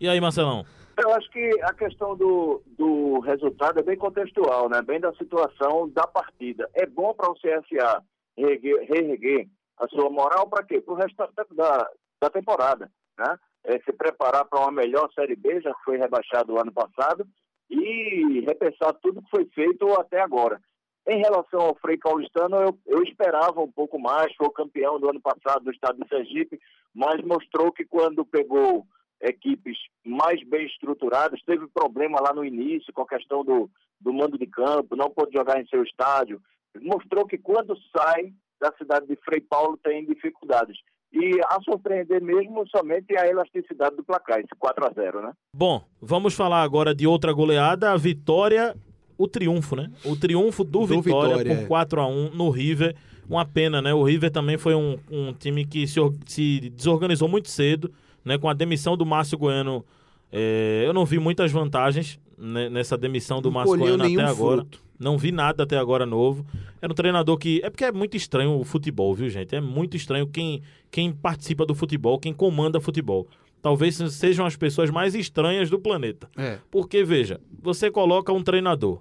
[0.00, 0.64] E aí, Marcelão?
[0.96, 4.80] Eu acho que a questão do, do resultado é bem contextual, né?
[4.82, 6.68] Bem da situação da partida.
[6.74, 8.02] É bom para o CSA
[8.36, 9.48] reerguer, reerguer
[9.78, 10.80] a sua moral para quê?
[10.80, 13.36] Para o resto da, da, da temporada, né?
[13.64, 17.26] É, se preparar para uma melhor Série B, já foi rebaixado o ano passado,
[17.70, 20.60] e repensar tudo que foi feito até agora.
[21.06, 25.20] Em relação ao Frei Paulistano, eu, eu esperava um pouco mais, foi campeão do ano
[25.20, 26.58] passado do estado de Sergipe,
[26.94, 28.86] mas mostrou que quando pegou
[29.20, 34.38] equipes mais bem estruturadas, teve problema lá no início com a questão do, do mando
[34.38, 36.40] de campo, não pôde jogar em seu estádio,
[36.80, 40.78] mostrou que quando sai da cidade de Frei Paulo tem dificuldades.
[41.12, 45.32] E a surpreender mesmo somente a elasticidade do placar, esse 4 a 0 né?
[45.54, 48.74] Bom, vamos falar agora de outra goleada, a vitória,
[49.16, 49.90] o triunfo, né?
[50.04, 51.56] O triunfo do, Do Vitória, Vitória, é.
[51.56, 52.94] por 4 a 1 no River.
[53.28, 53.94] Uma pena, né?
[53.94, 57.92] O River também foi um, um time que se, se desorganizou muito cedo,
[58.24, 58.36] né?
[58.36, 59.84] Com a demissão do Márcio Goiano,
[60.30, 64.62] é, eu não vi muitas vantagens né, nessa demissão do Não Márcio Goiano até agora.
[64.62, 64.84] fruto.
[64.98, 66.46] Não vi nada até agora novo.
[66.80, 67.60] Era um treinador que.
[67.64, 69.54] É porque é muito estranho o futebol, viu, gente?
[69.54, 73.26] É muito estranho quem, quem participa do futebol, quem comanda futebol.
[73.64, 76.28] Talvez sejam as pessoas mais estranhas do planeta.
[76.36, 76.58] É.
[76.70, 79.00] Porque, veja, você coloca um treinador,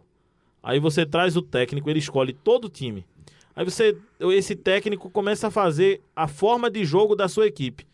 [0.64, 3.06] aí você traz o técnico, ele escolhe todo o time.
[3.54, 7.86] Aí você, esse técnico começa a fazer a forma de jogo da sua equipe.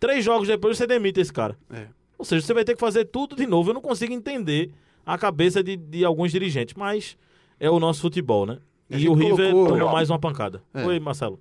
[0.00, 1.54] Três jogos depois você demite esse cara.
[1.70, 1.86] É.
[2.16, 3.68] Ou seja, você vai ter que fazer tudo de novo.
[3.68, 4.70] Eu não consigo entender
[5.04, 7.18] a cabeça de, de alguns dirigentes, mas
[7.60, 8.56] é o nosso futebol, né?
[8.90, 10.62] A E o River colocou- tomou mais uma pancada.
[10.72, 10.82] É.
[10.82, 11.38] Oi, Marcelo.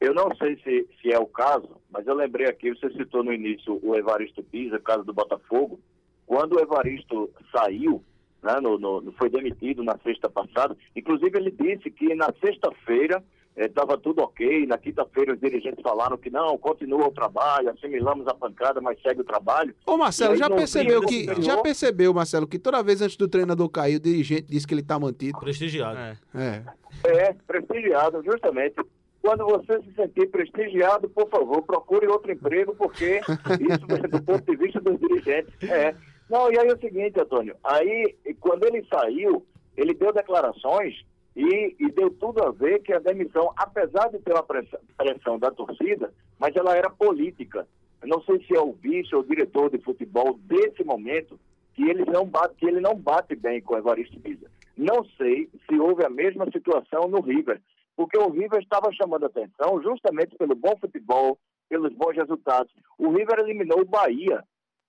[0.00, 3.32] Eu não sei se, se é o caso, mas eu lembrei aqui, você citou no
[3.32, 5.80] início o Evaristo Pisa, caso do Botafogo.
[6.26, 8.02] Quando o Evaristo saiu,
[8.42, 13.22] né, no, no- foi demitido na sexta passada, inclusive ele disse que na sexta-feira
[13.56, 18.34] estava tudo ok, na quinta-feira os dirigentes falaram que não, continua o trabalho, assimilamos a
[18.34, 19.74] pancada, mas segue o trabalho.
[19.84, 21.26] Ô, Marcelo, aí, já percebeu que.
[21.26, 21.42] ganhou.
[21.42, 24.82] Já percebeu, Marcelo, que toda vez antes do treinador cair, o dirigente disse que ele
[24.84, 25.40] tá mantido.
[25.40, 25.98] Prestigiado.
[25.98, 26.16] É.
[26.36, 26.62] É.
[27.04, 28.76] É, prestigiado, justamente.
[29.20, 34.56] Quando você se sentir prestigiado, por favor, procure outro emprego, porque isso do ponto de
[34.56, 35.52] vista dos dirigentes.
[35.62, 35.94] É.
[36.30, 39.44] Não, e aí é o seguinte, Antônio, aí quando ele saiu,
[39.76, 40.94] ele deu declarações
[41.34, 45.38] e, e deu tudo a ver que a demissão, apesar de ter uma pressão, pressão
[45.38, 47.66] da torcida, mas ela era política.
[48.02, 51.38] Eu não sei se é o vice ou o diretor de futebol desse momento
[51.74, 54.50] que ele não bate, que ele não bate bem com o Evaristo Pisa.
[54.76, 57.60] Não sei se houve a mesma situação no River,
[57.98, 61.36] porque o River estava chamando atenção justamente pelo bom futebol,
[61.68, 62.72] pelos bons resultados.
[62.96, 64.40] O River eliminou o Bahia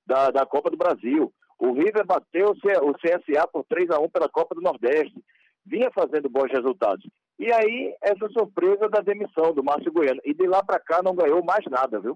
[0.06, 1.34] da, da Copa do Brasil.
[1.58, 5.24] O River bateu o CSA por 3 a 1 pela Copa do Nordeste.
[5.66, 7.04] Vinha fazendo bons resultados.
[7.40, 10.22] E aí, essa surpresa da demissão do Márcio Goiano.
[10.24, 12.16] E de lá para cá não ganhou mais nada, viu?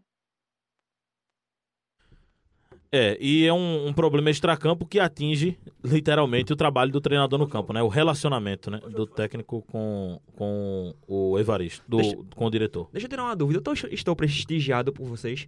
[2.96, 7.48] É, e é um, um, problema extracampo que atinge literalmente o trabalho do treinador no
[7.48, 7.82] campo, né?
[7.82, 8.80] O relacionamento né?
[8.88, 12.88] do técnico com, com o Evaristo, do, deixa, com o diretor.
[12.94, 13.58] Deixa eu tirar uma dúvida.
[13.58, 15.48] Eu tô, estou prestigiado por vocês.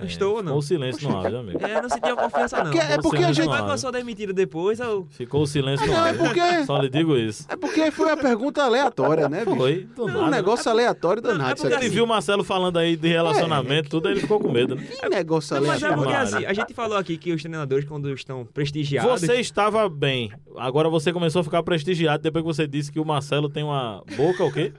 [0.00, 0.50] É, Estou ou não?
[0.50, 1.58] Ficou o silêncio no ar, amigo?
[1.64, 2.72] É, não sentia confiança, não.
[2.72, 3.48] é porque a gente.
[3.48, 5.06] Vai que eu sou demitido depois, eu...
[5.10, 6.14] Ficou o silêncio no não, ar.
[6.14, 6.64] É porque...
[6.64, 7.46] Só lhe digo isso.
[7.48, 9.56] É porque foi uma pergunta aleatória, né, bicho?
[9.56, 10.20] Foi, do nada.
[10.20, 11.50] Um negócio aleatório danado.
[11.50, 13.90] É porque ele viu o Marcelo falando aí de relacionamento, é.
[13.90, 14.82] tudo, aí ele ficou com medo, né?
[14.82, 15.82] Que negócio aleatório.
[15.82, 19.20] Mas é porque assim, a gente falou aqui que os treinadores, quando estão prestigiados.
[19.20, 20.32] Você estava bem.
[20.56, 24.02] Agora você começou a ficar prestigiado depois que você disse que o Marcelo tem uma
[24.16, 24.72] boca, o quê?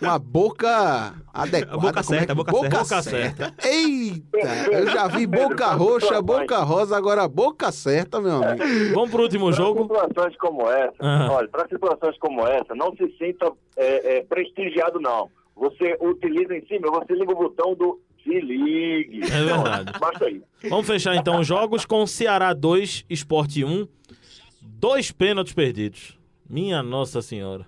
[0.00, 1.74] Uma boca adequada.
[1.74, 3.02] A boca certa, é boca, boca, boca certa.
[3.02, 3.68] certa.
[3.68, 8.94] Eita, eu já vi boca roxa, boca rosa, agora boca certa, meu amigo.
[8.94, 9.86] Vamos pro último jogo?
[9.86, 11.30] Para situações como essa, uhum.
[11.32, 15.30] olha, para situações como essa, não se sinta é, é, prestigiado, não.
[15.56, 19.20] Você utiliza em cima, você liga o botão do se ligue.
[19.24, 19.92] É verdade.
[19.98, 20.42] Basta aí.
[20.68, 23.88] Vamos fechar então os jogos com Ceará 2, Esporte 1.
[24.60, 26.18] Dois pênaltis perdidos.
[26.48, 27.66] Minha Nossa Senhora.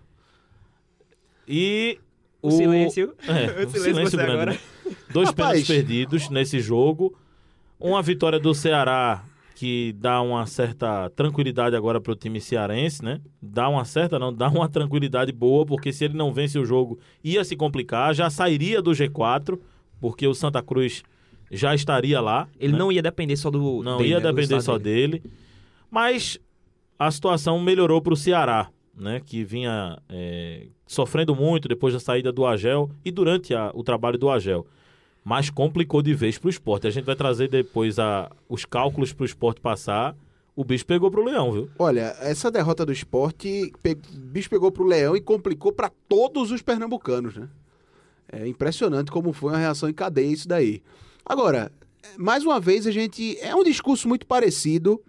[1.52, 1.98] E
[2.40, 3.12] o, o silêncio.
[3.26, 4.32] É, o, silêncio, grande.
[4.32, 4.58] Agora.
[5.12, 5.36] Dois Rapaz.
[5.36, 7.18] pênaltis perdidos nesse jogo.
[7.78, 9.24] Uma vitória do Ceará
[9.56, 13.20] que dá uma certa tranquilidade agora para o time cearense, né?
[13.42, 16.98] Dá uma certa, não, dá uma tranquilidade boa, porque se ele não vence o jogo,
[17.22, 19.58] ia se complicar, já sairia do G4,
[20.00, 21.02] porque o Santa Cruz
[21.50, 22.48] já estaria lá.
[22.58, 22.78] Ele né?
[22.78, 24.32] não ia depender só do Não dele, ia né?
[24.32, 25.18] depender só dele.
[25.18, 25.34] dele.
[25.90, 26.38] Mas
[26.98, 32.32] a situação melhorou para o Ceará né, que vinha é, sofrendo muito depois da saída
[32.32, 34.66] do Agel e durante a, o trabalho do Agel.
[35.24, 36.86] Mas complicou de vez para o esporte.
[36.86, 40.16] A gente vai trazer depois a, os cálculos para o esporte passar.
[40.56, 41.70] O bicho pegou para o Leão, viu?
[41.78, 43.94] Olha, essa derrota do esporte, pe...
[43.94, 47.48] bicho pegou para o Leão e complicou para todos os pernambucanos, né?
[48.32, 50.82] É impressionante como foi uma reação em cadeia isso daí.
[51.24, 51.70] Agora,
[52.16, 53.36] mais uma vez, a gente.
[53.40, 55.02] É um discurso muito parecido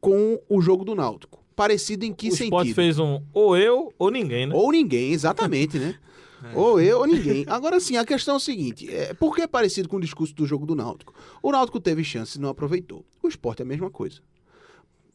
[0.00, 2.54] com o jogo do Náutico parecido em que o sentido?
[2.54, 4.54] O Sport fez um ou eu ou ninguém, né?
[4.54, 5.94] Ou ninguém, exatamente, né?
[6.44, 6.58] É.
[6.58, 7.44] Ou eu ou ninguém.
[7.46, 10.34] Agora sim, a questão é o seguinte: é, por que é parecido com o discurso
[10.34, 11.14] do jogo do Náutico?
[11.40, 13.04] O Náutico teve chance e não aproveitou.
[13.22, 14.20] O esporte é a mesma coisa.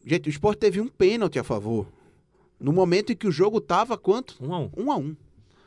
[0.06, 1.86] Gente, o esporte teve um pênalti a favor.
[2.58, 4.38] No momento em que o jogo tava quanto?
[4.40, 4.72] Um a um.
[4.78, 5.18] Um a um.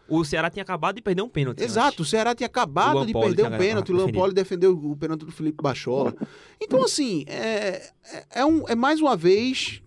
[0.08, 1.62] O Ceará tinha acabado de perder um pênalti.
[1.62, 2.00] Exato, antes.
[2.00, 3.92] o Ceará tinha acabado de perder um pênalti.
[3.92, 6.12] O Lampoli defendeu o pênalti do Felipe Bachola.
[6.60, 9.80] Então, assim, é, é, é, um, é mais uma vez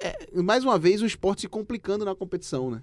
[0.00, 2.82] é, mais uma vez o esporte se complicando na competição, né?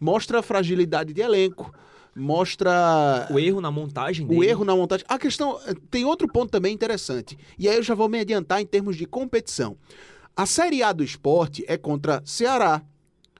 [0.00, 1.74] Mostra a fragilidade de elenco,
[2.14, 5.04] mostra o erro na montagem o erro na montagem.
[5.08, 5.58] A questão
[5.90, 9.06] tem outro ponto também interessante e aí eu já vou me adiantar em termos de
[9.06, 9.76] competição.
[10.36, 12.82] A série A do esporte é contra Ceará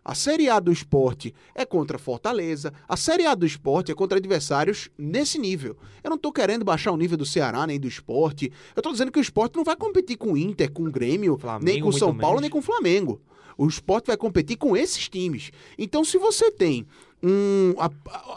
[0.09, 2.72] a Série A do esporte é contra Fortaleza.
[2.88, 5.76] A Série A do esporte é contra adversários nesse nível.
[6.02, 8.50] Eu não estou querendo baixar o nível do Ceará nem do esporte.
[8.74, 11.36] Eu estou dizendo que o esporte não vai competir com o Inter, com o Grêmio,
[11.36, 12.40] Flamengo, nem com o São Paulo, menos.
[12.40, 13.20] nem com o Flamengo.
[13.59, 15.50] O esporte vai competir com esses times.
[15.76, 16.86] Então, se você tem
[17.22, 17.90] um, a,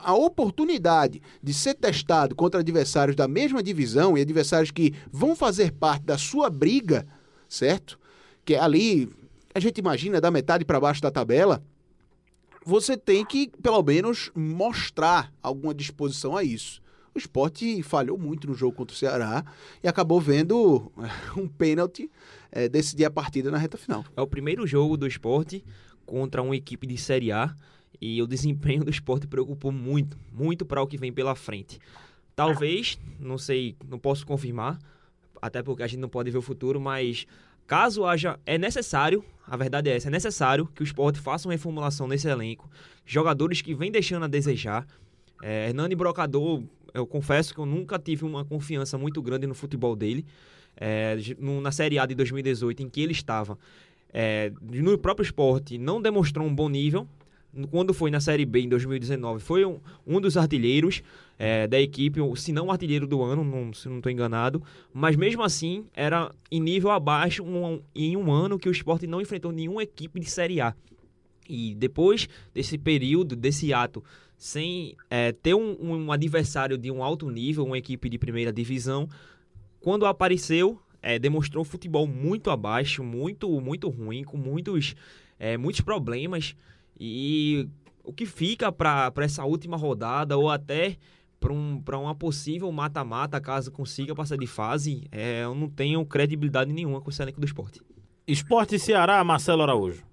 [0.03, 5.71] a, oportunidade de ser testado contra adversários da mesma divisão e adversários que vão fazer
[5.71, 7.07] parte da sua briga,
[7.47, 7.97] certo?
[8.43, 9.09] Que é ali
[9.53, 11.63] a gente imagina da metade para baixo da tabela,
[12.63, 16.81] você tem que, pelo menos, mostrar alguma disposição a isso.
[17.13, 19.43] O esporte falhou muito no jogo contra o Ceará
[19.83, 20.91] e acabou vendo
[21.35, 22.09] um pênalti
[22.51, 24.05] é, decidir a partida na reta final.
[24.15, 25.63] É o primeiro jogo do esporte
[26.05, 27.53] contra uma equipe de Série A
[27.99, 31.79] e o desempenho do esporte preocupou muito, muito para o que vem pela frente.
[32.35, 34.79] Talvez, não sei, não posso confirmar,
[35.41, 37.25] até porque a gente não pode ver o futuro, mas
[37.71, 41.53] Caso haja, é necessário, a verdade é essa, é necessário que o esporte faça uma
[41.53, 42.69] reformulação nesse elenco.
[43.05, 44.85] Jogadores que vêm deixando a desejar.
[45.41, 46.63] É, Hernani Brocador,
[46.93, 50.25] eu confesso que eu nunca tive uma confiança muito grande no futebol dele.
[50.75, 53.57] É, na Série A de 2018, em que ele estava
[54.11, 57.07] é, no próprio esporte, não demonstrou um bom nível.
[57.69, 61.03] Quando foi na Série B em 2019, foi um, um dos artilheiros
[61.37, 65.43] é, da equipe, se não artilheiro do ano, não, se não estou enganado, mas mesmo
[65.43, 69.83] assim era em nível abaixo um, em um ano que o esporte não enfrentou nenhuma
[69.83, 70.73] equipe de Série A.
[71.49, 74.03] E depois desse período, desse ato,
[74.37, 79.09] sem é, ter um, um, adversário de um alto nível, uma equipe de primeira divisão,
[79.79, 84.95] quando apareceu, é, demonstrou futebol muito abaixo, muito, muito ruim, com muitos,
[85.37, 86.55] é, muitos problemas.
[87.03, 87.67] E
[88.03, 90.97] o que fica para essa última rodada, ou até
[91.39, 96.71] para um, uma possível mata-mata, caso consiga passar de fase, é, eu não tenho credibilidade
[96.71, 97.81] nenhuma com o elenco do esporte.
[98.27, 100.05] Esporte Ceará, Marcelo Araújo.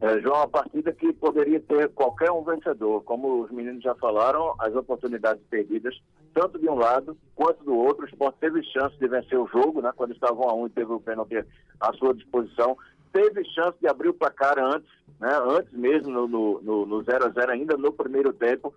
[0.00, 3.02] É, João, uma partida que poderia ter qualquer um vencedor.
[3.02, 6.00] Como os meninos já falaram, as oportunidades perdidas,
[6.32, 8.04] tanto de um lado quanto do outro.
[8.04, 9.90] O Sport teve chance de vencer o jogo, né?
[9.96, 11.44] Quando estavam a um e teve o pênalti
[11.80, 12.76] à sua disposição.
[13.12, 14.88] Teve chance de abrir o placar antes,
[15.20, 15.30] né?
[15.46, 18.74] Antes mesmo, no 0 a 0 ainda no primeiro tempo.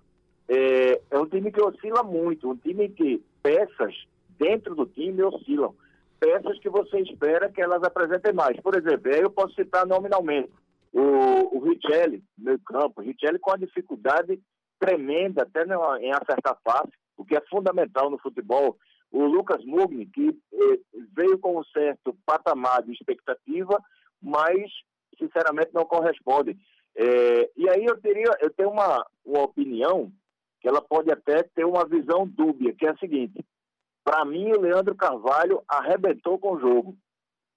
[0.48, 3.96] É, é um time que oscila muito, um time que peças
[4.38, 5.74] dentro do time oscilam.
[6.20, 8.60] Peças que você espera que elas apresentem mais.
[8.60, 10.52] Por exemplo, aí eu posso citar nominalmente
[10.94, 14.40] o, o Richelli, meio campo, Richelli com a dificuldade
[14.80, 15.64] tremenda até
[16.02, 18.78] em acertar passe, o que é fundamental no futebol.
[19.12, 20.80] O Lucas Mugni, que eh,
[21.14, 23.78] veio com um certo patamar de expectativa,
[24.22, 24.72] mas
[25.18, 26.58] sinceramente não corresponde.
[26.96, 30.12] É, e aí eu teria, eu tenho uma, uma opinião
[30.60, 33.44] que ela pode até ter uma visão dúbia, que é a seguinte:
[34.04, 36.98] para mim o Leandro Carvalho arrebentou com o jogo.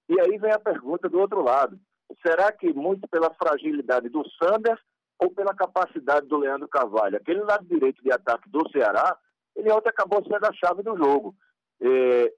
[0.07, 1.79] E aí vem a pergunta do outro lado:
[2.25, 4.79] será que muito pela fragilidade do Sanders
[5.19, 7.17] ou pela capacidade do Leandro Carvalho?
[7.17, 9.17] Aquele lado direito de ataque do Ceará,
[9.55, 11.35] ele ontem acabou sendo a chave do jogo.
[11.81, 12.33] É,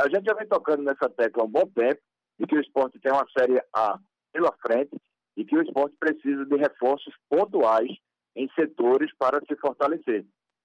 [0.00, 2.00] a gente já vem tocando nessa tecla há um bom tempo,
[2.40, 3.98] de que o esporte tem uma Série A
[4.32, 4.98] pela frente
[5.36, 7.90] e que o esporte precisa de reforços pontuais
[8.34, 10.24] em setores para se fortalecer.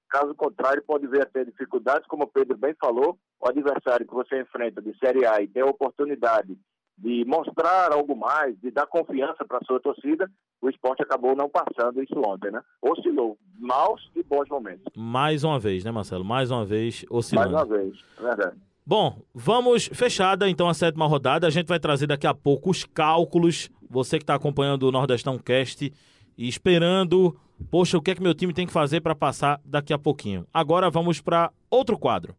[0.10, 4.40] Caso contrário, pode ver até dificuldades, como o Pedro bem falou, o adversário que você
[4.40, 6.58] enfrenta de Série A e tem a oportunidade
[6.98, 11.50] de mostrar algo mais, de dar confiança para a sua torcida, o esporte acabou não
[11.50, 12.62] passando isso ontem, né?
[12.82, 14.86] Oscilou, maus e bons momentos.
[14.96, 16.24] Mais uma vez, né, Marcelo?
[16.24, 17.52] Mais uma vez oscilando.
[17.52, 18.58] Mais uma vez, é verdade.
[18.88, 21.48] Bom, vamos fechada então a sétima rodada.
[21.48, 23.68] A gente vai trazer daqui a pouco os cálculos.
[23.90, 25.92] Você que está acompanhando o Nordestão Cast
[26.38, 27.36] e esperando,
[27.72, 30.46] poxa, o que é que meu time tem que fazer para passar daqui a pouquinho.
[30.54, 32.36] Agora vamos para outro quadro.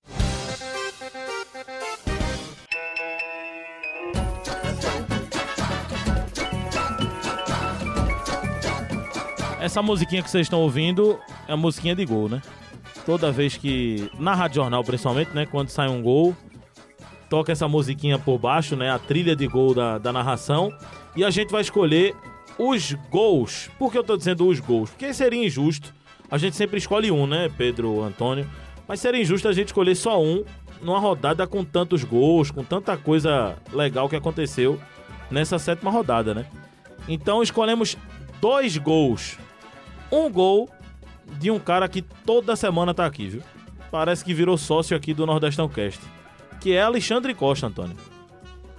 [9.61, 11.19] Essa musiquinha que vocês estão ouvindo
[11.49, 12.41] é a musiquinha de gol, né?
[13.07, 14.11] Toda vez que.
[14.19, 15.47] Na Rádio Jornal, principalmente, né?
[15.47, 16.37] Quando sai um gol,
[17.31, 18.91] toca essa musiquinha por baixo, né?
[18.91, 20.77] A trilha de gol da, da narração.
[21.15, 22.17] E a gente vai escolher
[22.59, 23.71] os gols.
[23.79, 24.91] Por que eu tô dizendo os gols?
[24.91, 25.95] Porque seria injusto.
[26.29, 28.45] A gente sempre escolhe um, né, Pedro Antônio?
[28.89, 30.45] Mas seria injusto a gente escolher só um
[30.83, 34.81] numa rodada com tantos gols, com tanta coisa legal que aconteceu
[35.31, 36.47] nessa sétima rodada, né?
[37.09, 37.97] Então escolhemos
[38.41, 39.39] dois gols
[40.11, 40.69] um gol
[41.39, 43.43] de um cara que toda semana tá aqui, viu?
[43.91, 46.01] Parece que virou sócio aqui do Nordestão Cast.
[46.61, 47.97] Que é Alexandre Costa, Antônio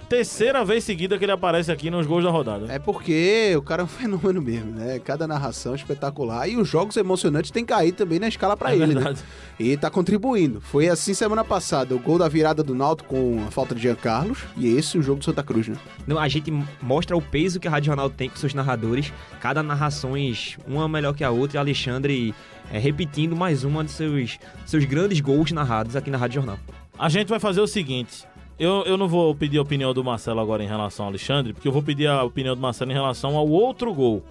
[0.08, 2.72] terceira vez seguida que ele aparece aqui nos gols da rodada.
[2.72, 4.98] É porque o cara é um fenômeno mesmo, né?
[4.98, 6.48] Cada narração espetacular.
[6.48, 8.94] E os jogos emocionantes têm caído também na escala para é ele, né?
[8.94, 9.20] verdade.
[9.20, 9.26] né?
[9.58, 10.60] E tá contribuindo.
[10.60, 13.94] Foi assim semana passada, o gol da virada do Náutico com a falta de Jean
[13.94, 14.44] Carlos.
[14.56, 15.76] E esse o jogo do Santa Cruz, né?
[16.06, 16.50] Não, a gente
[16.80, 19.12] mostra o peso que a Rádio Jornal tem com seus narradores.
[19.40, 21.58] Cada narrações, uma melhor que a outra.
[21.58, 22.34] E Alexandre
[22.72, 26.58] é, repetindo mais uma de seus, seus grandes gols narrados aqui na Rádio Jornal.
[26.98, 28.26] A gente vai fazer o seguinte:
[28.58, 31.68] eu, eu não vou pedir a opinião do Marcelo agora em relação ao Alexandre, porque
[31.68, 34.24] eu vou pedir a opinião do Marcelo em relação ao outro gol.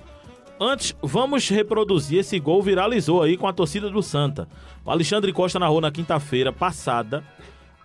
[0.60, 4.48] Antes, vamos reproduzir esse gol viralizou aí com a torcida do Santa.
[4.84, 7.24] O Alexandre Costa narrou na quinta-feira passada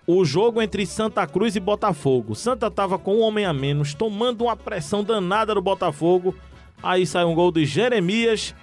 [0.05, 2.35] o jogo entre Santa Cruz e Botafogo.
[2.35, 6.35] Santa tava com um homem a menos, tomando uma pressão danada do Botafogo.
[6.81, 8.53] Aí sai um gol de Jeremias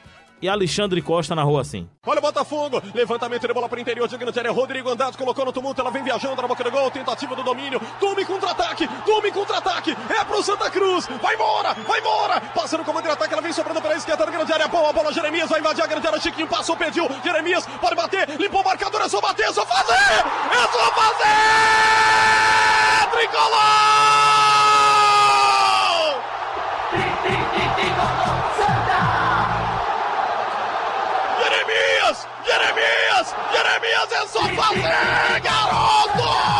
[0.43, 1.88] e Alexandre Costa na rua assim.
[2.07, 4.51] Olha o Botafogo, levantamento de bola para o interior de grande área.
[4.51, 7.80] Rodrigo Andrade colocou no tumulto, ela vem viajando na boca do gol, tentativa do domínio.
[7.99, 9.97] Tome contra-ataque, tome contra-ataque.
[10.18, 12.41] É pro Santa Cruz, vai embora, vai embora.
[12.55, 14.68] Passa no comando de ataque, ela vem sobrando pela esquerda da grande área.
[14.68, 16.20] Boa bola, Jeremias vai invadir a grande área.
[16.20, 17.09] Chiquinho passou, pediu.
[17.22, 21.30] Jeremias pode bater, limpou o marcador, é só bater, é só fazer, é só fazer.
[23.12, 24.99] Tricolor!
[32.51, 33.34] Jeremias!
[33.53, 36.60] Jeremias é só fazer, garoto!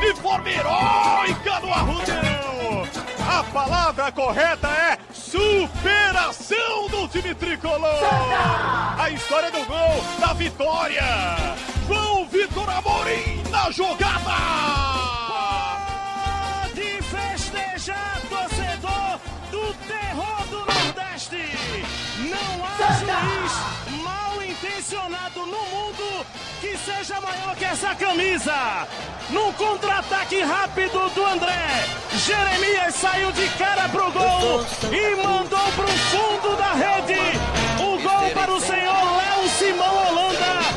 [0.00, 2.88] de forma heróica no Arrudão.
[3.28, 8.00] A palavra correta é superação do time tricolor.
[8.98, 11.04] A história do gol da vitória.
[11.86, 14.30] João Vitor Amorim na jogada.
[16.62, 19.20] Pode festejar, torcedor
[19.60, 21.36] do terror do Nordeste.
[22.18, 26.26] Não há juiz mal intencionado no mundo
[26.60, 28.86] que seja maior que essa camisa.
[29.28, 36.56] Num contra-ataque rápido do André, Jeremias saiu de cara pro gol e mandou pro fundo
[36.56, 37.38] da rede.
[37.78, 40.69] O gol para o senhor Léo Simão Holanda.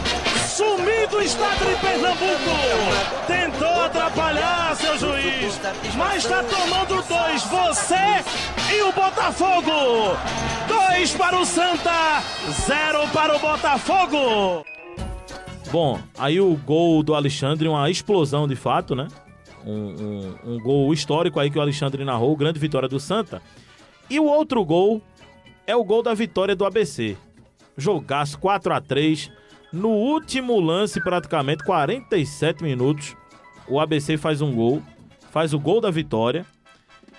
[0.53, 3.25] Sumido estado de Pernambuco.
[3.25, 5.59] Tentou atrapalhar, seu juiz.
[5.97, 7.41] Mas está tomando dois.
[7.41, 7.95] Você
[8.71, 10.15] e o Botafogo.
[10.67, 12.21] Dois para o Santa,
[12.67, 14.63] zero para o Botafogo.
[15.71, 19.07] Bom, aí o gol do Alexandre, uma explosão de fato, né?
[19.65, 23.41] Um, um, um gol histórico aí que o Alexandre narrou, grande vitória do Santa.
[24.07, 25.01] E o outro gol
[25.65, 27.17] é o gol da vitória do ABC.
[27.75, 29.31] Jogaço 4 a 3
[29.73, 33.15] No último lance, praticamente, 47 minutos,
[33.67, 34.83] o ABC faz um gol,
[35.31, 36.45] faz o gol da vitória.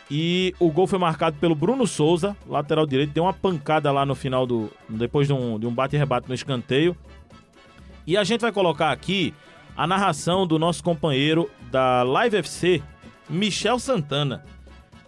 [0.08, 4.14] E o gol foi marcado pelo Bruno Souza, lateral direito, deu uma pancada lá no
[4.14, 4.70] final do.
[4.88, 6.96] depois de um, de um bate-rebate no escanteio.
[8.06, 9.34] E a gente vai colocar aqui
[9.76, 12.80] a narração do nosso companheiro da Live FC,
[13.28, 14.44] Michel Santana.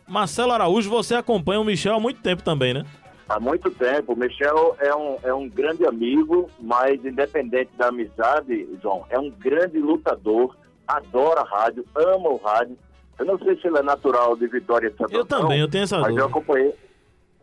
[0.09, 2.85] Marcelo Araújo, você acompanha o Michel há muito tempo também, né?
[3.29, 4.13] Há muito tempo.
[4.13, 9.31] O Michel é um, é um grande amigo, mas independente da amizade, João, é um
[9.31, 10.57] grande lutador,
[10.87, 12.79] adora rádio, ama o rádio.
[13.19, 15.85] Eu não sei se ele é natural de Vitória de Santo Eu também, eu tenho
[15.85, 16.23] essa mas dúvida.
[16.23, 16.75] eu acompanhei.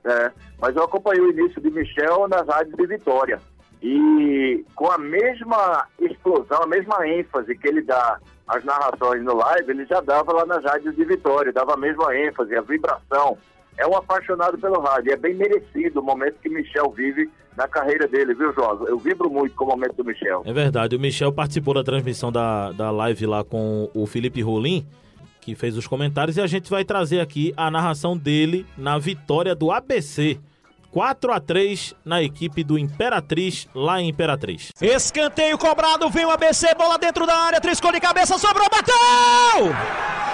[0.06, 3.42] É, mas eu acompanhei o início de Michel nas rádios de Vitória.
[3.82, 9.72] E com a mesma explosão, a mesma ênfase que ele dá às narrações no live,
[9.72, 13.38] ele já dava lá nas rádios de Vitória, dava a mesma ênfase, a vibração.
[13.78, 18.08] É um apaixonado pelo rádio, é bem merecido o momento que Michel vive na carreira
[18.08, 18.86] dele, viu, João?
[18.88, 20.44] Eu vibro muito com o momento do Michel.
[20.46, 24.86] É verdade, o Michel participou da transmissão da, da live lá com o Felipe Rolim,
[25.42, 29.54] que fez os comentários, e a gente vai trazer aqui a narração dele na vitória
[29.54, 30.40] do ABC.
[30.92, 34.72] 4 a 3 na equipe do Imperatriz, lá em Imperatriz.
[34.80, 40.33] Escanteio cobrado, vem o ABC, bola dentro da área, triscou de cabeça, sobrou, bateu!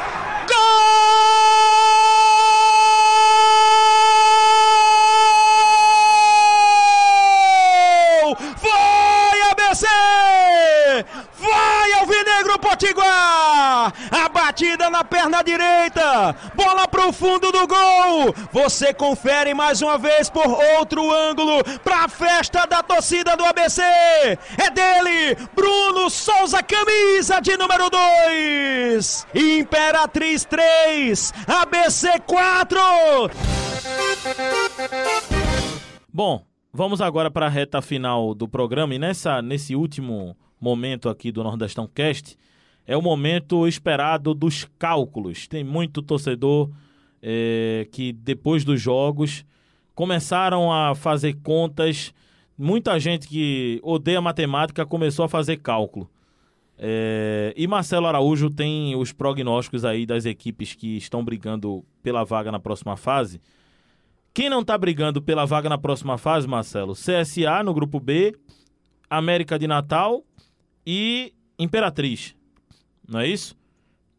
[14.60, 18.36] Batida na perna direita, bola pro fundo do gol.
[18.52, 20.46] Você confere mais uma vez por
[20.78, 23.82] outro ângulo pra festa da torcida do ABC.
[23.82, 29.28] É dele, Bruno Souza, camisa de número 2.
[29.34, 32.80] Imperatriz 3, ABC 4.
[36.12, 36.44] Bom,
[36.74, 41.44] vamos agora para a reta final do programa e nessa, nesse último momento aqui do
[41.44, 42.38] Nordestão Cast
[42.90, 45.48] é o momento esperado dos cálculos.
[45.48, 46.72] Tem muito torcedor
[47.22, 49.46] eh, que depois dos jogos
[49.94, 52.12] começaram a fazer contas.
[52.58, 56.10] Muita gente que odeia matemática começou a fazer cálculo.
[56.80, 62.52] É, e Marcelo Araújo tem os prognósticos aí das equipes que estão brigando pela vaga
[62.52, 63.40] na próxima fase.
[64.34, 66.94] Quem não tá brigando pela vaga na próxima fase, Marcelo?
[66.94, 68.36] CSA no grupo B,
[69.08, 70.24] América de Natal
[70.88, 72.39] e Imperatriz.
[73.10, 73.58] Não é isso?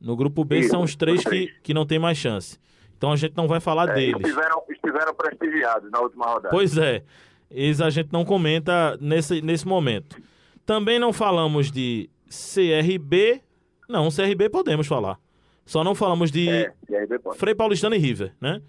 [0.00, 2.58] No grupo B Isso, são os três que, que não tem mais chance.
[2.96, 4.20] Então a gente não vai falar É, deles.
[4.20, 6.48] estiveram, estiveram prestigiados na última rodada.
[6.50, 7.02] Pois é,
[7.50, 10.20] eles a gente não comenta nesse, nesse momento.
[10.66, 13.42] Também não falamos de CRB.
[13.88, 15.18] Não, CRB podemos falar.
[15.66, 16.72] Só não falamos de É.
[17.36, 18.60] Frei Paulistano e River, né?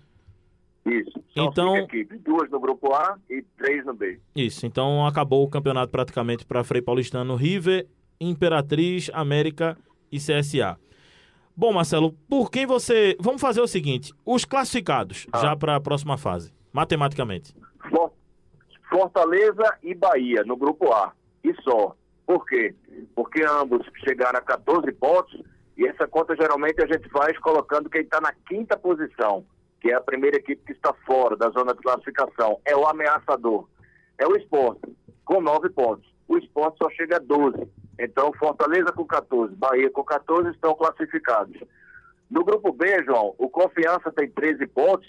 [0.86, 1.12] Isso.
[1.34, 1.88] São Então-
[2.26, 4.20] duas no grupo A e três no B.
[4.36, 7.88] Isso, então acabou o campeonato praticamente para Frei Paulistano, River,
[8.20, 9.78] Imperatriz, América
[10.12, 10.78] e CSA.
[11.56, 13.16] Bom, Marcelo, por quem você.
[13.20, 17.54] Vamos fazer o seguinte: os classificados já para a próxima fase, matematicamente.
[17.90, 18.12] For-
[18.90, 21.14] Fortaleza e Bahia no grupo A.
[21.44, 21.96] E só.
[22.26, 22.74] Por quê?
[23.16, 25.42] Porque ambos chegaram a 14 pontos
[25.78, 29.46] e essa conta geralmente a gente faz colocando quem está na quinta posição,
[29.82, 32.60] que é a primeira equipe que está fora da zona de classificação.
[32.64, 33.68] É o ameaçador.
[34.18, 34.82] É o esporte,
[35.26, 36.08] com 9 pontos.
[36.28, 37.68] O esporte só chega a 12.
[38.04, 41.56] Então, Fortaleza com 14, Bahia com 14 estão classificados.
[42.32, 45.08] No grupo B, João, o Confiança tem 13 pontos.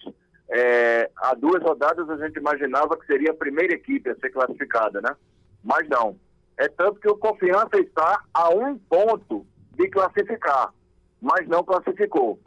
[0.50, 5.00] É, há duas rodadas a gente imaginava que seria a primeira equipe a ser classificada,
[5.00, 5.16] né?
[5.64, 6.18] Mas não.
[6.58, 10.70] É tanto que o Confiança está a um ponto de classificar,
[11.18, 12.38] mas não classificou.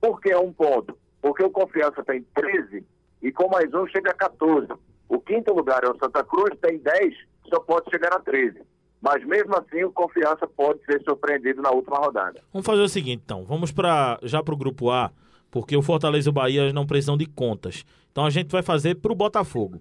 [0.00, 0.96] Por que um ponto?
[1.20, 2.86] Porque o Confiança tem 13
[3.20, 4.66] e com mais um chega a 14.
[5.10, 7.14] O quinto lugar é o Santa Cruz, tem 10,
[7.50, 8.62] só pode chegar a 13.
[9.00, 12.40] Mas mesmo assim, o Confiança pode ser surpreendido na última rodada.
[12.52, 13.44] Vamos fazer o seguinte, então.
[13.44, 15.10] Vamos para já para o grupo A,
[15.50, 17.84] porque o Fortaleza e o Bahia não precisam de contas.
[18.12, 19.80] Então a gente vai fazer para o Botafogo.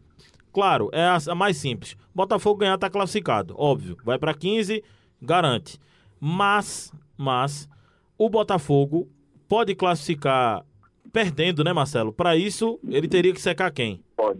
[0.53, 1.95] Claro, é a, mais simples.
[2.15, 3.97] Botafogo ganhar está classificado, óbvio.
[4.03, 4.83] Vai para 15,
[5.21, 5.79] garante.
[6.19, 7.69] Mas, mas
[8.17, 9.07] o Botafogo
[9.47, 10.65] pode classificar
[11.11, 12.13] perdendo, né, Marcelo?
[12.13, 14.03] Para isso, ele teria que secar quem?
[14.15, 14.39] Pode.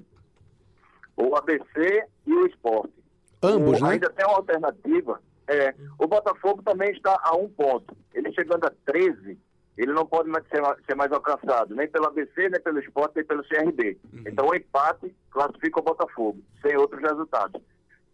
[1.17, 2.98] O ABC e o Esporte.
[3.41, 3.91] Ambos, né?
[3.91, 5.21] Ainda tem uma alternativa.
[5.47, 7.95] É, o Botafogo também está a um ponto.
[8.13, 9.37] Ele chegando a 13,
[9.77, 13.25] ele não pode mais ser, ser mais alcançado, nem pelo ABC, nem pelo Esporte, nem
[13.25, 13.97] pelo CRB.
[14.27, 17.61] Então o empate classifica o Botafogo, sem outros resultados.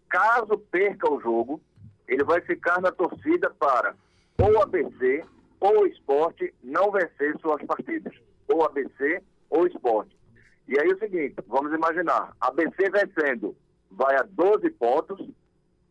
[0.10, 1.60] Caso perca o jogo,
[2.08, 3.96] ele vai ficar na torcida para
[4.38, 5.26] ou ABC
[5.60, 8.14] ou o Esporte não vencer suas partidas.
[8.48, 10.16] Ou ABC ou Esporte.
[10.68, 13.56] E aí é o seguinte, vamos imaginar, ABC vencendo
[13.96, 15.20] vai a 12 pontos,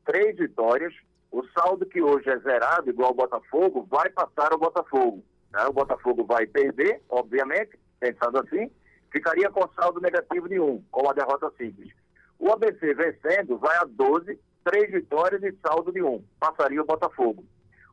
[0.04, 0.94] três vitórias,
[1.32, 5.24] o saldo que hoje é zerado, igual ao Botafogo, vai passar ao Botafogo.
[5.52, 5.64] né?
[5.66, 8.70] O Botafogo vai perder, obviamente, pensando assim,
[9.10, 11.92] ficaria com saldo negativo de 1, com a derrota simples.
[12.38, 17.44] O ABC vencendo vai a 12, três vitórias e saldo de 1, passaria o Botafogo.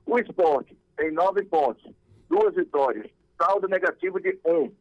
[0.05, 1.83] O esporte tem nove pontos,
[2.29, 3.09] duas vitórias,
[3.41, 4.71] saldo negativo de 1.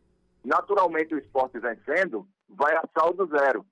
[0.44, 3.64] Naturalmente, o esporte vencendo vai a saldo zero,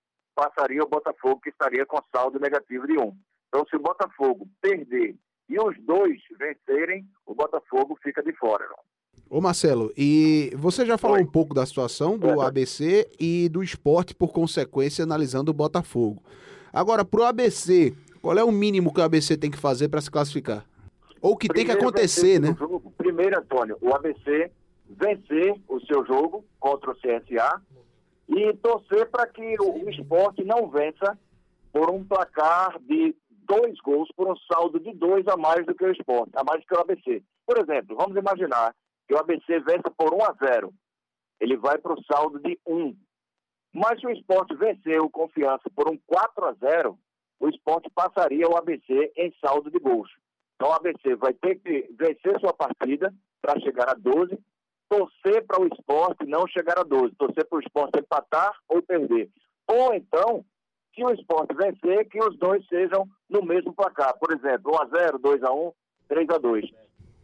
[0.42, 3.12] passaria o Botafogo, que estaria com saldo negativo de 1.
[3.48, 5.16] Então, se o Botafogo perder
[5.48, 8.64] e os dois vencerem, o Botafogo fica de fora.
[8.68, 9.38] Não?
[9.38, 11.22] Ô Marcelo, e você já falou Oi.
[11.24, 12.46] um pouco da situação do É.
[12.46, 16.22] ABC e do esporte, por consequência, analisando o Botafogo.
[16.72, 20.10] Agora, pro ABC, qual é o mínimo que o ABC tem que fazer para se
[20.10, 20.64] classificar?
[21.20, 22.56] Ou que tem que Primeiro acontecer, né?
[22.60, 22.80] o.
[22.92, 24.50] Primeiro, Antônio, o ABC
[24.88, 27.60] vencer o seu jogo contra o CSA
[28.28, 31.18] e torcer para que o, esporte não vença
[31.72, 35.84] por um placar de dois gols, por um saldo de dois a mais do que
[35.84, 37.22] o esporte, a mais do que o ABC.
[37.46, 38.74] Por exemplo, vamos imaginar
[39.06, 40.72] que o ABC vença por 1 a 0.
[41.40, 42.94] Ele vai para o saldo de 1.
[43.72, 46.98] Mas se o esporte vencer o confiança por um 4 a 0,
[47.40, 50.10] o esporte passaria o ABC em saldo de gols.
[50.56, 54.38] Então o ABC vai ter que vencer sua partida para chegar a 12,
[54.88, 59.30] torcer para o esporte não chegar a 12, torcer para o esporte empatar ou perder.
[59.66, 60.44] Ou então,
[60.94, 64.18] se o esporte vencer, que os dois sejam no mesmo placar.
[64.18, 65.72] Por exemplo, 1 a 0 2 a 1
[66.08, 66.64] 3 a 2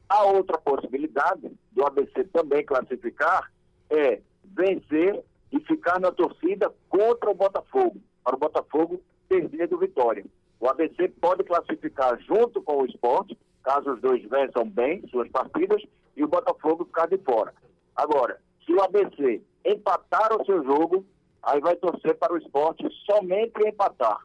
[0.09, 3.51] A outra possibilidade do ABC também classificar
[3.91, 10.25] é vencer e ficar na torcida contra o Botafogo, para o Botafogo perder do Vitória.
[10.61, 15.83] O ABC pode classificar junto com o esporte, caso os dois vençam bem suas partidas,
[16.17, 17.53] e o Botafogo ficar de fora.
[17.97, 21.05] Agora, se o ABC empatar o seu jogo,
[21.43, 24.19] aí vai torcer para o esporte somente empatar,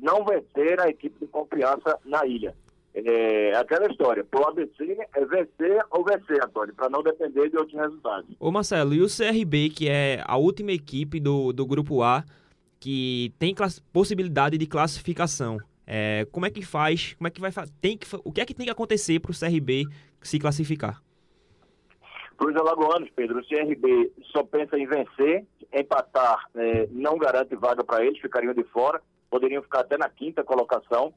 [0.00, 2.54] não vencer a equipe de confiança na ilha.
[2.94, 7.56] É aquela história, para o ABC é vencer ou vencer, Antônio, para não depender de
[7.56, 8.34] outros resultados.
[8.40, 12.24] Ô Marcelo, e o CRB, que é a última equipe do, do grupo A,
[12.80, 13.54] que tem
[13.92, 15.58] possibilidade de classificação.
[15.86, 17.14] É, como é que faz?
[17.14, 19.38] Como é que vai tem que O que é que tem que acontecer para o
[19.38, 19.86] CRB
[20.20, 21.00] se classificar?
[22.40, 28.04] Os alagoanos, Pedro, o CRB só pensa em vencer, empatar eh, não garante vaga para
[28.04, 31.12] eles, ficariam de fora, poderiam ficar até na quinta colocação,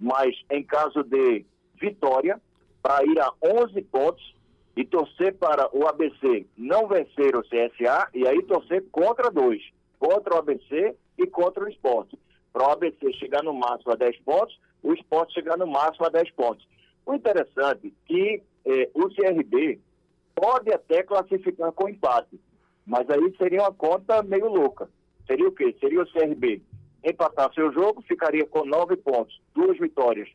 [0.00, 1.44] mas em caso de
[1.78, 2.40] vitória,
[2.82, 4.34] para ir a 11 pontos
[4.74, 9.62] e torcer para o ABC não vencer o CSA e aí torcer contra dois,
[9.98, 12.18] contra o ABC e contra o esporte.
[12.50, 16.08] Para o ABC chegar no máximo a 10 pontos, o esporte chegar no máximo a
[16.08, 16.66] 10 pontos.
[17.04, 19.78] O interessante é que eh, o CRB
[20.34, 22.40] pode até classificar com empate,
[22.86, 24.88] mas aí seria uma conta meio louca.
[25.26, 25.74] Seria o quê?
[25.80, 26.62] Seria o CRB
[27.04, 30.28] empatar seu jogo, ficaria com nove pontos, duas vitórias,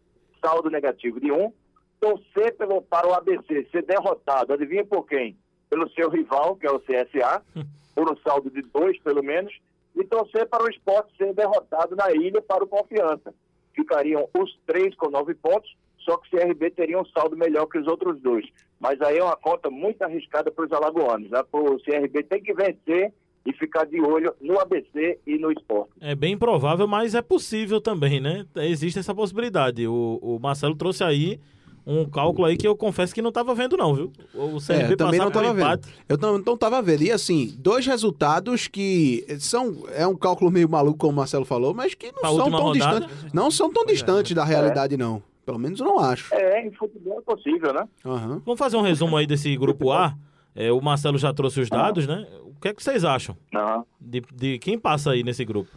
[0.44, 1.52] saldo negativo de um,
[2.00, 5.38] torcer pelo, para o ABC ser derrotado, adivinha por quem?
[5.70, 7.42] Pelo seu rival, que é o CSA,
[7.96, 9.54] por um saldo de dois, pelo menos,
[9.96, 13.34] e torcer para o esporte ser derrotado na ilha para o Confiança.
[13.74, 15.76] Ficariam os três com nove pontos,
[16.08, 18.46] só que o CRB teria um saldo melhor que os outros dois.
[18.80, 21.30] Mas aí é uma conta muito arriscada para os alagoanos.
[21.30, 21.42] Né?
[21.52, 23.12] O CRB tem que vencer
[23.46, 25.92] e ficar de olho no ABC e no esporte.
[26.00, 28.46] É bem improvável, mas é possível também, né?
[28.56, 29.88] Existe essa possibilidade.
[29.88, 31.40] O, o Marcelo trouxe aí
[31.86, 34.12] um cálculo aí que eu confesso que não estava vendo, não, viu?
[34.34, 35.88] O CRB É, eu também não por tava empate.
[35.88, 35.96] vendo.
[36.10, 37.04] Eu não, não tava vendo.
[37.04, 39.84] E assim, dois resultados que são.
[39.94, 42.72] É um cálculo meio maluco, como o Marcelo falou, mas que não Pra são tão
[42.74, 43.34] distantes.
[43.34, 45.24] Não são tão distantes da realidade, não.
[45.48, 46.36] Pelo menos eu não acho.
[46.36, 47.88] É, em futebol é possível, né?
[48.06, 48.42] Aham.
[48.46, 50.14] Vamos fazer um resumo aí desse grupo A.
[50.54, 52.28] É, o Marcelo já trouxe os dados, né?
[52.44, 53.86] O que é que vocês acham Não.
[54.02, 55.70] de, de quem passa aí nesse grupo?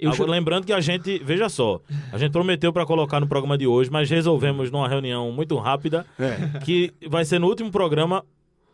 [0.00, 1.80] Eu Agora, Lembrando que a gente, veja só,
[2.12, 6.04] a gente prometeu para colocar no programa de hoje, mas resolvemos numa reunião muito rápida
[6.18, 6.58] É.
[6.64, 8.24] que vai ser no último programa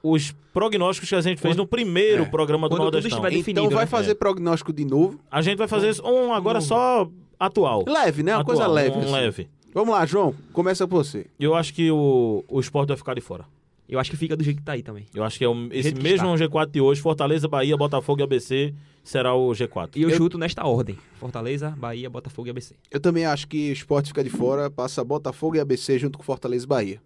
[0.02, 2.26] os prognósticos que a gente fez no primeiro É.
[2.26, 3.10] programa do Quando Nordestão.
[3.10, 3.90] estiver definido, Então vai né?
[3.90, 5.20] fazer prognóstico de novo.
[5.30, 7.06] A gente vai fazer um agora só
[7.38, 7.84] atual.
[7.86, 8.32] Leve, né?
[8.34, 8.96] Uma Atual, coisa leve.
[8.96, 9.12] Um assim.
[9.12, 9.50] leve.
[9.72, 10.34] Vamos lá, João.
[10.52, 11.26] Começa por você.
[11.38, 13.44] Eu acho que o, o esporte vai ficar de fora.
[13.88, 15.06] Eu acho que fica do jeito que tá aí também.
[15.14, 18.24] Eu acho que é o- esse que mesmo G4 de hoje, Fortaleza, Bahia, Botafogo e
[18.24, 19.90] ABC, será o G4.
[19.96, 22.76] E eu, Eu- chuto nesta ordem: Fortaleza, Bahia, Botafogo e ABC.
[22.90, 26.24] Eu também acho que o esporte fica de fora, passa Botafogo e ABC junto com
[26.24, 27.02] Fortaleza e Bahia.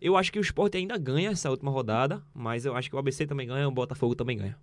[0.00, 2.98] Eu acho que o Sport ainda ganha essa última rodada, mas eu acho que o
[3.00, 4.56] ABC também ganha, o Botafogo também ganha.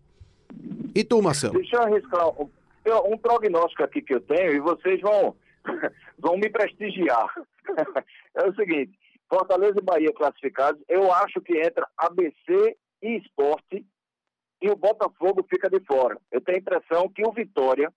[0.94, 1.54] E tu, Marcelo?
[1.56, 2.50] Deixa eu arriscar um,
[3.14, 5.36] um prognóstico aqui que eu tenho e vocês vão,
[6.18, 7.34] vão me prestigiar.
[8.38, 8.92] É o seguinte,
[9.30, 13.84] Fortaleza e Bahia classificados, eu acho que entra ABC e Esporte
[14.62, 16.18] e o Botafogo fica de fora.
[16.32, 17.92] Eu tenho a impressão que o Vitória,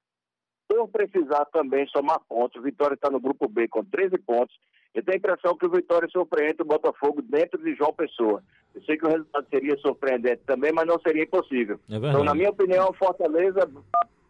[0.68, 4.56] por precisar também somar pontos, o Vitória está no grupo B com 13 pontos,
[4.94, 8.42] eu tenho a impressão que o Vitória surpreende o Botafogo dentro de João Pessoa.
[8.74, 11.78] Eu sei que o resultado seria surpreendente também, mas não seria impossível.
[11.90, 13.68] É Então, na minha opinião, Fortaleza,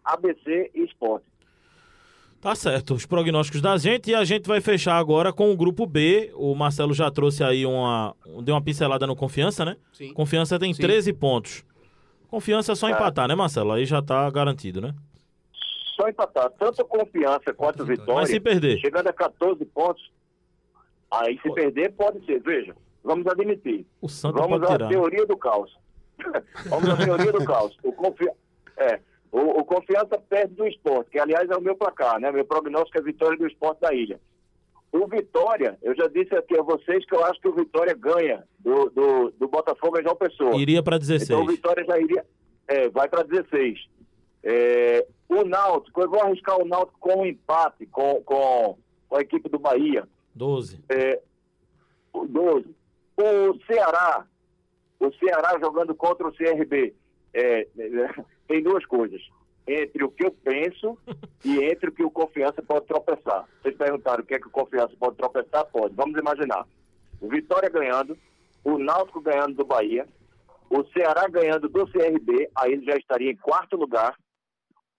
[0.05, 1.26] ABC e Esporte.
[2.41, 5.84] Tá certo, os prognósticos da gente e a gente vai fechar agora com o grupo
[5.86, 6.30] B.
[6.36, 8.14] O Marcelo já trouxe aí uma.
[8.43, 9.76] deu uma pincelada no Confiança, né?
[9.93, 10.12] Sim.
[10.14, 10.80] Confiança tem Sim.
[10.82, 11.64] 13 pontos.
[12.28, 12.93] Confiança é só É.
[12.93, 13.72] empatar, né, Marcelo?
[13.72, 14.95] Aí já tá garantido, né?
[15.97, 17.97] Só empatar tanto confiança quanto Vitória.
[17.97, 18.20] vitória.
[18.20, 18.78] Mas se perder.
[18.78, 20.09] Chegando a 14 pontos,
[21.11, 22.41] aí se perder pode ser.
[22.41, 22.72] Veja,
[23.03, 23.84] vamos admitir.
[24.01, 24.89] O Santa Vamos pode à tirar.
[24.89, 25.76] teoria do caos.
[26.70, 27.76] vamos à teoria do caos.
[27.82, 28.28] O, confi...
[28.76, 29.01] é,
[29.31, 32.31] o, o confiança perde do esporte, que aliás é o meu placar, né?
[32.33, 34.20] Meu prognóstico é vitória do esporte da ilha.
[34.91, 38.43] O Vitória, eu já disse aqui a vocês que eu acho que o Vitória ganha
[38.59, 40.57] do, do, do Botafogo em João Pessoa.
[40.57, 41.29] Iria pra 16.
[41.29, 42.24] Então o Vitória já iria.
[42.66, 43.79] É, vai para 16.
[44.43, 49.20] É, o Náutico, eu vou arriscar o Náutico com um empate com, com, com a
[49.20, 50.09] equipe do Bahia.
[50.35, 50.83] 12.
[50.89, 51.20] É,
[52.12, 52.74] o 12.
[53.16, 54.26] O Ceará,
[54.99, 56.95] o Ceará jogando contra o CRB.
[57.35, 57.68] É, é,
[58.47, 59.20] tem duas coisas.
[59.66, 60.99] Entre o que eu penso
[61.45, 63.47] e entre o que o Confiança pode tropeçar.
[63.61, 65.66] Vocês perguntaram o que é que o Confiança pode tropeçar?
[65.66, 65.95] Pode.
[65.95, 66.66] Vamos imaginar.
[67.20, 68.16] O Vitória ganhando,
[68.64, 70.07] o Náutico ganhando do Bahia,
[70.70, 74.14] o Ceará ganhando do CRB, aí ele já estaria em quarto lugar.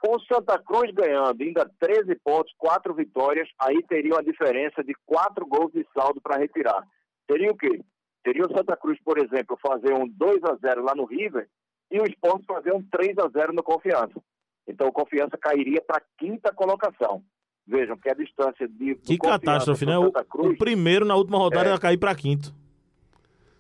[0.06, 5.46] O Santa Cruz ganhando ainda 13 pontos, 4 vitórias, aí teria uma diferença de 4
[5.46, 6.84] gols de saldo para retirar.
[7.30, 7.82] Seria o quê?
[8.26, 11.48] Seria o Santa Cruz, por exemplo, fazer um 2 a 0 lá no River
[11.92, 14.22] e o Sport fazer um 3 a 0 no Confiança.
[14.68, 17.24] Então o Confiança cairia para a quinta colocação.
[17.68, 19.98] Vejam que a distância de Que catástrofe, né?
[19.98, 21.74] O, Santa Cruz o primeiro na última rodada É.
[21.74, 22.54] ia cair pra quinto.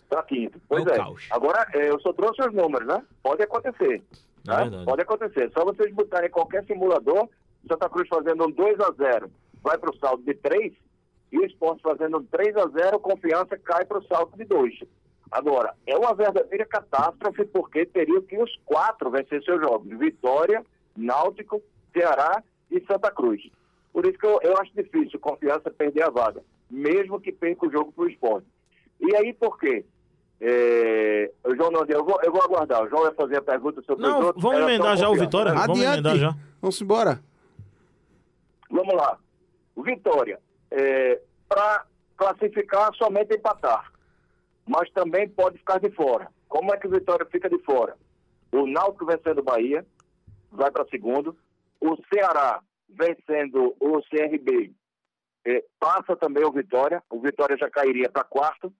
[0.09, 0.59] para quinto.
[0.67, 0.97] Pois É o é.
[0.97, 1.27] caos.
[1.29, 3.03] Agora, eu só trouxe os números, né?
[3.21, 4.01] Pode acontecer.
[4.47, 4.85] É verdade.
[4.85, 5.51] Pode acontecer.
[5.51, 7.29] Só vocês botarem qualquer simulador,
[7.67, 9.29] Santa Cruz fazendo um 2 a 0
[9.61, 10.73] vai para o saldo de 3,
[11.31, 14.79] e o esporte fazendo um 3 a 0 confiança cai para o saldo de 2.
[15.31, 20.65] Agora, é uma verdadeira catástrofe, porque teria que os quatro vencer seus jogos: Vitória,
[20.97, 21.61] Náutico,
[21.93, 23.41] Ceará e Santa Cruz.
[23.93, 27.71] Por isso que eu, eu acho difícil confiança perder a vaga, mesmo que perca o
[27.71, 28.47] jogo para o esporte.
[28.99, 29.85] E aí, por quê?
[30.41, 32.83] É, o João não, eu vou, eu vou aguardar.
[32.83, 34.41] O João vai fazer a pergunta sobre os Não, outros.
[34.41, 35.53] vamos só emendar já o Vitória?
[35.53, 35.61] né?
[35.67, 36.35] Vamos emendar já.
[36.61, 37.19] Vamos embora.
[38.71, 39.17] Vamos lá.
[39.77, 40.39] Vitória,
[41.47, 43.91] para classificar, somente empatar.
[44.69, 46.27] Mas também pode ficar de fora.
[46.47, 47.97] Como é que o Vitória fica de fora?
[48.51, 49.83] O Náutico vencendo o Bahia,
[50.51, 51.35] vai para segundo.
[51.81, 54.71] O Ceará vencendo o CRB,
[55.45, 57.01] eh, passa também o Vitória.
[57.09, 58.71] O Vitória já cairia para quarto.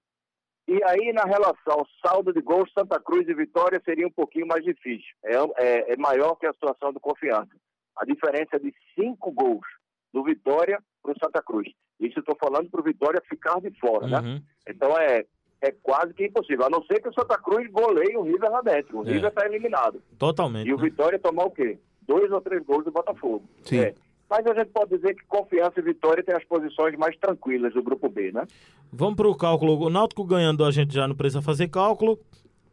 [0.67, 4.63] E aí, na relação saldo de gols, Santa Cruz e Vitória seria um pouquinho mais
[4.63, 5.09] difícil.
[5.23, 7.49] É, é- é maior que a situação do Confiança.
[7.97, 9.65] A diferença é de cinco gols
[10.13, 11.67] do Vitória para o Santa Cruz.
[11.99, 14.19] Isso eu estou falando para o Vitória ficar de fora, né?
[14.19, 14.41] Uhum.
[14.67, 15.25] Então é,
[15.61, 16.65] é quase que impossível.
[16.65, 18.99] A não ser que o Santa Cruz goleie o River lá dentro.
[18.99, 19.11] O É.
[19.11, 20.01] River está eliminado.
[20.17, 20.67] Totalmente.
[20.67, 20.83] E o né?
[20.83, 21.77] Vitória tomar o quê?
[22.07, 23.43] Dois ou três gols do Botafogo.
[23.63, 23.79] Sim.
[23.79, 23.93] É.
[24.29, 27.81] Mas a gente pode dizer que Confiança e Vitória têm as posições mais tranquilas do
[27.81, 28.45] grupo B, né?
[28.93, 29.79] Vamos pro cálculo.
[29.79, 32.19] O Náutico ganhando, a gente já não precisa fazer cálculo.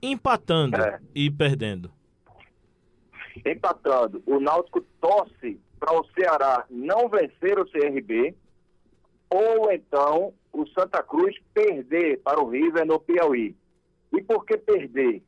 [0.02, 1.00] Empatando É.
[1.14, 1.90] e perdendo.
[3.44, 8.34] Empatando, o Náutico torce para o Ceará não vencer o CRB,
[9.30, 13.54] ou então o Santa Cruz perder para o River no Piauí.
[14.12, 15.22] E por que perder?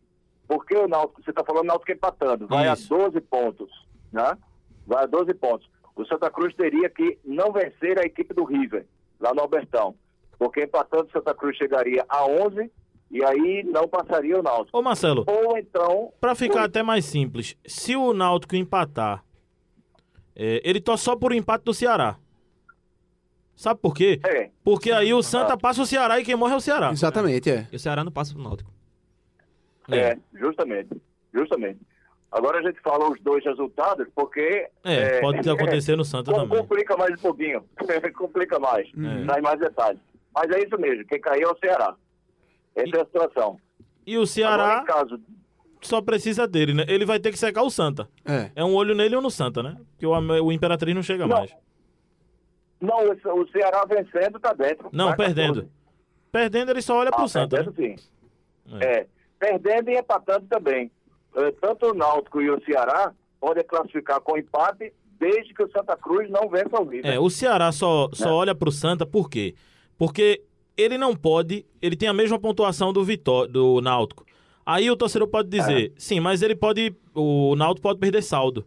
[0.46, 2.94] Porque o Náutico, você está falando Náutico empatando, vai Isso.
[2.94, 3.70] a 12 pontos,
[4.10, 4.36] né?
[4.86, 5.68] Vai a 12 pontos.
[5.94, 8.86] O Santa Cruz teria que não vencer a equipe do River,
[9.20, 9.94] lá no Albertão.
[10.38, 12.70] Porque empatando Santa Cruz chegaria a 11
[13.10, 14.78] e aí não passaria o Náutico.
[14.78, 19.22] Ô Marcelo, Ou então, pra ficar até mais simples, se o Náutico empatar,
[20.34, 22.16] é, ele torce só por um empate do Ceará.
[23.58, 24.20] Sabe por quê?
[24.24, 26.92] é, Porque aí o Santa passa o Ceará e quem morre é o Ceará.
[26.92, 27.66] Exatamente, é.
[27.72, 28.70] E o Ceará não passa pro Náutico.
[29.90, 30.90] é, justamente,
[31.34, 31.80] justamente.
[32.30, 34.68] Agora a gente fala os dois resultados porque...
[34.84, 36.56] É, pode acontecer no Santa também.
[36.56, 37.64] Complica mais um pouquinho.
[38.16, 38.86] complica mais.
[38.86, 39.24] É.
[39.24, 40.00] Traz mais detalhes.
[40.32, 41.04] Mas é isso mesmo.
[41.06, 41.96] Quem caiu é o Ceará.
[42.76, 43.58] Essa é a situação.
[44.06, 45.20] E o Ceará Agora, em caso...
[45.80, 46.84] só precisa dele, né?
[46.86, 48.08] Ele vai ter que secar o Santa.
[48.24, 48.52] É.
[48.54, 49.76] É um olho nele e um no Santa, né?
[49.90, 50.12] Porque o,
[50.44, 51.38] o Imperatriz não chega Não.
[51.38, 51.52] mais.
[52.80, 54.88] Não, o, o Ceará vencendo tá dentro.
[54.92, 55.62] Não, perdendo.
[55.62, 55.68] 14.
[56.30, 57.56] Perdendo, ele só olha pro Ah, Santa.
[57.56, 57.96] perdendo Né?
[57.96, 58.78] sim.
[58.80, 59.06] É.
[59.38, 60.90] Perdendo e empatando também.
[61.36, 65.96] Eh, Tanto o Náutico e o Ceará podem classificar com empate desde que o Santa
[65.96, 67.10] Cruz não vença o River.
[67.12, 68.30] É, o Ceará só, só Né?
[68.32, 69.54] olha pro Santa por quê?
[69.96, 70.42] Porque
[70.76, 74.24] ele não pode, ele tem a mesma pontuação do Vitó do Náutico.
[74.64, 78.66] Aí o torcedor pode dizer, sim, mas ele pode, o Náutico pode perder saldo.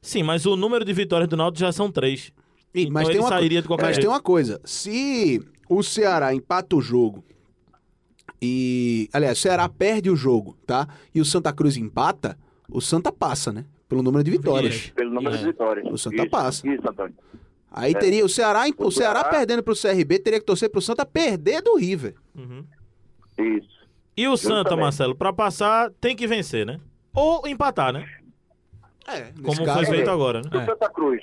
[0.00, 2.32] Sim, mas o número de vitórias do Náutico já são três.
[2.74, 4.06] E- Então ele uma, co- sairia de qualquer mas jeito.
[4.06, 4.60] tem uma coisa.
[4.64, 7.24] Se o Ceará empata o jogo
[8.40, 9.08] e.
[9.12, 10.88] Aliás, o Ceará perde o jogo, tá?
[11.14, 12.38] E o Santa Cruz empata,
[12.68, 13.64] o Santa passa, né?
[13.88, 14.90] Pelo número de vitórias.
[14.90, 15.38] Pelo número É.
[15.38, 15.86] de vitórias.
[15.92, 16.66] O Santa isso, passa.
[16.68, 17.14] Isso, Antônio.
[17.70, 20.80] Aí teria o Ceará, o O Ceará Ceará- perdendo pro CRB, teria que torcer pro
[20.80, 22.14] Santa perder do River.
[22.34, 22.64] Uhum.
[23.38, 23.82] Isso.
[24.16, 24.80] E o Santa, Justamente.
[24.80, 26.78] Marcelo, pra passar, tem que vencer, né?
[27.14, 28.06] Ou empatar, né?
[29.06, 30.48] É, Como foi feito agora, né?
[30.52, 31.22] O Santa Cruz,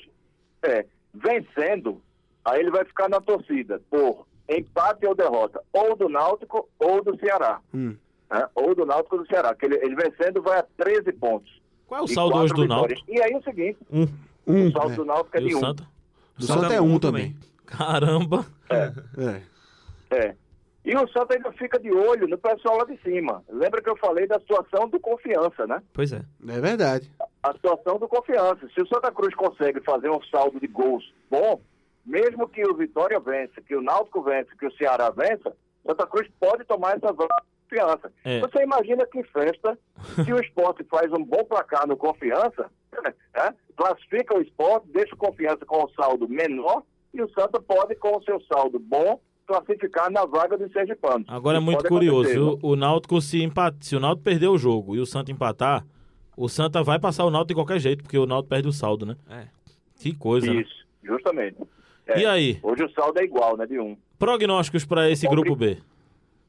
[0.64, 2.02] é, vencendo,
[2.44, 7.18] aí ele vai ficar na torcida por empate ou derrota, ou do Náutico ou do
[7.20, 7.60] Ceará.
[7.74, 7.96] Hum.
[8.30, 8.48] né?
[8.56, 9.54] Ou do Náutico ou do Ceará.
[9.56, 11.60] Que ele, ele vencendo vai a 13 pontos.
[11.88, 13.00] Qual é o saldo hoje do vitórias.
[13.00, 13.12] Náutico?
[13.12, 14.08] E aí é o seguinte, Um.
[14.48, 14.96] Um, o saldo é.
[14.96, 15.60] do Náutico é E de o um.
[15.62, 15.88] Santa?
[16.38, 17.36] Do Santa é um também.
[17.66, 18.46] Caramba.
[18.70, 19.42] É.
[20.12, 20.36] É.
[20.90, 23.44] E o Santa ainda fica de olho no pessoal lá de cima.
[23.48, 25.84] Lembra que eu falei da situação do confiança, né?
[25.94, 26.24] Pois é.
[26.48, 27.12] É verdade.
[27.44, 28.68] a situação do confiança.
[28.74, 31.62] Se o Santa Cruz consegue fazer um saldo de gols bom,
[32.04, 35.56] mesmo que o Vitória vença, que o Náutico vença, que o Ceará vença,
[35.86, 38.12] Santa Cruz pode tomar essa vaga de confiança.
[38.26, 38.40] É.
[38.40, 39.78] Você imagina que festa
[40.26, 42.66] se o esporte faz um bom placar no confiança,
[43.04, 43.56] né?
[43.78, 46.82] classifica o esporte, deixa o confiança com o saldo menor
[47.14, 51.26] e o Santa pode, com o seu saldo bom, classificar na vaga dos sergipanos.
[51.28, 52.30] Agora é muito curioso.
[52.30, 52.60] acontecer, viu?
[52.62, 55.84] O Náutico se empata, se o Náutico perder o jogo e o Santa empatar,
[56.38, 59.06] o Santa vai passar o Náutico de qualquer jeito, porque o Náutico perde o saldo,
[59.06, 59.16] né?
[59.30, 59.48] É.
[60.00, 60.54] Que coisa.
[60.54, 60.62] né?
[60.62, 61.58] Isso, justamente.
[62.08, 62.20] É.
[62.22, 63.98] E aí, Hoje o saldo é igual, né, de um.
[64.18, 65.78] prognósticos pra esse grupo B?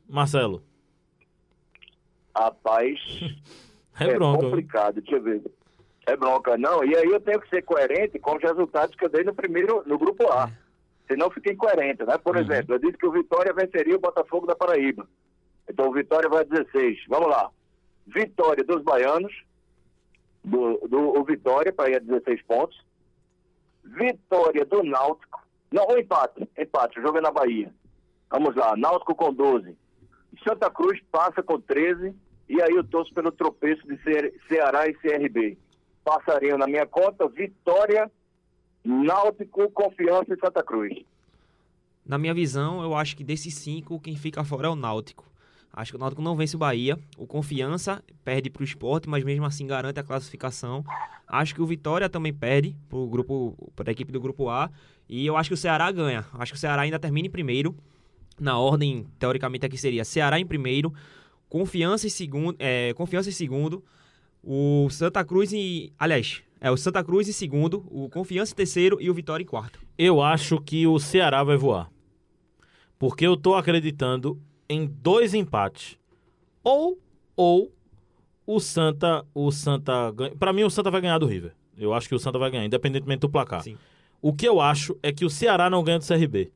[0.09, 0.63] Marcelo.
[2.37, 2.99] Rapaz,
[3.99, 4.41] É bronca.
[4.41, 4.51] viu?
[4.51, 5.43] complicado, deixa eu ver.
[6.07, 6.83] É bronca, não.
[6.85, 9.83] E aí eu tenho que ser coerente com os resultados que eu dei no primeiro,
[9.87, 10.51] no grupo A.
[11.11, 12.17] Senão fiquei incoerente, né?
[12.19, 15.09] Por exemplo, eu disse que o Vitória venceria o Botafogo da Paraíba.
[15.69, 16.99] Então o Vitória vai a 16.
[17.09, 17.51] Vamos lá.
[18.07, 19.33] Vitória dos baianos,
[20.45, 22.81] do, do o Vitória para ir a 16 pontos.
[23.85, 25.41] Vitória do Náutico.
[25.73, 26.49] Não, o empate.
[26.59, 27.73] Empate, o jogo é na Bahia.
[28.31, 29.77] Vamos lá, Náutico com 12.
[30.47, 32.15] Santa Cruz passa com 13.
[32.49, 35.57] E aí eu torço pelo tropeço de Ce- Ceará e CRB.
[36.05, 38.11] Passariam na minha conta Vitória,
[38.85, 41.05] Náutico, Confiança e Santa Cruz.
[42.05, 45.25] Na minha visão, eu acho que desses cinco, quem fica fora é o Náutico.
[45.73, 46.99] Acho que o Náutico não vence o Bahia.
[47.17, 50.85] O Confiança perde para o esporte, mas mesmo assim garante a classificação.
[51.29, 52.77] Acho que o Vitória também perde
[53.77, 54.71] para a equipe do grupo A.
[55.09, 56.27] E eu acho que o Ceará ganha.
[56.35, 57.77] Acho que o Ceará ainda termina em primeiro.
[58.41, 60.93] Na ordem, teoricamente, aqui seria Ceará em primeiro,
[61.49, 63.85] Confiança em segundo, é, Confiança em segundo,
[64.43, 65.93] o Santa Cruz em.
[65.99, 69.47] Aliás, é o Santa Cruz em segundo, o Confiança em terceiro e o Vitória em
[69.47, 69.81] quarto.
[69.97, 71.91] Eu acho que o Ceará vai voar.
[72.99, 74.39] Porque eu tô acreditando
[74.69, 75.97] em dois empates.
[76.63, 76.99] Ou,
[77.35, 77.73] ou
[78.47, 80.37] o Santa, o Santa ganha.
[80.37, 81.55] Pra mim o Santa vai ganhar do River.
[81.79, 83.63] Eu acho que o Santa vai ganhar, independentemente do placar.
[83.63, 83.79] Sim.
[84.21, 86.53] O que eu acho é que o Ceará não ganha do CRB.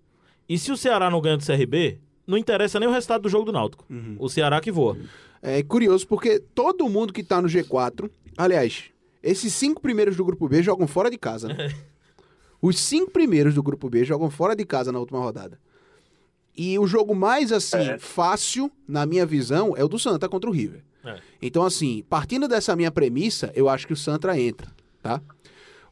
[0.47, 3.47] E se o Ceará não ganha do CRB, não interessa nem o resultado do jogo
[3.47, 3.87] do Náutico.
[4.19, 4.99] O Ceará que voa.
[5.41, 8.91] É curioso porque todo mundo que tá no G4, aliás,
[9.25, 11.73] esses cinco primeiros do grupo B jogam fora de casa, né?
[12.63, 15.59] Os cinco primeiros do grupo B jogam fora de casa na última rodada.
[16.57, 17.99] E o jogo mais assim É.
[17.99, 20.83] fácil, na minha visão, é o do Santa contra o River.
[21.05, 21.19] É.
[21.43, 24.71] Então assim, partindo dessa minha premissa, eu acho que o Santa entra,
[25.03, 25.21] tá?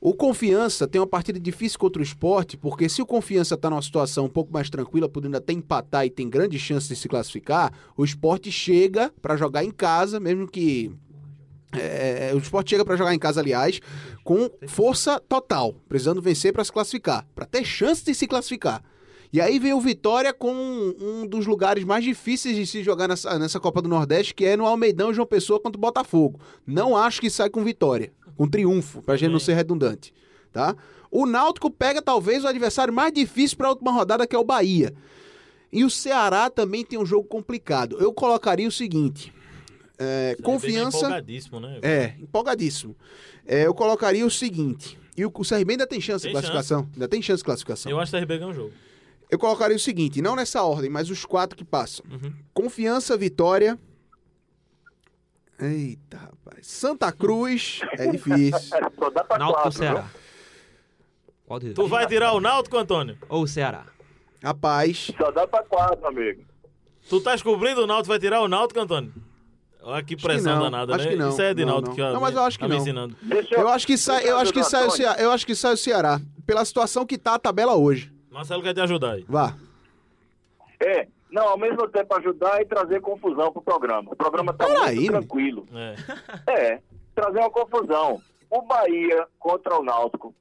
[0.01, 3.83] O Confiança tem uma partida difícil contra o esporte, porque se o Confiança tá numa
[3.83, 7.73] situação um pouco mais tranquila, podendo até empatar e tem grande chance de se classificar,
[7.97, 10.91] o esporte chega pra jogar em casa, mesmo que.
[11.73, 13.81] É, o esporte chega pra jogar em casa, aliás,
[14.25, 18.83] com força total, precisando vencer pra se classificar, pra ter chance de se classificar.
[19.33, 23.39] E aí vem o Vitória com um dos lugares mais difíceis de se jogar nessa,
[23.39, 26.39] nessa Copa do Nordeste, que é no Almeidão João Pessoa contra o Botafogo.
[26.67, 30.13] Não acho que sai com vitória, com triunfo, pra gente não ser redundante,
[30.53, 30.77] tá?
[31.11, 34.45] O Náutico pega talvez o adversário mais difícil para a última rodada, que é o
[34.45, 34.93] Bahia.
[35.73, 37.97] E o Ceará também tem um jogo complicado.
[37.99, 39.33] Eu colocaria o seguinte:
[40.03, 40.99] é, confiança.
[40.99, 41.79] Empolgadíssimo, né?
[41.83, 42.97] É, empolgadíssimo.
[43.47, 44.99] É, eu colocaria o seguinte.
[45.17, 46.89] E o, o CRB ainda tem chance Tem de classificação?
[46.93, 47.91] Ainda tem chance de classificação.
[47.91, 48.73] Eu acho que o CRB ganha um jogo.
[49.31, 52.05] Eu colocaria o seguinte, não nessa ordem, mas os quatro que passam.
[52.11, 52.33] Uhum.
[52.53, 53.79] Confiança, Vitória.
[55.59, 56.67] Eita, rapaz.
[56.67, 58.77] Santa Cruz é difícil.
[58.77, 60.11] É, só dá pra Náutico quatro, Ceará?
[61.47, 61.75] Qual deles?
[61.75, 63.17] Tu vai tirar o Náutico, Antônio?
[63.29, 63.87] Ou o Ceará?
[64.43, 66.43] Rapaz, Só dá pra quatro, amigo.
[67.09, 69.13] Tu tá descobrindo o Náutico, vai tirar o Náutico, Antônio?
[69.85, 71.11] Olha que que pressão não, danada, acho né?
[71.11, 71.29] que não.
[71.31, 72.77] Isso é de Não, que Não, mas eu acho que tá não.
[72.77, 73.17] ensinando.
[73.51, 74.91] Eu acho que sai, eu acho que sai o.
[74.91, 78.13] Ceará, eu acho que sai o Ceará, pela situação que tá a tabela hoje.
[78.31, 79.25] Marcelo quer te ajudar aí.
[79.29, 79.55] Vá.
[80.81, 84.11] É, não, ao mesmo tempo ajudar e trazer confusão pro programa.
[84.13, 85.21] O programa tá Peraí, muito meu.
[85.21, 85.69] tranquilo.
[85.75, 85.95] É.
[86.53, 86.79] É,
[87.15, 88.21] trazer uma confusão.
[88.51, 90.35] O Bahia contra o Náutico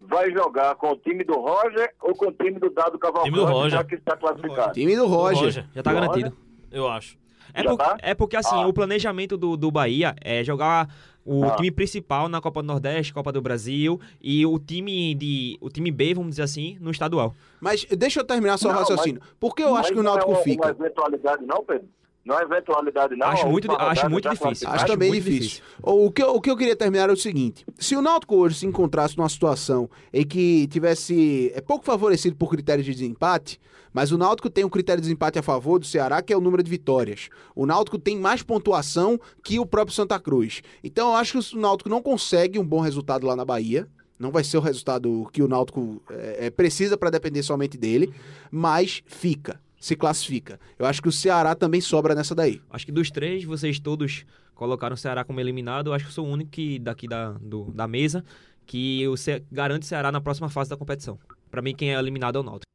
[0.00, 3.44] vai jogar com o time do Roger ou com o time do Dado Cavalcante, Time
[3.46, 3.70] do Roger.
[3.78, 4.72] já que está classificado?
[4.72, 5.44] Time do Roger.
[5.44, 6.00] Roger, Já tá Olha.
[6.00, 6.36] garantido.
[6.70, 7.16] eu acho.
[7.56, 7.96] É, por- tá?
[8.02, 8.66] é porque, assim, Ah.
[8.66, 10.88] o planejamento do, do Bahia é jogar
[11.24, 11.56] o Ah.
[11.56, 15.90] time principal na Copa do Nordeste, Copa do Brasil, e o time de o time
[15.90, 17.34] B, vamos dizer assim, no estadual.
[17.60, 19.20] Mas deixa eu terminar só o Não, raciocínio.
[19.40, 20.64] Por que eu acho Mas que o não Náutico é uma, fica?
[20.66, 21.88] uma eventualidade não, Pedro?
[22.26, 23.28] Não é eventualidade não?
[23.28, 24.66] Acho muito- acho muito difícil.
[24.68, 25.62] Acho, Acho também muito difícil.
[25.80, 28.56] O que, eu, o que eu queria terminar é o seguinte: se o Náutico hoje
[28.56, 33.60] se encontrasse numa situação em que tivesse é pouco favorecido por critérios de desempate,
[33.92, 36.40] mas o Náutico tem um critério de desempate a favor do Ceará, que é o
[36.40, 37.28] número de vitórias.
[37.54, 40.62] O Náutico tem mais pontuação que o próprio Santa Cruz.
[40.82, 43.88] Então eu acho que o Náutico não consegue um bom resultado lá na Bahia.
[44.18, 48.12] Não vai ser o resultado que o Náutico é, é, precisa para depender somente dele,
[48.50, 50.58] mas fica, se classifica.
[50.78, 52.60] Eu acho que o Ceará também sobra nessa daí.
[52.70, 54.24] Acho que dos três, vocês todos
[54.54, 55.88] colocaram o Ceará como eliminado.
[55.88, 58.24] Eu acho que eu sou o único que, daqui da, do- da mesa
[58.66, 61.18] que o Ce- garante o Ceará na próxima fase da competição.
[61.50, 62.66] Pra mim, quem é eliminado é o Náutico.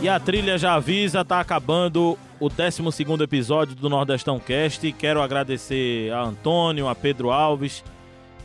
[0.00, 2.82] E a trilha já avisa, tá acabando o 12
[3.22, 4.90] episódio do Nordestão Cast.
[4.92, 7.84] Quero agradecer a Antônio, a Pedro Alves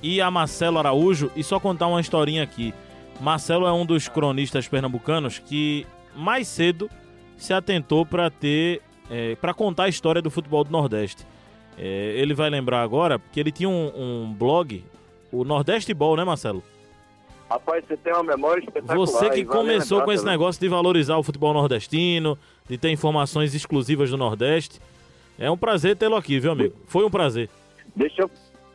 [0.01, 1.31] e a Marcelo Araújo.
[1.35, 2.73] E só contar uma historinha aqui.
[3.19, 6.89] Marcelo é um dos cronistas pernambucanos que mais cedo
[7.35, 8.81] se atentou para ter,
[9.41, 11.25] para contar a história do futebol do Nordeste.
[11.77, 14.83] É, ele vai lembrar agora que ele tinha um, um blog,
[15.31, 16.63] o Nordeste Ball, né, Marcelo?
[17.49, 18.97] Rapaz, você tem uma memória espetacular.
[18.97, 20.37] Você que começou com esse também.
[20.37, 22.37] negócio de valorizar o futebol nordestino,
[22.67, 24.81] de ter informações exclusivas do Nordeste.
[25.39, 26.75] É um prazer tê-lo aqui, viu, amigo?
[26.87, 27.49] Foi um prazer.
[27.95, 28.31] Deixa eu,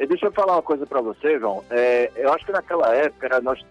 [0.07, 1.65] deixa eu falar uma coisa pra você, João.
[1.71, 3.65] É, eu acho que naquela época né, nós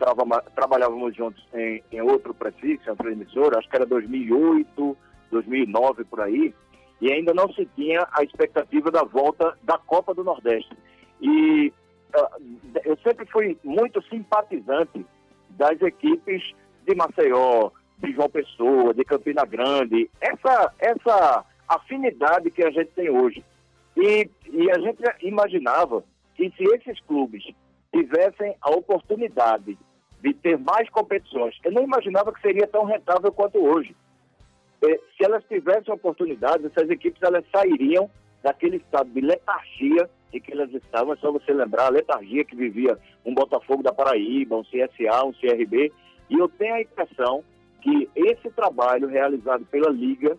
[0.55, 4.97] trabalhávamos juntos em, em outro prefixo, em outra emissora, acho que era 2008,
[5.31, 6.53] 2009, por aí,
[6.99, 10.71] e ainda não se tinha a expectativa da volta da Copa do Nordeste.
[11.19, 11.73] E
[12.13, 12.37] ah,
[12.85, 15.05] eu sempre fui muito simpatizante
[15.49, 16.53] das equipes
[16.85, 23.09] de Maceió, de João Pessoa, de Campina Grande, essa, essa afinidade que a gente tem
[23.09, 23.43] hoje.
[23.95, 26.03] E, e a gente imaginava
[26.49, 27.43] que se esses clubes
[27.93, 29.77] tivessem a oportunidade
[30.21, 33.95] de ter mais competições, eu não imaginava que seria tão rentável quanto hoje.
[34.83, 38.09] Eh, Se elas tivessem oportunidade, essas equipes elas sairiam
[38.41, 42.55] daquele estado de letargia em que elas estavam, é só você lembrar, a letargia que
[42.55, 45.91] vivia um Botafogo da Paraíba, um CSA, um CRB,
[46.29, 47.43] e eu tenho a impressão
[47.81, 50.37] que esse trabalho realizado pela Liga,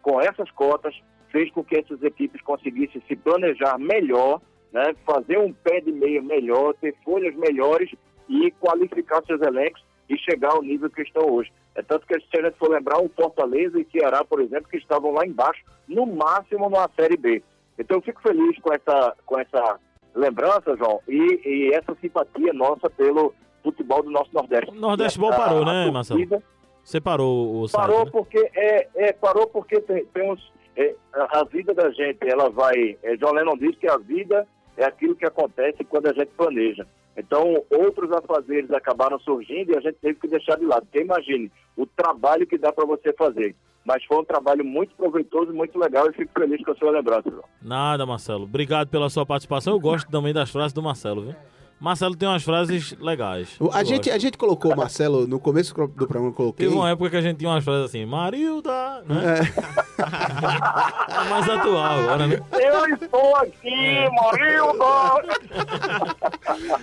[0.00, 0.94] com essas cotas,
[1.28, 4.40] fez com que essas equipes conseguissem se planejar melhor,
[4.74, 7.88] né, fazer um pé de meia melhor, ter folhas melhores
[8.28, 9.80] e qualificar seus elencos
[10.10, 11.52] e chegar ao nível que estão hoje.
[11.76, 14.76] É tanto que se a gente for lembrar, o Fortaleza e Ceará, por exemplo, que
[14.76, 17.40] estavam lá embaixo, no máximo numa Série B.
[17.78, 19.78] Então eu fico feliz com essa, com essa
[20.14, 23.32] lembrança, João, e, e essa simpatia nossa pelo
[23.62, 24.70] futebol do nosso Nordeste.
[24.70, 26.42] O Nordeste Ball parou, né, torcida-
[26.82, 28.10] Você parou o site, Parou né?
[28.10, 32.50] porque é, é, parou porque tem, tem uns, é, a, a vida da gente, ela
[32.50, 32.96] vai.
[33.02, 34.46] É, John Lennon diz que a vida
[34.76, 36.86] é aquilo que acontece quando a gente planeja.
[37.16, 40.86] Então, outros afazeres acabaram surgindo e a gente teve que deixar de lado.
[40.86, 43.54] Porque imagine o trabalho que dá para você fazer.
[43.84, 47.30] Mas foi um trabalho muito proveitoso, muito legal e fico feliz com a sua lembrança.
[47.62, 48.44] Nada, Marcelo.
[48.44, 49.74] Obrigado pela sua participação.
[49.74, 51.34] Eu gosto também das frases do Marcelo, viu?
[51.84, 53.48] Marcelo tem umas frases legais.
[53.70, 54.12] A Eu gente, gosto.
[54.12, 56.64] a gente colocou o Marcelo no começo do programa, eu coloquei.
[56.66, 59.40] Teve uma época que a gente tinha umas frases assim, Marilda, né?
[59.98, 62.40] É mais atual agora, né?
[62.52, 65.38] Eu estou aqui, Marilda!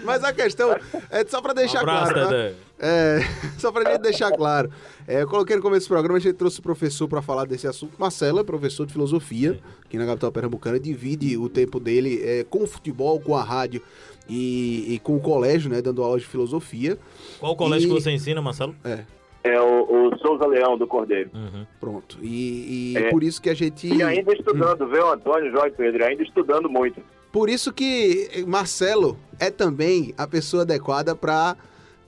[0.04, 0.76] Mas a questão
[1.10, 2.30] é só pra deixar abraço, claro.
[2.30, 2.52] tá?
[2.82, 3.20] É,
[3.60, 4.72] só pra gente deixar claro.
[5.08, 7.68] É, eu coloquei no começo do programa, a gente trouxe o professor pra falar desse
[7.68, 7.94] assunto.
[8.00, 12.64] Marcelo é professor de filosofia aqui na capital pernambucana, divide o tempo dele é, com
[12.64, 13.82] o futebol, com a rádio
[14.28, 16.98] e, e com o colégio, né, dando aulas de filosofia.
[17.40, 18.76] Qual colégio E- que você ensina, Marcelo?
[18.84, 19.00] É,
[19.44, 21.30] É o, o Souza Leão do Cordeiro.
[21.34, 21.66] Uhum.
[21.80, 22.18] pronto.
[22.22, 23.10] E, e É.
[23.10, 23.88] por isso que a gente.
[23.88, 26.06] E ainda estudando, viu, Antônio, João e Pedro?
[26.06, 27.02] Ainda estudando muito.
[27.32, 31.56] Por isso que Marcelo é também a pessoa adequada para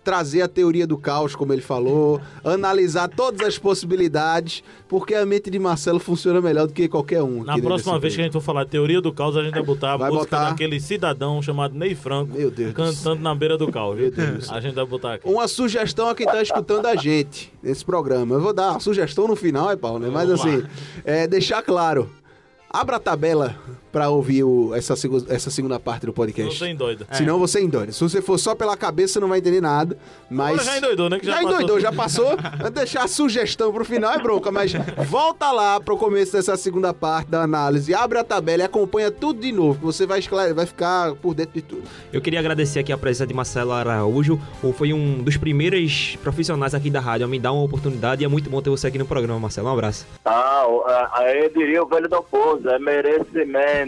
[0.03, 5.49] trazer a teoria do caos, como ele falou, analisar todas as possibilidades, porque a mente
[5.49, 7.43] de Marcelo funciona melhor do que qualquer um.
[7.43, 9.93] Na próxima vez que a gente for falar teoria do caos, a gente vai botar
[9.93, 13.57] a Vai música botar- daquele cidadão chamado Ney Franco Meu Deus do cantando na beira
[13.57, 13.97] do caos.
[13.97, 14.51] Meu Deus.
[14.51, 15.27] A gente vai botar aqui.
[15.29, 18.35] Uma sugestão a quem tá escutando a gente nesse programa.
[18.35, 20.09] Eu vou dar uma sugestão no final, é, Paulo, né?
[20.11, 20.63] Mas Vamos assim,
[21.05, 22.09] é, deixar claro.
[22.69, 23.55] Abra a tabela
[23.93, 24.95] para ouvir o- essa,
[25.29, 26.57] essa segunda parte do podcast.
[26.57, 27.07] Você endoida.
[27.11, 27.91] Senão você endoida.
[27.93, 29.95] Se você for só pela cabeça, você não vai entender nada.
[30.29, 30.53] Mas.
[30.59, 31.19] Agora já endoidou, né?
[31.19, 32.35] Que já já, endoidou, já passou.
[32.73, 34.73] Deixar a sugestão pro final é bronca, mas
[35.07, 37.93] volta lá pro começo dessa segunda parte da análise.
[37.93, 41.35] Abre a tabela e acompanha tudo de novo, que você vai, esclare- vai ficar por
[41.35, 41.83] dentro de tudo.
[42.11, 44.39] Eu queria agradecer aqui a presença de Marcelo Araújo.
[44.75, 48.27] Foi um dos primeiros profissionais aqui da rádio a me dar uma oportunidade e é
[48.27, 49.67] muito bom ter você aqui no programa, Marcelo.
[49.67, 50.07] Um abraço.
[50.25, 50.65] Ah,
[51.13, 53.82] aí diria o velho do Pouso, é merecimento.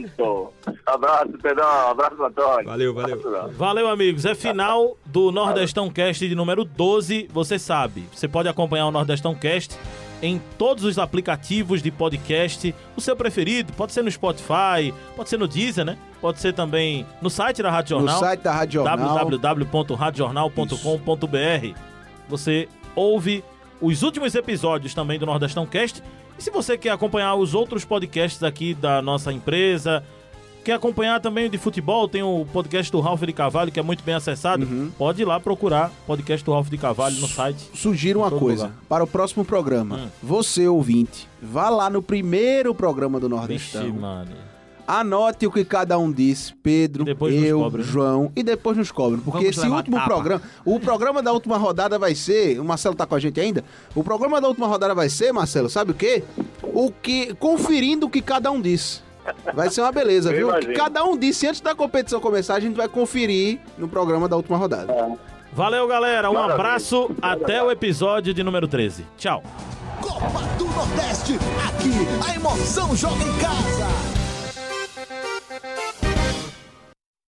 [0.85, 1.89] Abraço, Pedrão.
[1.89, 2.65] Abraço, Antônio.
[2.65, 3.27] Valeu, valeu.
[3.27, 3.53] Abraço.
[3.53, 4.25] Valeu, amigos.
[4.25, 7.27] É final do Nordestão Cast de número 12.
[7.31, 9.77] Você sabe, você pode acompanhar o Nordestão Cast
[10.21, 13.73] em todos os aplicativos de podcast, o seu preferido.
[13.73, 15.97] Pode ser no Spotify, pode ser no Deezer, né?
[16.21, 18.15] Pode ser também no site da Rádio Jornal.
[18.15, 18.97] No site da Rádio Jornal.
[18.97, 21.79] www.radiojornal.com.br.
[22.27, 23.43] Você ouve
[23.81, 26.01] os últimos episódios também do Nordestão Cast.
[26.37, 30.03] E se você quer acompanhar os outros podcasts aqui da nossa empresa,
[30.63, 33.83] quer acompanhar também o de futebol, tem o podcast do Ralf de Cavalho, que é
[33.83, 34.65] muito bem acessado.
[34.65, 34.91] Uhum.
[34.97, 37.69] Pode ir lá procurar podcast do Ralf de Cavalho no site.
[37.73, 38.79] Sugiro uma coisa lugar.
[38.89, 39.95] para o próximo programa.
[39.97, 40.07] Hum.
[40.21, 43.37] Você, ouvinte, vá lá no primeiro programa do Vixe,
[43.77, 43.89] Nordestão.
[43.89, 44.54] mano.
[44.87, 47.83] Anote o que cada um disse, Pedro, depois eu, né?
[47.83, 49.19] João, e depois nos cobre.
[49.21, 50.07] Porque Vamos esse último tapa.
[50.09, 53.63] programa, o programa da última rodada vai ser, o Marcelo tá com a gente ainda?
[53.95, 56.23] O programa da última rodada vai ser, Marcelo, sabe o quê?
[56.61, 59.01] O que conferindo o que cada um disse.
[59.55, 60.47] Vai ser uma beleza, Eu viu?
[60.49, 60.75] O que imagino.
[60.75, 64.57] cada um disse antes da competição começar, a gente vai conferir no programa da última
[64.57, 65.17] rodada.
[65.51, 66.29] Valeu, galera.
[66.29, 66.55] Um Maravilha.
[66.55, 67.09] abraço.
[67.21, 69.05] Até o episódio de número 13.
[69.17, 69.41] Tchau.
[70.01, 74.24] Copa do Nordeste, aqui a emoção joga em casa.
[75.07, 75.34] Thank you.